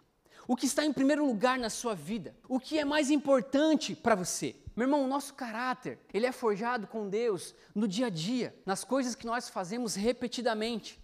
O 0.47 0.57
que 0.57 0.67
está 0.67 0.85
em 0.85 0.93
primeiro 0.93 1.25
lugar 1.27 1.59
na 1.59 1.71
sua 1.71 1.95
vida? 1.95 2.35
O 2.49 2.61
que 2.61 2.79
é 2.79 2.85
mais 2.85 3.11
importante 3.11 3.95
para 3.95 4.15
você? 4.15 4.55
Meu 4.77 4.87
irmão, 4.87 5.05
o 5.05 5.09
nosso 5.09 5.35
caráter, 5.35 5.99
ele 6.12 6.27
é 6.27 6.33
forjado 6.33 6.87
com 6.87 7.09
Deus 7.09 7.55
no 7.75 7.89
dia 7.89 8.07
a 8.07 8.11
dia, 8.11 8.55
nas 8.67 8.85
coisas 8.85 9.15
que 9.15 9.25
nós 9.27 9.49
fazemos 9.49 9.95
repetidamente 9.95 11.01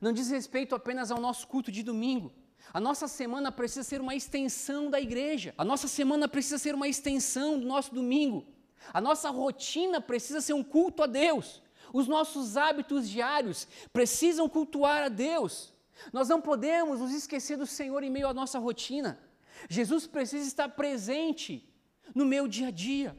não 0.00 0.12
diz 0.12 0.30
respeito 0.30 0.74
apenas 0.74 1.10
ao 1.10 1.20
nosso 1.20 1.46
culto 1.46 1.70
de 1.70 1.82
domingo. 1.82 2.32
A 2.72 2.80
nossa 2.80 3.08
semana 3.08 3.50
precisa 3.50 3.82
ser 3.82 4.00
uma 4.00 4.14
extensão 4.14 4.90
da 4.90 5.00
igreja. 5.00 5.54
A 5.58 5.64
nossa 5.64 5.88
semana 5.88 6.28
precisa 6.28 6.58
ser 6.58 6.74
uma 6.74 6.88
extensão 6.88 7.58
do 7.58 7.66
nosso 7.66 7.94
domingo. 7.94 8.46
A 8.92 9.00
nossa 9.00 9.28
rotina 9.30 10.00
precisa 10.00 10.40
ser 10.40 10.52
um 10.52 10.62
culto 10.62 11.02
a 11.02 11.06
Deus. 11.06 11.62
Os 11.92 12.06
nossos 12.06 12.56
hábitos 12.56 13.08
diários 13.08 13.66
precisam 13.92 14.48
cultuar 14.48 15.02
a 15.02 15.08
Deus. 15.08 15.72
Nós 16.12 16.28
não 16.28 16.40
podemos 16.40 17.00
nos 17.00 17.12
esquecer 17.12 17.56
do 17.56 17.66
Senhor 17.66 18.02
em 18.02 18.10
meio 18.10 18.28
à 18.28 18.34
nossa 18.34 18.58
rotina. 18.58 19.18
Jesus 19.68 20.06
precisa 20.06 20.46
estar 20.46 20.68
presente 20.70 21.68
no 22.14 22.24
meu 22.24 22.48
dia 22.48 22.68
a 22.68 22.70
dia. 22.70 23.18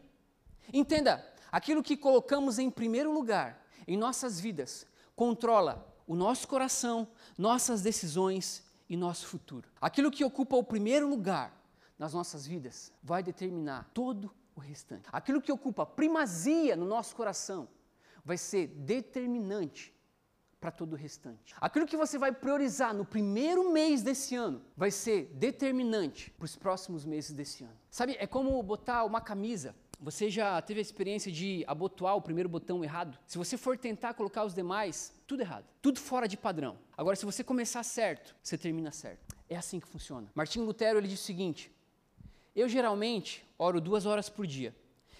Entenda, 0.73 1.25
aquilo 1.51 1.83
que 1.83 1.97
colocamos 1.97 2.57
em 2.57 2.69
primeiro 2.69 3.11
lugar 3.11 3.67
em 3.87 3.97
nossas 3.97 4.39
vidas 4.39 4.87
controla 5.15 5.90
o 6.07 6.15
nosso 6.15 6.47
coração, 6.47 7.07
nossas 7.37 7.81
decisões 7.81 8.63
e 8.89 8.97
nosso 8.97 9.27
futuro. 9.27 9.69
Aquilo 9.79 10.11
que 10.11 10.23
ocupa 10.23 10.55
o 10.55 10.63
primeiro 10.63 11.07
lugar 11.07 11.55
nas 11.97 12.13
nossas 12.13 12.45
vidas 12.45 12.91
vai 13.03 13.21
determinar 13.23 13.89
todo 13.93 14.31
o 14.55 14.59
restante. 14.59 15.07
Aquilo 15.11 15.41
que 15.41 15.51
ocupa 15.51 15.85
primazia 15.85 16.75
no 16.75 16.85
nosso 16.85 17.15
coração 17.15 17.67
vai 18.23 18.37
ser 18.37 18.67
determinante 18.67 19.93
para 20.59 20.69
todo 20.71 20.93
o 20.93 20.95
restante. 20.95 21.55
Aquilo 21.59 21.87
que 21.87 21.97
você 21.97 22.19
vai 22.19 22.31
priorizar 22.31 22.93
no 22.93 23.03
primeiro 23.03 23.71
mês 23.71 24.03
desse 24.03 24.35
ano 24.35 24.61
vai 24.77 24.91
ser 24.91 25.25
determinante 25.33 26.29
para 26.31 26.45
os 26.45 26.55
próximos 26.55 27.03
meses 27.03 27.31
desse 27.31 27.63
ano. 27.63 27.77
Sabe, 27.89 28.15
é 28.19 28.27
como 28.27 28.61
botar 28.61 29.03
uma 29.03 29.19
camisa 29.19 29.75
você 30.01 30.31
já 30.31 30.59
teve 30.63 30.79
a 30.79 30.81
experiência 30.81 31.31
de 31.31 31.63
abotoar 31.67 32.15
o 32.15 32.21
primeiro 32.21 32.49
botão 32.49 32.83
errado? 32.83 33.19
Se 33.27 33.37
você 33.37 33.55
for 33.55 33.77
tentar 33.77 34.15
colocar 34.15 34.43
os 34.43 34.55
demais, 34.55 35.13
tudo 35.27 35.41
errado, 35.41 35.65
tudo 35.79 35.99
fora 35.99 36.27
de 36.27 36.35
padrão. 36.35 36.75
Agora, 36.97 37.15
se 37.15 37.23
você 37.23 37.43
começar 37.43 37.83
certo, 37.83 38.35
você 38.41 38.57
termina 38.57 38.91
certo. 38.91 39.35
É 39.47 39.55
assim 39.55 39.79
que 39.79 39.87
funciona. 39.87 40.31
Martinho 40.33 40.65
Lutero 40.65 40.97
ele 40.97 41.07
diz 41.07 41.21
o 41.21 41.23
seguinte: 41.23 41.71
Eu 42.55 42.67
geralmente 42.67 43.45
oro 43.59 43.79
duas 43.79 44.07
horas 44.07 44.27
por 44.27 44.47
dia, 44.47 44.75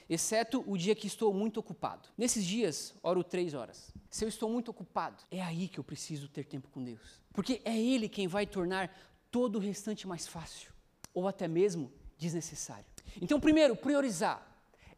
exceto 0.09 0.63
o 0.65 0.75
dia 0.75 0.95
que 0.95 1.05
estou 1.05 1.31
muito 1.31 1.59
ocupado. 1.59 2.09
Nesses 2.17 2.43
dias, 2.43 2.95
oro 3.03 3.23
três 3.23 3.53
horas. 3.53 3.93
Se 4.09 4.25
eu 4.25 4.29
estou 4.29 4.49
muito 4.49 4.71
ocupado, 4.71 5.23
é 5.29 5.43
aí 5.43 5.67
que 5.67 5.79
eu 5.79 5.83
preciso 5.83 6.27
ter 6.27 6.45
tempo 6.45 6.67
com 6.69 6.83
Deus, 6.83 7.21
porque 7.33 7.61
é 7.63 7.79
Ele 7.79 8.09
quem 8.09 8.27
vai 8.27 8.47
tornar 8.47 8.91
todo 9.29 9.57
o 9.57 9.59
restante 9.59 10.07
mais 10.07 10.25
fácil, 10.25 10.73
ou 11.13 11.27
até 11.27 11.47
mesmo 11.47 11.93
desnecessário. 12.17 12.85
Então, 13.21 13.39
primeiro, 13.39 13.75
priorizar. 13.75 14.50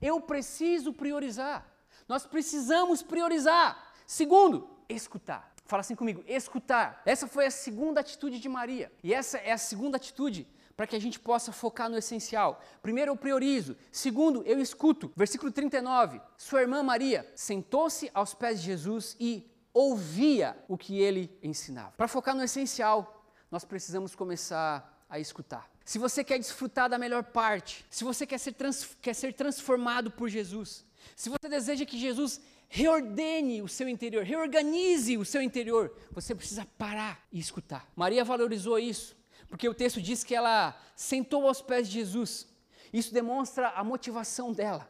Eu 0.04 0.20
preciso 0.20 0.92
priorizar. 0.92 1.66
Nós 2.10 2.26
precisamos 2.26 3.02
priorizar. 3.02 3.94
Segundo, 4.06 4.70
escutar. 4.90 5.54
Fala 5.66 5.80
assim 5.80 5.96
comigo, 5.96 6.22
escutar. 6.28 7.02
Essa 7.06 7.26
foi 7.26 7.46
a 7.46 7.52
segunda 7.52 8.02
atitude 8.02 8.38
de 8.38 8.50
Maria. 8.50 8.92
E 9.02 9.14
essa 9.14 9.38
é 9.38 9.54
a 9.54 9.58
segunda 9.58 9.96
atitude 9.96 10.46
para 10.76 10.86
que 10.86 10.96
a 10.96 11.00
gente 11.00 11.18
possa 11.18 11.54
focar 11.54 11.90
no 11.90 11.98
essencial. 11.98 12.62
Primeiro, 12.82 13.12
eu 13.12 13.16
priorizo. 13.16 13.78
Segundo, 13.94 14.44
eu 14.44 14.60
escuto. 14.60 15.14
Versículo 15.16 15.54
39. 15.54 16.20
Sua 16.38 16.62
irmã 16.62 16.84
Maria 16.84 17.32
sentou-se 17.34 18.12
aos 18.14 18.34
pés 18.34 18.60
de 18.60 18.66
Jesus 18.66 19.16
e 19.18 19.50
ouvia 19.74 20.58
o 20.68 20.78
que 20.78 21.00
ele 21.00 21.36
ensinava. 21.42 21.94
Para 21.96 22.10
focar 22.10 22.36
no 22.36 22.44
essencial, 22.44 23.26
nós 23.50 23.64
precisamos 23.64 24.16
começar 24.16 25.06
a 25.10 25.18
escutar 25.18 25.73
se 25.84 26.00
você 26.00 26.24
quer 26.24 26.40
desfrutar 26.40 26.90
da 26.90 26.98
melhor 26.98 27.24
parte, 27.24 27.86
se 27.90 28.04
você 28.04 28.26
quer 28.26 28.38
ser, 28.38 28.54
trans, 28.54 28.96
quer 29.02 29.14
ser 29.14 29.34
transformado 29.34 30.10
por 30.10 30.30
Jesus, 30.30 30.86
se 31.16 31.30
você 31.30 31.50
deseja 31.50 31.86
que 31.86 32.00
Jesus 32.00 32.40
reordene 32.70 33.62
o 33.62 33.68
seu 33.68 33.88
interior, 33.88 34.24
reorganize 34.24 35.18
o 35.18 35.26
seu 35.26 35.42
interior, 35.42 35.96
você 36.12 36.34
precisa 36.34 36.66
parar 36.78 37.24
e 37.32 37.40
escutar. 37.40 37.88
Maria 37.96 38.24
valorizou 38.24 38.80
isso, 38.80 39.16
porque 39.48 39.68
o 39.68 39.74
texto 39.74 40.02
diz 40.02 40.24
que 40.24 40.34
ela 40.34 40.76
sentou 40.96 41.48
aos 41.48 41.62
pés 41.62 41.88
de 41.88 41.96
Jesus. 41.96 42.48
Isso 42.92 43.14
demonstra 43.14 43.70
a 43.70 43.84
motivação 43.84 44.54
dela. 44.54 44.90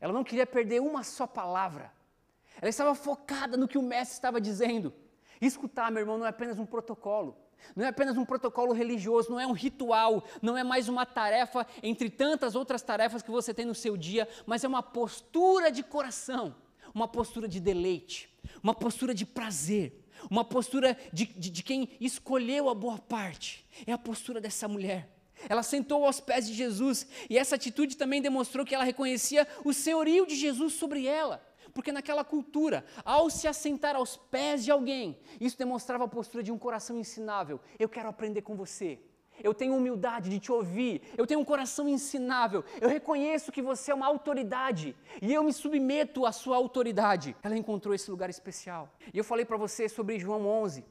Ela 0.00 0.12
não 0.12 0.24
queria 0.24 0.46
perder 0.46 0.80
uma 0.80 1.04
só 1.04 1.26
palavra. 1.26 1.92
Ela 2.60 2.70
estava 2.70 2.94
focada 2.94 3.56
no 3.56 3.68
que 3.68 3.78
o 3.78 3.82
mestre 3.82 4.14
estava 4.14 4.40
dizendo. 4.40 4.92
Escutar, 5.40 5.90
meu 5.90 6.00
irmão, 6.00 6.18
não 6.18 6.26
é 6.26 6.28
apenas 6.28 6.58
um 6.58 6.66
protocolo. 6.66 7.36
Não 7.74 7.84
é 7.84 7.88
apenas 7.88 8.16
um 8.16 8.24
protocolo 8.24 8.72
religioso, 8.72 9.30
não 9.30 9.40
é 9.40 9.46
um 9.46 9.52
ritual, 9.52 10.24
não 10.40 10.56
é 10.56 10.64
mais 10.64 10.88
uma 10.88 11.06
tarefa 11.06 11.66
entre 11.82 12.10
tantas 12.10 12.54
outras 12.54 12.82
tarefas 12.82 13.22
que 13.22 13.30
você 13.30 13.54
tem 13.54 13.64
no 13.64 13.74
seu 13.74 13.96
dia, 13.96 14.28
mas 14.46 14.64
é 14.64 14.68
uma 14.68 14.82
postura 14.82 15.70
de 15.70 15.82
coração, 15.82 16.54
uma 16.94 17.08
postura 17.08 17.48
de 17.48 17.60
deleite, 17.60 18.28
uma 18.62 18.74
postura 18.74 19.14
de 19.14 19.24
prazer, 19.24 20.02
uma 20.30 20.44
postura 20.44 20.96
de, 21.12 21.26
de, 21.26 21.50
de 21.50 21.62
quem 21.62 21.88
escolheu 22.00 22.68
a 22.68 22.74
boa 22.74 22.98
parte. 22.98 23.66
É 23.86 23.92
a 23.92 23.98
postura 23.98 24.40
dessa 24.40 24.68
mulher. 24.68 25.08
Ela 25.48 25.62
sentou 25.62 26.04
aos 26.04 26.20
pés 26.20 26.46
de 26.46 26.54
Jesus 26.54 27.06
e 27.28 27.36
essa 27.36 27.56
atitude 27.56 27.96
também 27.96 28.22
demonstrou 28.22 28.64
que 28.64 28.74
ela 28.74 28.84
reconhecia 28.84 29.46
o 29.64 29.72
senhorio 29.72 30.26
de 30.26 30.36
Jesus 30.36 30.74
sobre 30.74 31.06
ela. 31.06 31.44
Porque 31.74 31.92
naquela 31.92 32.24
cultura, 32.24 32.84
ao 33.04 33.30
se 33.30 33.48
assentar 33.48 33.96
aos 33.96 34.16
pés 34.16 34.64
de 34.64 34.70
alguém, 34.70 35.18
isso 35.40 35.56
demonstrava 35.56 36.04
a 36.04 36.08
postura 36.08 36.42
de 36.42 36.52
um 36.52 36.58
coração 36.58 36.98
ensinável. 36.98 37.60
Eu 37.78 37.88
quero 37.88 38.08
aprender 38.08 38.42
com 38.42 38.54
você. 38.54 39.00
Eu 39.42 39.54
tenho 39.54 39.74
humildade 39.74 40.28
de 40.28 40.38
te 40.38 40.52
ouvir. 40.52 41.02
Eu 41.16 41.26
tenho 41.26 41.40
um 41.40 41.44
coração 41.44 41.88
ensinável. 41.88 42.64
Eu 42.80 42.88
reconheço 42.88 43.50
que 43.50 43.62
você 43.62 43.90
é 43.90 43.94
uma 43.94 44.06
autoridade 44.06 44.94
e 45.20 45.32
eu 45.32 45.42
me 45.42 45.52
submeto 45.52 46.26
à 46.26 46.32
sua 46.32 46.56
autoridade. 46.56 47.34
Ela 47.42 47.56
encontrou 47.56 47.94
esse 47.94 48.10
lugar 48.10 48.30
especial. 48.30 48.90
E 49.12 49.18
eu 49.18 49.24
falei 49.24 49.44
para 49.44 49.56
você 49.56 49.88
sobre 49.88 50.18
João 50.18 50.46
11, 50.46 50.84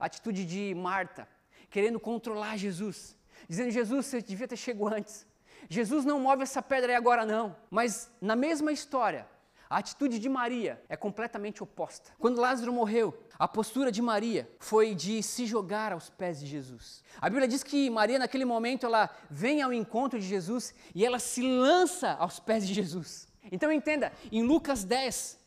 a 0.00 0.06
atitude 0.06 0.44
de 0.44 0.74
Marta, 0.74 1.28
querendo 1.70 2.00
controlar 2.00 2.56
Jesus. 2.56 3.16
dizendo: 3.48 3.70
Jesus, 3.70 4.06
você 4.06 4.22
devia 4.22 4.48
ter 4.48 4.56
chegado 4.56 4.88
antes. 4.88 5.26
Jesus 5.68 6.04
não 6.04 6.18
move 6.18 6.42
essa 6.42 6.60
pedra 6.60 6.92
aí 6.92 6.96
agora, 6.96 7.24
não. 7.24 7.54
Mas 7.70 8.10
na 8.20 8.34
mesma 8.34 8.72
história, 8.72 9.26
a 9.72 9.78
atitude 9.78 10.18
de 10.18 10.28
Maria 10.28 10.78
é 10.86 10.98
completamente 10.98 11.62
oposta. 11.62 12.12
Quando 12.18 12.42
Lázaro 12.42 12.70
morreu, 12.70 13.18
a 13.38 13.48
postura 13.48 13.90
de 13.90 14.02
Maria 14.02 14.46
foi 14.58 14.94
de 14.94 15.22
se 15.22 15.46
jogar 15.46 15.94
aos 15.94 16.10
pés 16.10 16.38
de 16.38 16.46
Jesus. 16.46 17.02
A 17.18 17.30
Bíblia 17.30 17.48
diz 17.48 17.62
que 17.62 17.88
Maria, 17.88 18.18
naquele 18.18 18.44
momento, 18.44 18.84
ela 18.84 19.08
vem 19.30 19.62
ao 19.62 19.72
encontro 19.72 20.20
de 20.20 20.26
Jesus 20.26 20.74
e 20.94 21.06
ela 21.06 21.18
se 21.18 21.40
lança 21.40 22.10
aos 22.20 22.38
pés 22.38 22.68
de 22.68 22.74
Jesus. 22.74 23.26
Então 23.50 23.72
entenda, 23.72 24.12
em 24.30 24.42
Lucas 24.42 24.84
10, 24.84 25.38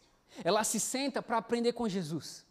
ela 0.44 0.64
se 0.64 0.80
senta 0.80 1.22
para 1.22 1.38
aprender 1.38 1.74
com 1.74 1.88
Jesus. 1.88 2.48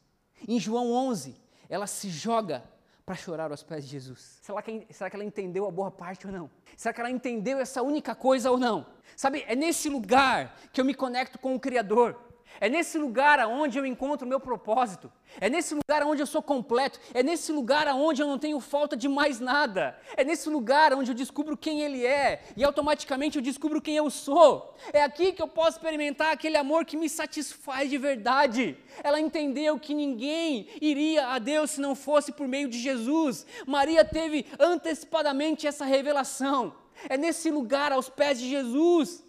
Em 0.47 0.61
João 0.61 0.93
11, 0.93 1.35
ela 1.69 1.89
se 1.89 2.09
joga 2.09 2.63
para 3.05 3.15
chorar 3.15 3.51
aos 3.51 3.63
pés 3.63 3.85
de 3.85 3.91
Jesus. 3.91 4.39
Será 4.41 4.63
que, 4.63 4.87
será 4.91 5.11
que 5.11 5.17
ela 5.17 5.25
entendeu 5.25 5.67
a 5.67 5.71
boa 5.71 5.91
parte 5.91 6.27
ou 6.27 6.33
não? 6.33 6.51
Será 6.77 6.95
que 6.95 7.01
ela 7.01 7.11
entendeu 7.11 7.59
essa 7.59 7.83
única 7.83 8.15
coisa 8.15 8.51
ou 8.51 8.59
não? 8.59 8.87
Sabe, 9.15 9.45
é 9.47 9.55
nesse 9.55 9.89
lugar 9.89 10.57
que 10.73 10.81
eu 10.81 10.85
me 10.85 10.95
conecto 10.95 11.39
com 11.39 11.55
o 11.55 11.61
Criador. 11.61 12.19
É 12.61 12.69
nesse 12.69 12.99
lugar 12.99 13.39
aonde 13.41 13.79
eu 13.79 13.87
encontro 13.87 14.27
o 14.27 14.29
meu 14.29 14.41
propósito. 14.41 15.11
É 15.41 15.49
nesse 15.49 15.75
lugar 15.75 16.03
onde 16.05 16.23
eu 16.23 16.27
sou 16.27 16.43
completo. 16.43 17.01
É 17.13 17.23
nesse 17.23 17.51
lugar 17.53 17.89
onde 17.89 18.23
eu 18.23 18.27
não 18.27 18.39
tenho 18.39 18.61
falta 18.61 18.97
de 18.97 19.09
mais 19.09 19.41
nada. 19.41 19.99
É 20.17 20.25
nesse 20.25 20.49
lugar 20.49 20.95
onde 20.95 21.11
eu 21.11 21.15
descubro 21.15 21.57
quem 21.57 21.81
Ele 21.81 22.05
é 22.07 22.43
e 22.57 22.63
automaticamente 22.63 23.37
eu 23.37 23.43
descubro 23.43 23.81
quem 23.81 23.97
eu 23.97 24.11
sou. 24.11 24.75
É 24.93 25.03
aqui 25.03 25.33
que 25.33 25.43
eu 25.43 25.49
posso 25.49 25.79
experimentar 25.79 26.33
aquele 26.33 26.57
amor 26.57 26.85
que 26.85 26.97
me 26.97 27.09
satisfaz 27.09 27.91
de 27.91 27.99
verdade. 27.99 28.77
Ela 29.03 29.21
entendeu 29.21 29.79
que 29.79 29.95
ninguém 29.95 30.69
iria 30.81 31.29
a 31.29 31.39
Deus 31.39 31.73
se 31.73 31.81
não 31.81 31.95
fosse 31.95 32.33
por 32.33 32.47
meio 32.47 32.69
de 32.69 32.79
Jesus. 32.79 33.47
Maria 33.67 34.05
teve 34.05 34.47
antecipadamente 34.59 35.67
essa 35.67 35.85
revelação. 35.85 36.75
É 37.09 37.17
nesse 37.17 37.51
lugar, 37.51 37.93
aos 37.93 38.09
pés 38.09 38.39
de 38.39 38.49
Jesus. 38.49 39.24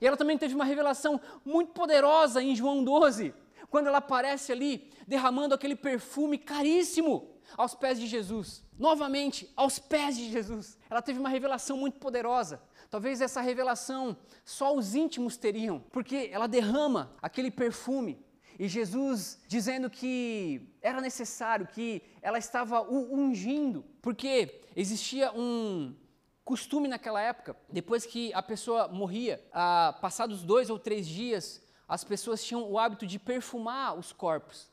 E 0.00 0.06
ela 0.06 0.16
também 0.16 0.38
teve 0.38 0.54
uma 0.54 0.64
revelação 0.64 1.20
muito 1.44 1.72
poderosa 1.72 2.42
em 2.42 2.54
João 2.54 2.82
12, 2.82 3.34
quando 3.70 3.86
ela 3.88 3.98
aparece 3.98 4.52
ali 4.52 4.90
derramando 5.06 5.54
aquele 5.54 5.76
perfume 5.76 6.38
caríssimo 6.38 7.30
aos 7.56 7.74
pés 7.74 7.98
de 7.98 8.06
Jesus. 8.06 8.64
Novamente, 8.78 9.50
aos 9.56 9.78
pés 9.78 10.16
de 10.16 10.30
Jesus. 10.30 10.78
Ela 10.90 11.02
teve 11.02 11.18
uma 11.18 11.28
revelação 11.28 11.76
muito 11.76 11.98
poderosa. 11.98 12.62
Talvez 12.90 13.20
essa 13.20 13.40
revelação 13.40 14.16
só 14.44 14.74
os 14.74 14.94
íntimos 14.94 15.36
teriam, 15.36 15.80
porque 15.90 16.28
ela 16.32 16.46
derrama 16.46 17.14
aquele 17.20 17.50
perfume 17.50 18.24
e 18.58 18.68
Jesus 18.68 19.40
dizendo 19.48 19.90
que 19.90 20.68
era 20.80 21.00
necessário, 21.00 21.66
que 21.66 22.02
ela 22.22 22.38
estava 22.38 22.82
ungindo, 22.82 23.84
porque 24.00 24.60
existia 24.76 25.32
um, 25.32 25.94
costume 26.44 26.88
naquela 26.88 27.20
época, 27.20 27.56
depois 27.70 28.04
que 28.04 28.32
a 28.34 28.42
pessoa 28.42 28.88
morria, 28.88 29.42
ah, 29.52 29.96
passados 30.00 30.42
dois 30.42 30.68
ou 30.68 30.78
três 30.78 31.06
dias, 31.06 31.62
as 31.88 32.04
pessoas 32.04 32.44
tinham 32.44 32.70
o 32.70 32.78
hábito 32.78 33.06
de 33.06 33.18
perfumar 33.18 33.96
os 33.96 34.12
corpos. 34.12 34.68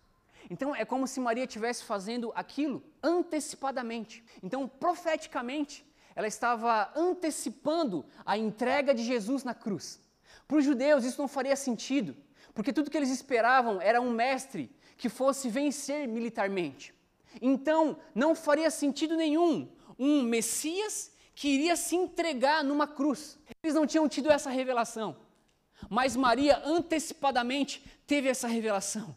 Então 0.49 0.75
é 0.75 0.83
como 0.83 1.07
se 1.07 1.19
Maria 1.19 1.45
estivesse 1.45 1.83
fazendo 1.83 2.31
aquilo 2.35 2.83
antecipadamente. 3.01 4.23
Então, 4.43 4.67
profeticamente, 4.67 5.85
ela 6.15 6.27
estava 6.27 6.91
antecipando 6.95 8.05
a 8.25 8.37
entrega 8.37 8.93
de 8.93 9.03
Jesus 9.03 9.43
na 9.43 9.53
cruz. 9.53 10.01
Para 10.47 10.57
os 10.57 10.65
judeus 10.65 11.05
isso 11.05 11.21
não 11.21 11.27
faria 11.27 11.55
sentido, 11.55 12.15
porque 12.53 12.73
tudo 12.73 12.89
que 12.91 12.97
eles 12.97 13.09
esperavam 13.09 13.79
era 13.81 14.01
um 14.01 14.11
mestre 14.11 14.69
que 14.97 15.07
fosse 15.07 15.47
vencer 15.47 16.07
militarmente. 16.07 16.93
Então, 17.41 17.97
não 18.13 18.35
faria 18.35 18.69
sentido 18.69 19.15
nenhum 19.15 19.69
um 19.97 20.23
Messias 20.23 21.11
que 21.41 21.47
iria 21.47 21.75
se 21.75 21.95
entregar 21.95 22.63
numa 22.63 22.85
cruz. 22.85 23.35
Eles 23.63 23.73
não 23.73 23.87
tinham 23.87 24.07
tido 24.07 24.31
essa 24.31 24.51
revelação. 24.51 25.17
Mas 25.89 26.15
Maria 26.15 26.61
antecipadamente 26.63 27.83
teve 28.05 28.29
essa 28.29 28.47
revelação. 28.47 29.15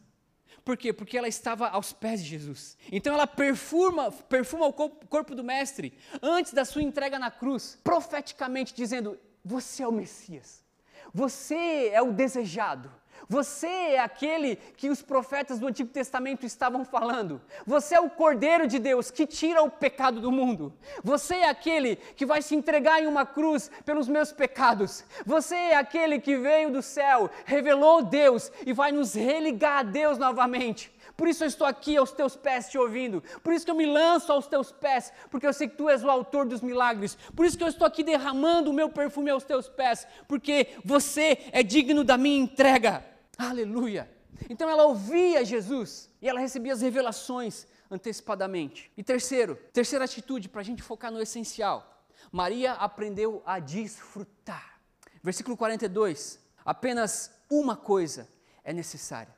Por 0.65 0.75
quê? 0.75 0.91
Porque 0.91 1.19
ela 1.19 1.29
estava 1.29 1.69
aos 1.69 1.93
pés 1.93 2.25
de 2.25 2.31
Jesus. 2.31 2.79
Então 2.91 3.13
ela 3.13 3.27
perfuma, 3.27 4.11
perfuma 4.11 4.67
o 4.67 4.73
corpo 4.73 5.35
do 5.35 5.45
mestre 5.45 5.93
antes 6.23 6.55
da 6.55 6.65
sua 6.65 6.83
entrega 6.83 7.19
na 7.19 7.31
cruz, 7.31 7.79
profeticamente 7.85 8.73
dizendo: 8.73 9.21
"Você 9.45 9.83
é 9.83 9.87
o 9.87 9.93
Messias. 9.93 10.65
Você 11.13 11.91
é 11.93 12.01
o 12.01 12.11
desejado. 12.11 12.91
Você 13.29 13.67
é 13.67 14.01
aquele 14.01 14.57
que 14.77 14.91
os 14.91 15.03
profetas 15.03 15.59
do 15.59 15.67
Antigo 15.67 15.91
Testamento 15.91 16.45
estavam 16.45 16.85
falando. 16.85 17.41
Você 17.67 17.95
é 17.95 18.01
o 18.01 18.11
Cordeiro 18.11 18.67
de 18.67 18.79
Deus 18.79 19.11
que 19.11 19.27
tira 19.27 19.63
o 19.63 19.71
pecado 19.71 20.21
do 20.21 20.31
mundo. 20.31 20.73
Você 21.03 21.37
é 21.37 21.49
aquele 21.49 21.97
que 21.97 22.27
vai 22.27 22.43
se 22.43 22.55
entregar 22.55 23.03
em 23.03 23.07
uma 23.07 23.25
cruz 23.25 23.71
pelos 23.85 24.09
meus 24.09 24.33
pecados. 24.33 25.05
Você 25.25 25.55
é 25.55 25.77
aquele 25.77 26.21
que 26.21 26.37
veio 26.37 26.71
do 26.71 26.83
céu, 26.83 27.31
revelou 27.45 28.03
Deus 28.03 28.53
e 28.67 28.73
vai 28.73 28.93
nos 28.93 29.15
religar 29.15 29.79
a 29.79 29.83
Deus 29.83 30.19
novamente. 30.19 30.93
Por 31.17 31.29
isso 31.29 31.45
eu 31.45 31.49
estou 31.49 31.67
aqui 31.67 31.97
aos 31.97 32.13
teus 32.13 32.37
pés 32.37 32.69
te 32.69 32.77
ouvindo. 32.77 33.23
Por 33.43 33.53
isso 33.53 33.65
que 33.65 33.71
eu 33.71 33.77
me 33.77 33.87
lanço 33.87 34.33
aos 34.33 34.47
teus 34.47 34.73
pés, 34.73 35.13
porque 35.31 35.47
eu 35.47 35.53
sei 35.53 35.69
que 35.69 35.77
tu 35.77 35.89
és 35.89 36.03
o 36.03 36.11
autor 36.11 36.45
dos 36.45 36.61
milagres. 36.61 37.17
Por 37.37 37.47
isso 37.47 37.57
que 37.57 37.63
eu 37.63 37.69
estou 37.69 37.87
aqui 37.87 38.03
derramando 38.03 38.71
o 38.71 38.75
meu 38.75 38.89
perfume 38.89 39.31
aos 39.31 39.45
teus 39.45 39.69
pés, 39.69 40.07
porque 40.27 40.69
você 40.85 41.39
é 41.53 41.63
digno 41.63 42.03
da 42.03 42.19
minha 42.19 42.43
entrega. 42.43 43.14
Aleluia! 43.39 44.11
Então 44.49 44.69
ela 44.69 44.85
ouvia 44.85 45.45
Jesus 45.45 46.11
e 46.21 46.29
ela 46.29 46.41
recebia 46.41 46.73
as 46.73 46.81
revelações 46.81 47.67
antecipadamente. 47.91 48.91
E 48.97 49.03
terceiro, 49.03 49.57
terceira 49.73 50.05
atitude 50.05 50.49
para 50.49 50.61
a 50.61 50.65
gente 50.65 50.83
focar 50.83 51.11
no 51.11 51.21
essencial. 51.21 52.07
Maria 52.33 52.73
aprendeu 52.73 53.43
a 53.47 53.59
desfrutar. 53.59 54.81
Versículo 55.23 55.57
42. 55.57 56.39
Apenas 56.65 57.31
uma 57.51 57.77
coisa 57.77 58.29
é 58.63 58.73
necessária. 58.73 59.35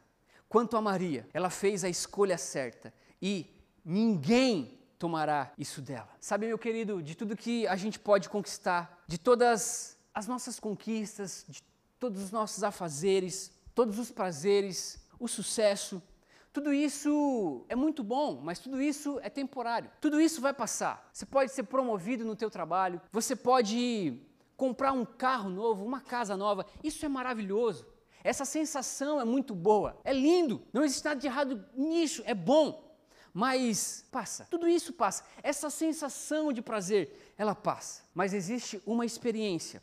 Quanto 0.49 0.77
a 0.77 0.81
Maria, 0.81 1.29
ela 1.35 1.51
fez 1.51 1.85
a 1.85 1.89
escolha 1.89 2.39
certa 2.39 2.95
e 3.21 3.47
ninguém 3.85 4.79
tomará 4.99 5.53
isso 5.59 5.83
dela. 5.83 6.09
Sabe, 6.21 6.47
meu 6.47 6.59
querido, 6.59 7.03
de 7.03 7.15
tudo 7.15 7.37
que 7.37 7.67
a 7.67 7.77
gente 7.77 7.99
pode 7.99 8.29
conquistar, 8.29 9.05
de 9.07 9.19
todas 9.19 9.99
as 10.15 10.27
nossas 10.27 10.59
conquistas, 10.59 11.45
de 11.49 11.63
todos 11.99 12.23
os 12.23 12.31
nossos 12.31 12.63
afazeres, 12.63 13.53
todos 13.77 13.99
os 13.99 14.11
prazeres, 14.11 14.99
o 15.21 15.29
sucesso, 15.29 16.03
tudo 16.51 16.73
isso 16.73 17.67
é 17.69 17.77
muito 17.77 18.03
bom, 18.03 18.41
mas 18.43 18.59
tudo 18.59 18.81
isso 18.81 19.21
é 19.23 19.29
temporário. 19.29 19.91
Tudo 20.01 20.19
isso 20.19 20.41
vai 20.41 20.55
passar. 20.55 21.11
Você 21.13 21.27
pode 21.27 21.53
ser 21.53 21.65
promovido 21.65 22.25
no 22.25 22.35
teu 22.35 22.49
trabalho, 22.49 22.99
você 23.13 23.37
pode 23.37 24.19
comprar 24.57 24.93
um 24.93 25.05
carro 25.05 25.51
novo, 25.51 25.85
uma 25.85 26.01
casa 26.01 26.39
nova. 26.39 26.65
Isso 26.83 27.05
é 27.05 27.09
maravilhoso. 27.09 27.87
Essa 28.25 28.47
sensação 28.47 29.21
é 29.21 29.27
muito 29.27 29.55
boa. 29.55 30.01
É 30.03 30.13
lindo. 30.15 30.63
Não 30.73 30.83
existe 30.83 31.05
nada 31.05 31.21
de 31.21 31.27
errado 31.27 31.63
nisso, 31.75 32.23
é 32.25 32.33
bom. 32.33 32.97
Mas 33.35 34.07
passa. 34.11 34.47
Tudo 34.51 34.67
isso 34.67 34.95
passa. 34.95 35.23
Essa 35.43 35.69
sensação 35.69 36.51
de 36.51 36.63
prazer, 36.63 37.35
ela 37.37 37.55
passa. 37.55 38.05
Mas 38.15 38.33
existe 38.33 38.83
uma 38.87 39.05
experiência. 39.05 39.83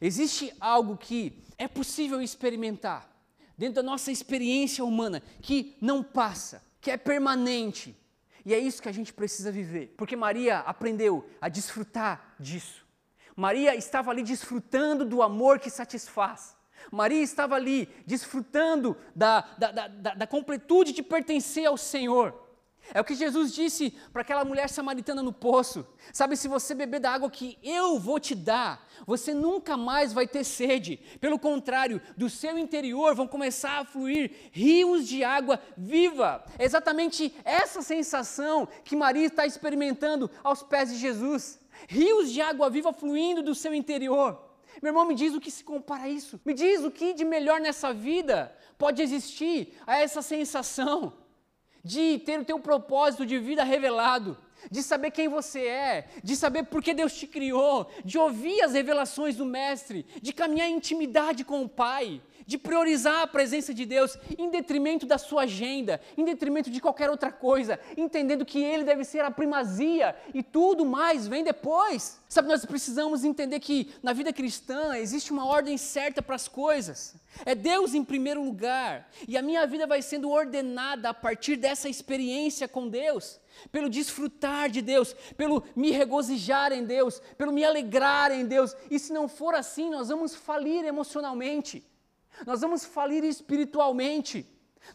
Existe 0.00 0.52
algo 0.58 0.96
que 0.96 1.44
é 1.56 1.68
possível 1.68 2.20
experimentar 2.20 3.17
dentro 3.58 3.74
da 3.74 3.82
nossa 3.82 4.12
experiência 4.12 4.84
humana, 4.84 5.20
que 5.42 5.76
não 5.80 6.02
passa, 6.02 6.62
que 6.80 6.90
é 6.90 6.96
permanente. 6.96 7.94
E 8.46 8.54
é 8.54 8.58
isso 8.58 8.80
que 8.80 8.88
a 8.88 8.92
gente 8.92 9.12
precisa 9.12 9.50
viver, 9.52 9.92
porque 9.96 10.16
Maria 10.16 10.60
aprendeu 10.60 11.28
a 11.40 11.48
desfrutar 11.48 12.36
disso. 12.38 12.86
Maria 13.36 13.74
estava 13.74 14.10
ali 14.10 14.22
desfrutando 14.22 15.04
do 15.04 15.22
amor 15.22 15.58
que 15.58 15.68
satisfaz. 15.68 16.56
Maria 16.90 17.22
estava 17.22 17.56
ali 17.56 17.88
desfrutando 18.06 18.96
da, 19.14 19.40
da, 19.58 19.70
da, 19.70 20.14
da 20.14 20.26
completude 20.26 20.92
de 20.92 21.02
pertencer 21.02 21.66
ao 21.66 21.76
Senhor. 21.76 22.47
É 22.94 23.00
o 23.00 23.04
que 23.04 23.14
Jesus 23.14 23.52
disse 23.52 23.90
para 24.12 24.22
aquela 24.22 24.44
mulher 24.44 24.68
samaritana 24.68 25.22
no 25.22 25.32
poço. 25.32 25.86
Sabe, 26.12 26.36
se 26.36 26.48
você 26.48 26.74
beber 26.74 27.00
da 27.00 27.10
água 27.10 27.30
que 27.30 27.58
eu 27.62 27.98
vou 27.98 28.18
te 28.18 28.34
dar, 28.34 28.86
você 29.06 29.34
nunca 29.34 29.76
mais 29.76 30.12
vai 30.12 30.26
ter 30.26 30.44
sede. 30.44 30.96
Pelo 31.20 31.38
contrário, 31.38 32.00
do 32.16 32.30
seu 32.30 32.58
interior 32.58 33.14
vão 33.14 33.26
começar 33.26 33.80
a 33.80 33.84
fluir 33.84 34.32
rios 34.52 35.06
de 35.06 35.22
água 35.22 35.60
viva. 35.76 36.44
É 36.58 36.64
exatamente 36.64 37.34
essa 37.44 37.82
sensação 37.82 38.66
que 38.84 38.96
Maria 38.96 39.26
está 39.26 39.46
experimentando 39.46 40.30
aos 40.42 40.62
pés 40.62 40.90
de 40.90 40.96
Jesus. 40.96 41.60
Rios 41.88 42.32
de 42.32 42.40
água 42.40 42.70
viva 42.70 42.92
fluindo 42.92 43.42
do 43.42 43.54
seu 43.54 43.74
interior. 43.74 44.48
Meu 44.82 44.90
irmão, 44.90 45.04
me 45.04 45.14
diz 45.14 45.34
o 45.34 45.40
que 45.40 45.50
se 45.50 45.64
compara 45.64 46.04
a 46.04 46.08
isso. 46.08 46.40
Me 46.44 46.54
diz 46.54 46.84
o 46.84 46.90
que 46.90 47.12
de 47.12 47.24
melhor 47.24 47.60
nessa 47.60 47.92
vida 47.92 48.54
pode 48.78 49.02
existir 49.02 49.76
a 49.86 49.98
essa 49.98 50.22
sensação 50.22 51.12
de 51.84 52.18
ter 52.18 52.40
o 52.40 52.44
teu 52.44 52.58
propósito 52.58 53.24
de 53.24 53.38
vida 53.38 53.64
revelado, 53.64 54.36
de 54.70 54.82
saber 54.82 55.10
quem 55.10 55.28
você 55.28 55.66
é, 55.66 56.08
de 56.22 56.34
saber 56.34 56.64
por 56.64 56.82
que 56.82 56.92
Deus 56.92 57.12
te 57.14 57.26
criou, 57.26 57.90
de 58.04 58.18
ouvir 58.18 58.60
as 58.62 58.72
revelações 58.72 59.36
do 59.36 59.44
Mestre, 59.44 60.04
de 60.20 60.32
caminhar 60.32 60.68
em 60.68 60.76
intimidade 60.76 61.44
com 61.44 61.62
o 61.62 61.68
Pai, 61.68 62.20
de 62.48 62.56
priorizar 62.56 63.20
a 63.20 63.26
presença 63.26 63.74
de 63.74 63.84
Deus 63.84 64.16
em 64.38 64.48
detrimento 64.48 65.04
da 65.04 65.18
sua 65.18 65.42
agenda, 65.42 66.00
em 66.16 66.24
detrimento 66.24 66.70
de 66.70 66.80
qualquer 66.80 67.10
outra 67.10 67.30
coisa, 67.30 67.78
entendendo 67.94 68.42
que 68.42 68.64
Ele 68.64 68.84
deve 68.84 69.04
ser 69.04 69.20
a 69.20 69.30
primazia 69.30 70.16
e 70.32 70.42
tudo 70.42 70.82
mais 70.86 71.28
vem 71.28 71.44
depois. 71.44 72.18
Sabe, 72.26 72.48
nós 72.48 72.64
precisamos 72.64 73.22
entender 73.22 73.60
que 73.60 73.92
na 74.02 74.14
vida 74.14 74.32
cristã 74.32 74.96
existe 74.96 75.30
uma 75.30 75.44
ordem 75.44 75.76
certa 75.76 76.22
para 76.22 76.36
as 76.36 76.48
coisas. 76.48 77.16
É 77.44 77.54
Deus 77.54 77.92
em 77.92 78.02
primeiro 78.02 78.42
lugar, 78.42 79.10
e 79.28 79.36
a 79.36 79.42
minha 79.42 79.66
vida 79.66 79.86
vai 79.86 80.00
sendo 80.00 80.30
ordenada 80.30 81.10
a 81.10 81.14
partir 81.14 81.54
dessa 81.54 81.86
experiência 81.86 82.66
com 82.66 82.88
Deus 82.88 83.38
pelo 83.70 83.90
desfrutar 83.90 84.70
de 84.70 84.80
Deus, 84.80 85.14
pelo 85.36 85.64
me 85.76 85.90
regozijar 85.90 86.72
em 86.72 86.84
Deus, 86.84 87.20
pelo 87.36 87.52
me 87.52 87.62
alegrar 87.62 88.32
em 88.32 88.46
Deus. 88.46 88.74
E 88.90 88.98
se 88.98 89.12
não 89.12 89.28
for 89.28 89.54
assim, 89.54 89.90
nós 89.90 90.08
vamos 90.08 90.34
falir 90.34 90.84
emocionalmente, 90.84 91.84
nós 92.46 92.60
vamos 92.60 92.84
falir 92.84 93.24
espiritualmente. 93.24 94.46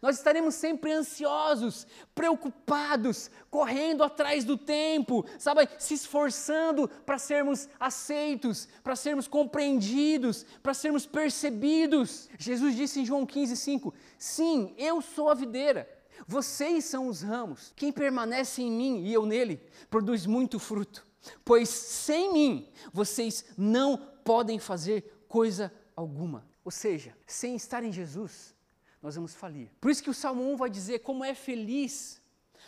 Nós 0.02 0.18
estaremos 0.18 0.56
sempre 0.56 0.91
ansiosos, 0.91 1.86
preocupados, 2.16 3.30
correndo 3.50 4.04
atrás 4.04 4.44
do 4.44 4.58
tempo, 4.58 5.24
sabe, 5.38 5.70
se 5.78 5.94
esforçando 5.94 6.88
para 7.06 7.20
sermos 7.20 7.70
aceitos, 7.80 8.68
para 8.84 8.96
sermos 8.96 9.28
compreendidos, 9.28 10.46
para 10.64 10.74
sermos 10.74 11.06
percebidos. 11.06 12.28
Jesus 12.39 12.76
disse 12.76 13.02
em 13.02 13.06
João 13.06 13.26
15:5: 13.26 13.94
Sim, 14.18 14.74
eu 14.78 15.02
sou 15.02 15.30
a 15.30 15.36
videira 15.36 15.88
vocês 16.28 16.86
são 16.86 17.08
os 17.08 17.22
ramos. 17.22 17.74
Quem 17.76 17.91
permanece 17.91 18.62
em 18.62 18.72
mim 18.72 19.04
e 19.04 19.14
eu 19.14 19.26
nele, 19.26 19.62
produz 19.89 20.26
muito 20.26 20.60
fruto. 20.60 21.06
Pois 21.44 21.70
sem 21.70 22.34
mim, 22.34 22.70
vocês 22.91 23.46
não 23.58 23.98
podem 24.24 24.60
fazer 24.60 25.26
coisa 25.28 25.74
alguma. 25.96 26.46
Ou 26.64 26.72
seja, 26.72 27.16
sem 27.28 27.55
estar 27.55 27.84
em 27.84 27.91
Jesus, 27.91 28.55
nós 29.01 29.16
vamos 29.16 29.34
falir. 29.34 29.70
Por 29.82 29.91
isso 29.91 30.03
que 30.03 30.09
o 30.09 30.14
Salmo 30.14 30.51
1 30.53 30.57
vai 30.57 30.70
dizer 30.70 30.99
como 30.99 31.24
é 31.24 31.34
feliz 31.34 32.22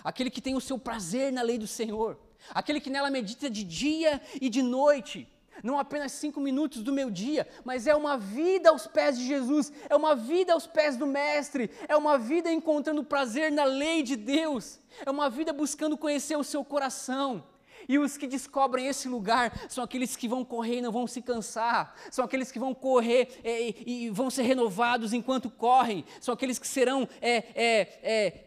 aquele 0.04 0.30
que 0.30 0.42
tem 0.42 0.56
o 0.56 0.62
seu 0.62 0.78
prazer 0.78 1.32
na 1.32 1.42
lei 1.42 1.58
do 1.58 1.68
Senhor, 1.68 2.20
aquele 2.50 2.82
que 2.82 2.90
nela 2.90 3.10
medita 3.10 3.50
de 3.50 3.64
dia 3.64 4.22
e 4.42 4.50
de 4.50 4.62
noite 4.62 5.28
não 5.64 5.80
apenas 5.80 6.12
cinco 6.12 6.40
minutos 6.40 6.84
do 6.84 6.92
meu 6.92 7.10
dia, 7.10 7.48
mas 7.64 7.88
é 7.88 7.96
uma 7.96 8.18
vida 8.18 8.70
aos 8.70 8.88
pés 8.88 9.18
de 9.18 9.26
Jesus, 9.26 9.72
é 9.90 9.96
uma 9.96 10.16
vida 10.16 10.54
aos 10.54 10.68
pés 10.68 10.98
do 10.98 11.08
Mestre, 11.08 11.70
é 11.88 11.96
uma 11.96 12.18
vida 12.18 12.52
encontrando 12.52 13.04
prazer 13.04 13.52
na 13.52 13.64
lei 13.64 14.04
de 14.04 14.16
Deus, 14.16 14.80
é 15.06 15.10
uma 15.10 15.30
vida 15.30 15.54
buscando 15.54 15.98
conhecer 15.98 16.36
o 16.36 16.44
seu 16.44 16.64
coração. 16.64 17.44
E 17.88 17.98
os 17.98 18.18
que 18.18 18.28
descobrem 18.28 18.88
esse 18.88 19.08
lugar 19.08 19.54
são 19.70 19.84
aqueles 19.84 20.16
que 20.16 20.28
vão 20.28 20.44
correr 20.44 20.78
e 20.78 20.82
não 20.82 20.92
vão 20.92 21.08
se 21.08 21.22
cansar, 21.22 21.96
são 22.12 22.26
aqueles 22.26 22.52
que 22.52 22.60
vão 22.60 22.74
correr 22.74 23.40
é, 23.44 23.70
e, 23.70 24.06
e, 24.06 24.10
vão 24.10 24.30
ser 24.30 24.44
renovados 24.44 25.14
enquanto 25.14 25.50
correm, 25.50 26.06
são 26.20 26.34
aqueles 26.34 26.60
que 26.60 26.68
serão 26.68 27.08
é, 27.22 27.36
é, 27.56 28.00
é 28.04 28.45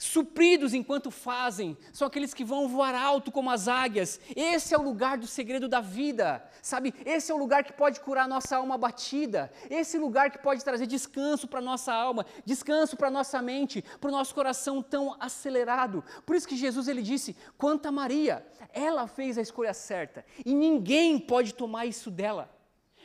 supridos 0.00 0.72
enquanto 0.72 1.10
fazem, 1.10 1.76
são 1.92 2.08
aqueles 2.08 2.32
que 2.32 2.42
vão 2.42 2.66
voar 2.66 2.94
alto 2.94 3.30
como 3.30 3.50
as 3.50 3.68
águias. 3.68 4.18
Esse 4.34 4.74
é 4.74 4.78
o 4.78 4.82
lugar 4.82 5.18
do 5.18 5.26
segredo 5.26 5.68
da 5.68 5.82
vida, 5.82 6.42
sabe? 6.62 6.94
Esse 7.04 7.30
é 7.30 7.34
o 7.34 7.38
lugar 7.38 7.62
que 7.62 7.72
pode 7.74 8.00
curar 8.00 8.26
nossa 8.26 8.56
alma 8.56 8.78
batida, 8.78 9.52
esse 9.68 9.98
lugar 9.98 10.30
que 10.30 10.38
pode 10.38 10.64
trazer 10.64 10.86
descanso 10.86 11.46
para 11.46 11.60
nossa 11.60 11.92
alma, 11.92 12.24
descanso 12.46 12.96
para 12.96 13.10
nossa 13.10 13.42
mente, 13.42 13.84
para 14.00 14.08
o 14.08 14.12
nosso 14.12 14.34
coração 14.34 14.82
tão 14.82 15.14
acelerado. 15.20 16.02
Por 16.24 16.34
isso 16.34 16.48
que 16.48 16.56
Jesus 16.56 16.88
ele 16.88 17.02
disse: 17.02 17.36
"Quanto 17.58 17.84
a 17.84 17.92
Maria, 17.92 18.46
ela 18.72 19.06
fez 19.06 19.36
a 19.36 19.42
escolha 19.42 19.74
certa 19.74 20.24
e 20.46 20.54
ninguém 20.54 21.18
pode 21.18 21.52
tomar 21.52 21.84
isso 21.84 22.10
dela". 22.10 22.50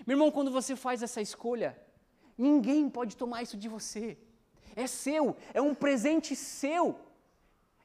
Meu 0.08 0.16
irmão, 0.16 0.32
quando 0.32 0.50
você 0.50 0.78
faz 0.78 1.04
essa 1.04 1.22
escolha, 1.22 1.78
ninguém 2.38 2.90
pode 2.90 3.18
tomar 3.18 3.44
isso 3.44 3.58
de 3.58 3.68
você 3.68 4.18
é 4.76 4.88
seu, 4.88 5.36
é 5.54 5.62
um 5.62 5.74
presente 5.74 6.36
seu. 6.36 7.00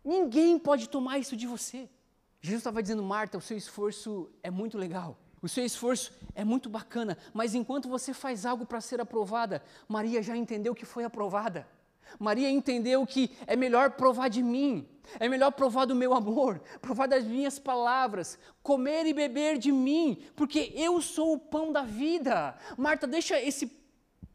Ninguém 0.05 0.59
pode 0.59 0.88
tomar 0.88 1.18
isso 1.18 1.36
de 1.36 1.47
você. 1.47 1.88
Jesus 2.41 2.61
estava 2.61 2.82
dizendo, 2.82 3.03
Marta, 3.03 3.36
o 3.36 3.41
seu 3.41 3.57
esforço 3.57 4.30
é 4.43 4.51
muito 4.51 4.78
legal, 4.78 5.18
o 5.43 5.49
seu 5.49 5.64
esforço 5.64 6.12
é 6.34 6.45
muito 6.45 6.68
bacana, 6.68 7.18
mas 7.34 7.55
enquanto 7.55 7.88
você 7.88 8.14
faz 8.14 8.47
algo 8.47 8.64
para 8.64 8.80
ser 8.80 9.01
aprovada, 9.01 9.62
Maria 9.86 10.22
já 10.22 10.36
entendeu 10.36 10.74
que 10.74 10.86
foi 10.86 11.05
aprovada. 11.05 11.68
Maria 12.18 12.51
entendeu 12.51 13.07
que 13.07 13.30
é 13.47 13.55
melhor 13.55 13.93
provar 13.93 14.28
de 14.28 14.43
mim, 14.43 14.88
é 15.18 15.28
melhor 15.28 15.53
provar 15.53 15.84
do 15.84 15.95
meu 15.95 16.12
amor, 16.14 16.61
provar 16.80 17.07
das 17.07 17.24
minhas 17.24 17.59
palavras, 17.59 18.38
comer 18.62 19.07
e 19.07 19.12
beber 19.12 19.59
de 19.59 19.70
mim, 19.70 20.22
porque 20.34 20.72
eu 20.74 21.01
sou 21.01 21.34
o 21.34 21.38
pão 21.38 21.72
da 21.72 21.82
vida. 21.82 22.57
Marta, 22.76 23.07
deixa 23.07 23.41
esse 23.41 23.80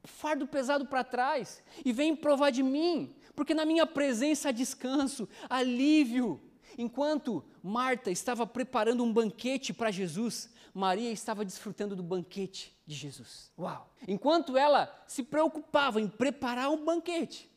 fardo 0.05 0.47
pesado 0.47 0.85
para 0.85 1.03
trás 1.03 1.63
e 1.83 1.91
vem 1.91 2.15
provar 2.15 2.51
de 2.51 2.63
mim, 2.63 3.15
porque 3.35 3.53
na 3.53 3.65
minha 3.65 3.85
presença 3.85 4.49
há 4.49 4.51
descanso, 4.51 5.27
alívio. 5.49 6.41
Enquanto 6.77 7.43
Marta 7.63 8.11
estava 8.11 8.45
preparando 8.45 9.03
um 9.03 9.11
banquete 9.11 9.73
para 9.73 9.91
Jesus, 9.91 10.49
Maria 10.73 11.11
estava 11.11 11.45
desfrutando 11.45 11.95
do 11.95 12.03
banquete 12.03 12.75
de 12.85 12.95
Jesus. 12.95 13.51
Uau! 13.57 13.93
Enquanto 14.07 14.57
ela 14.57 14.93
se 15.07 15.23
preocupava 15.23 16.01
em 16.01 16.07
preparar 16.07 16.69
um 16.69 16.83
banquete, 16.83 17.49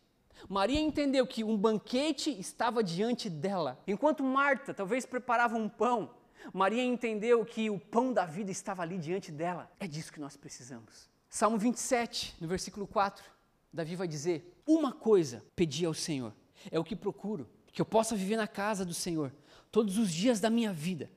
Maria 0.49 0.80
entendeu 0.80 1.26
que 1.26 1.42
um 1.42 1.57
banquete 1.57 2.30
estava 2.38 2.82
diante 2.82 3.28
dela. 3.28 3.82
Enquanto 3.86 4.22
Marta 4.22 4.72
talvez 4.72 5.05
preparava 5.05 5.57
um 5.57 5.68
pão, 5.68 6.14
Maria 6.53 6.84
entendeu 6.84 7.44
que 7.44 7.68
o 7.68 7.78
pão 7.78 8.12
da 8.12 8.24
vida 8.24 8.51
estava 8.51 8.82
ali 8.82 8.99
diante 8.99 9.32
dela. 9.32 9.70
É 9.80 9.86
disso 9.86 10.12
que 10.12 10.20
nós 10.20 10.36
precisamos. 10.36 11.09
Salmo 11.29 11.59
27, 11.59 12.37
no 12.41 12.49
versículo 12.49 12.87
4, 12.87 13.24
Davi 13.72 13.95
vai 13.95 14.09
dizer: 14.09 14.61
Uma 14.66 14.93
coisa 14.93 15.45
pedi 15.55 15.85
ao 15.85 15.95
Senhor, 15.95 16.35
é 16.70 16.79
o 16.79 16.85
que 16.85 16.97
procuro, 16.97 17.49
que 17.72 17.81
eu 17.81 17.87
possa 17.87 18.16
viver 18.16 18.37
na 18.37 18.49
casa 18.49 18.85
do 18.85 18.95
Senhor 18.95 19.33
todos 19.70 19.99
os 19.99 20.12
dias 20.12 20.41
da 20.41 20.49
minha 20.49 20.72
vida, 20.72 21.11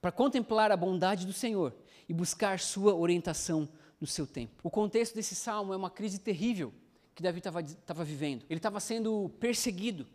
para 0.00 0.12
contemplar 0.12 0.70
a 0.70 0.76
bondade 0.76 1.26
do 1.26 1.32
Senhor 1.32 1.74
e 2.08 2.14
buscar 2.14 2.60
sua 2.60 2.94
orientação 2.94 3.68
no 4.00 4.06
seu 4.06 4.26
tempo. 4.26 4.54
O 4.62 4.70
contexto 4.70 5.14
desse 5.14 5.34
salmo 5.34 5.72
é 5.72 5.76
uma 5.76 5.90
crise 5.90 6.20
terrível 6.20 6.72
que 7.14 7.22
Davi 7.22 7.38
estava 7.38 8.04
vivendo. 8.04 8.44
Ele 8.48 8.58
estava 8.58 8.78
sendo 8.78 9.30
perseguido, 9.40 10.06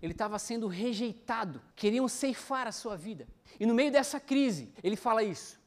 ele 0.00 0.12
estava 0.12 0.38
sendo 0.38 0.66
rejeitado, 0.66 1.60
queriam 1.76 2.08
ceifar 2.08 2.66
a 2.66 2.72
sua 2.72 2.96
vida. 2.96 3.26
E 3.58 3.66
no 3.66 3.74
meio 3.74 3.92
dessa 3.92 4.18
crise, 4.18 4.72
ele 4.82 4.96
fala 4.96 5.22
isso: 5.22 5.58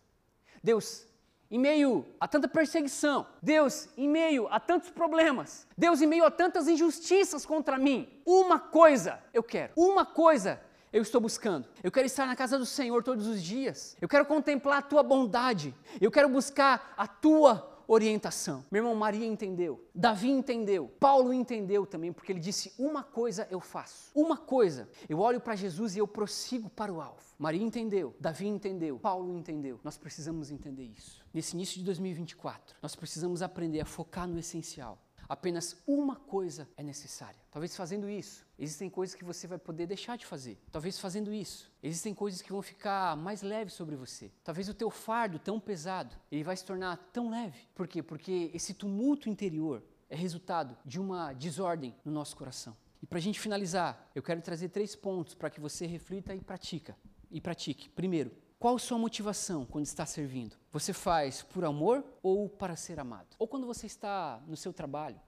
Deus, 0.64 1.06
em 1.50 1.60
meio 1.60 2.06
a 2.20 2.28
tanta 2.28 2.48
perseguição, 2.48 3.26
Deus, 3.42 3.88
em 3.98 4.08
meio 4.08 4.48
a 4.50 4.60
tantos 4.60 4.90
problemas, 4.90 5.66
Deus, 5.78 6.02
em 6.02 6.08
meio 6.08 6.26
a 6.26 6.32
tantas 6.32 6.68
injustiças 6.68 7.46
contra 7.46 7.78
mim, 7.78 8.08
uma 8.26 8.60
coisa 8.60 9.20
eu 9.34 9.44
quero, 9.44 9.74
uma 9.76 10.06
coisa 10.06 10.62
eu 10.92 11.02
estou 11.02 11.20
buscando. 11.20 11.68
Eu 11.84 11.92
quero 11.92 12.06
estar 12.08 12.26
na 12.26 12.36
casa 12.36 12.58
do 12.58 12.66
Senhor 12.66 13.04
todos 13.04 13.28
os 13.28 13.44
dias. 13.44 13.96
Eu 14.02 14.08
quero 14.08 14.26
contemplar 14.26 14.80
a 14.80 14.82
tua 14.82 15.04
bondade. 15.04 15.76
Eu 16.00 16.10
quero 16.10 16.30
buscar 16.30 16.94
a 16.98 17.06
tua 17.06 17.78
orientação. 17.88 18.66
Meu 18.70 18.82
irmão, 18.82 18.96
Maria 18.96 19.26
entendeu, 19.26 19.84
Davi 19.96 20.30
entendeu, 20.30 20.92
Paulo 21.00 21.34
entendeu 21.34 21.86
também, 21.86 22.12
porque 22.12 22.32
ele 22.32 22.40
disse: 22.40 22.74
Uma 22.78 23.02
coisa 23.02 23.48
eu 23.50 23.60
faço, 23.60 24.12
uma 24.14 24.36
coisa, 24.38 24.90
eu 25.08 25.20
olho 25.20 25.40
para 25.40 25.56
Jesus 25.56 25.96
e 25.96 26.00
eu 26.00 26.08
prossigo 26.08 26.70
para 26.70 26.92
o 26.92 27.00
alvo. 27.00 27.26
Maria 27.40 27.64
entendeu, 27.64 28.16
Davi 28.20 28.48
entendeu, 28.48 29.00
Paulo 29.00 29.32
entendeu. 29.32 29.80
Nós 29.84 29.98
precisamos 29.98 30.52
entender 30.52 30.84
isso. 30.84 31.26
Nesse 31.38 31.54
início 31.54 31.78
de 31.78 31.84
2024, 31.84 32.76
nós 32.82 32.96
precisamos 32.96 33.44
aprender 33.44 33.80
a 33.80 33.86
focar 33.86 34.28
no 34.28 34.40
essencial. 34.40 34.98
Apenas 35.30 35.78
uma 35.86 36.16
coisa 36.16 36.68
é 36.76 36.82
necessária. 36.82 37.40
Talvez 37.52 37.76
fazendo 37.76 38.10
isso, 38.10 38.44
existem 38.58 38.90
coisas 38.90 39.16
que 39.16 39.24
você 39.24 39.46
vai 39.46 39.60
poder 39.60 39.86
deixar 39.86 40.18
de 40.18 40.26
fazer. 40.26 40.60
Talvez 40.72 41.00
fazendo 41.00 41.32
isso, 41.32 41.72
existem 41.84 42.12
coisas 42.12 42.42
que 42.42 42.52
vão 42.52 42.64
ficar 42.64 43.16
mais 43.16 43.44
leves 43.44 43.76
sobre 43.76 43.96
você. 43.96 44.32
Talvez 44.44 44.68
o 44.68 44.74
teu 44.74 44.90
fardo 44.90 45.38
tão 45.38 45.60
pesado, 45.60 46.16
ele 46.32 46.44
vai 46.44 46.58
se 46.58 46.66
tornar 46.66 46.98
tão 47.14 47.30
leve. 47.30 47.68
Por 47.76 47.88
quê? 47.88 48.02
Porque 48.02 48.50
esse 48.52 48.74
tumulto 48.74 49.30
interior 49.30 49.84
é 50.10 50.16
resultado 50.16 50.76
de 50.84 51.00
uma 51.00 51.34
desordem 51.34 51.94
no 52.04 52.12
nosso 52.12 52.36
coração. 52.36 52.76
E 53.00 53.06
para 53.06 53.20
a 53.20 53.22
gente 53.22 53.40
finalizar, 53.40 54.10
eu 54.16 54.24
quero 54.24 54.42
trazer 54.42 54.70
três 54.70 54.96
pontos 54.96 55.36
para 55.36 55.52
que 55.52 55.62
você 55.62 55.86
reflita 55.86 56.34
e 56.34 56.42
pratica. 56.42 56.98
E 57.30 57.40
pratique. 57.40 57.90
Primeiro, 57.90 58.32
qual 58.60 58.80
sua 58.80 58.98
motivação 58.98 59.66
quando 59.66 59.86
está 59.86 60.04
servindo? 60.04 60.56
Você 60.72 60.92
faz 60.92 61.44
por 61.44 61.64
amor 61.64 62.04
ou 62.24 62.50
para 62.50 62.76
ser 62.76 63.00
amado? 63.00 63.36
Ou 63.38 63.48
quando 63.48 63.68
você 63.68 63.86
está 63.86 64.42
no 64.48 64.58
seu 64.58 64.74
trabalho, 64.74 65.20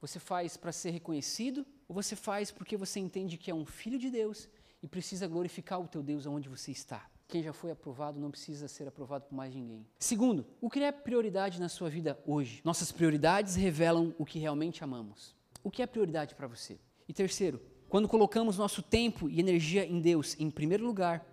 você 0.00 0.18
faz 0.18 0.56
para 0.56 0.72
ser 0.72 0.90
reconhecido 0.90 1.64
ou 1.88 1.94
você 1.94 2.16
faz 2.16 2.50
porque 2.50 2.76
você 2.76 2.98
entende 2.98 3.38
que 3.38 3.52
é 3.52 3.54
um 3.54 3.64
filho 3.64 4.00
de 4.00 4.10
Deus 4.10 4.48
e 4.82 4.88
precisa 4.88 5.28
glorificar 5.28 5.80
o 5.80 5.86
teu 5.86 6.02
Deus 6.02 6.26
aonde 6.26 6.48
você 6.48 6.72
está? 6.72 7.08
Quem 7.28 7.40
já 7.40 7.52
foi 7.52 7.70
aprovado 7.70 8.18
não 8.18 8.32
precisa 8.32 8.66
ser 8.66 8.88
aprovado 8.88 9.26
por 9.26 9.34
mais 9.34 9.54
ninguém. 9.54 9.86
Segundo, 10.00 10.44
o 10.60 10.68
que 10.68 10.80
é 10.80 10.90
prioridade 10.90 11.60
na 11.60 11.68
sua 11.68 11.88
vida 11.88 12.18
hoje? 12.26 12.60
Nossas 12.64 12.90
prioridades 12.90 13.54
revelam 13.54 14.12
o 14.18 14.26
que 14.26 14.40
realmente 14.40 14.82
amamos. 14.82 15.36
O 15.62 15.70
que 15.70 15.82
é 15.82 15.86
prioridade 15.86 16.34
para 16.34 16.48
você? 16.48 16.80
E 17.08 17.12
terceiro, 17.12 17.62
quando 17.88 18.08
colocamos 18.08 18.58
nosso 18.58 18.82
tempo 18.82 19.30
e 19.30 19.38
energia 19.38 19.86
em 19.86 20.00
Deus 20.00 20.34
em 20.40 20.50
primeiro 20.50 20.84
lugar, 20.84 21.24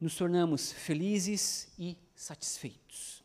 nos 0.00 0.16
tornamos 0.16 0.72
felizes 0.72 1.68
e 1.78 1.96
satisfeitos. 2.14 3.17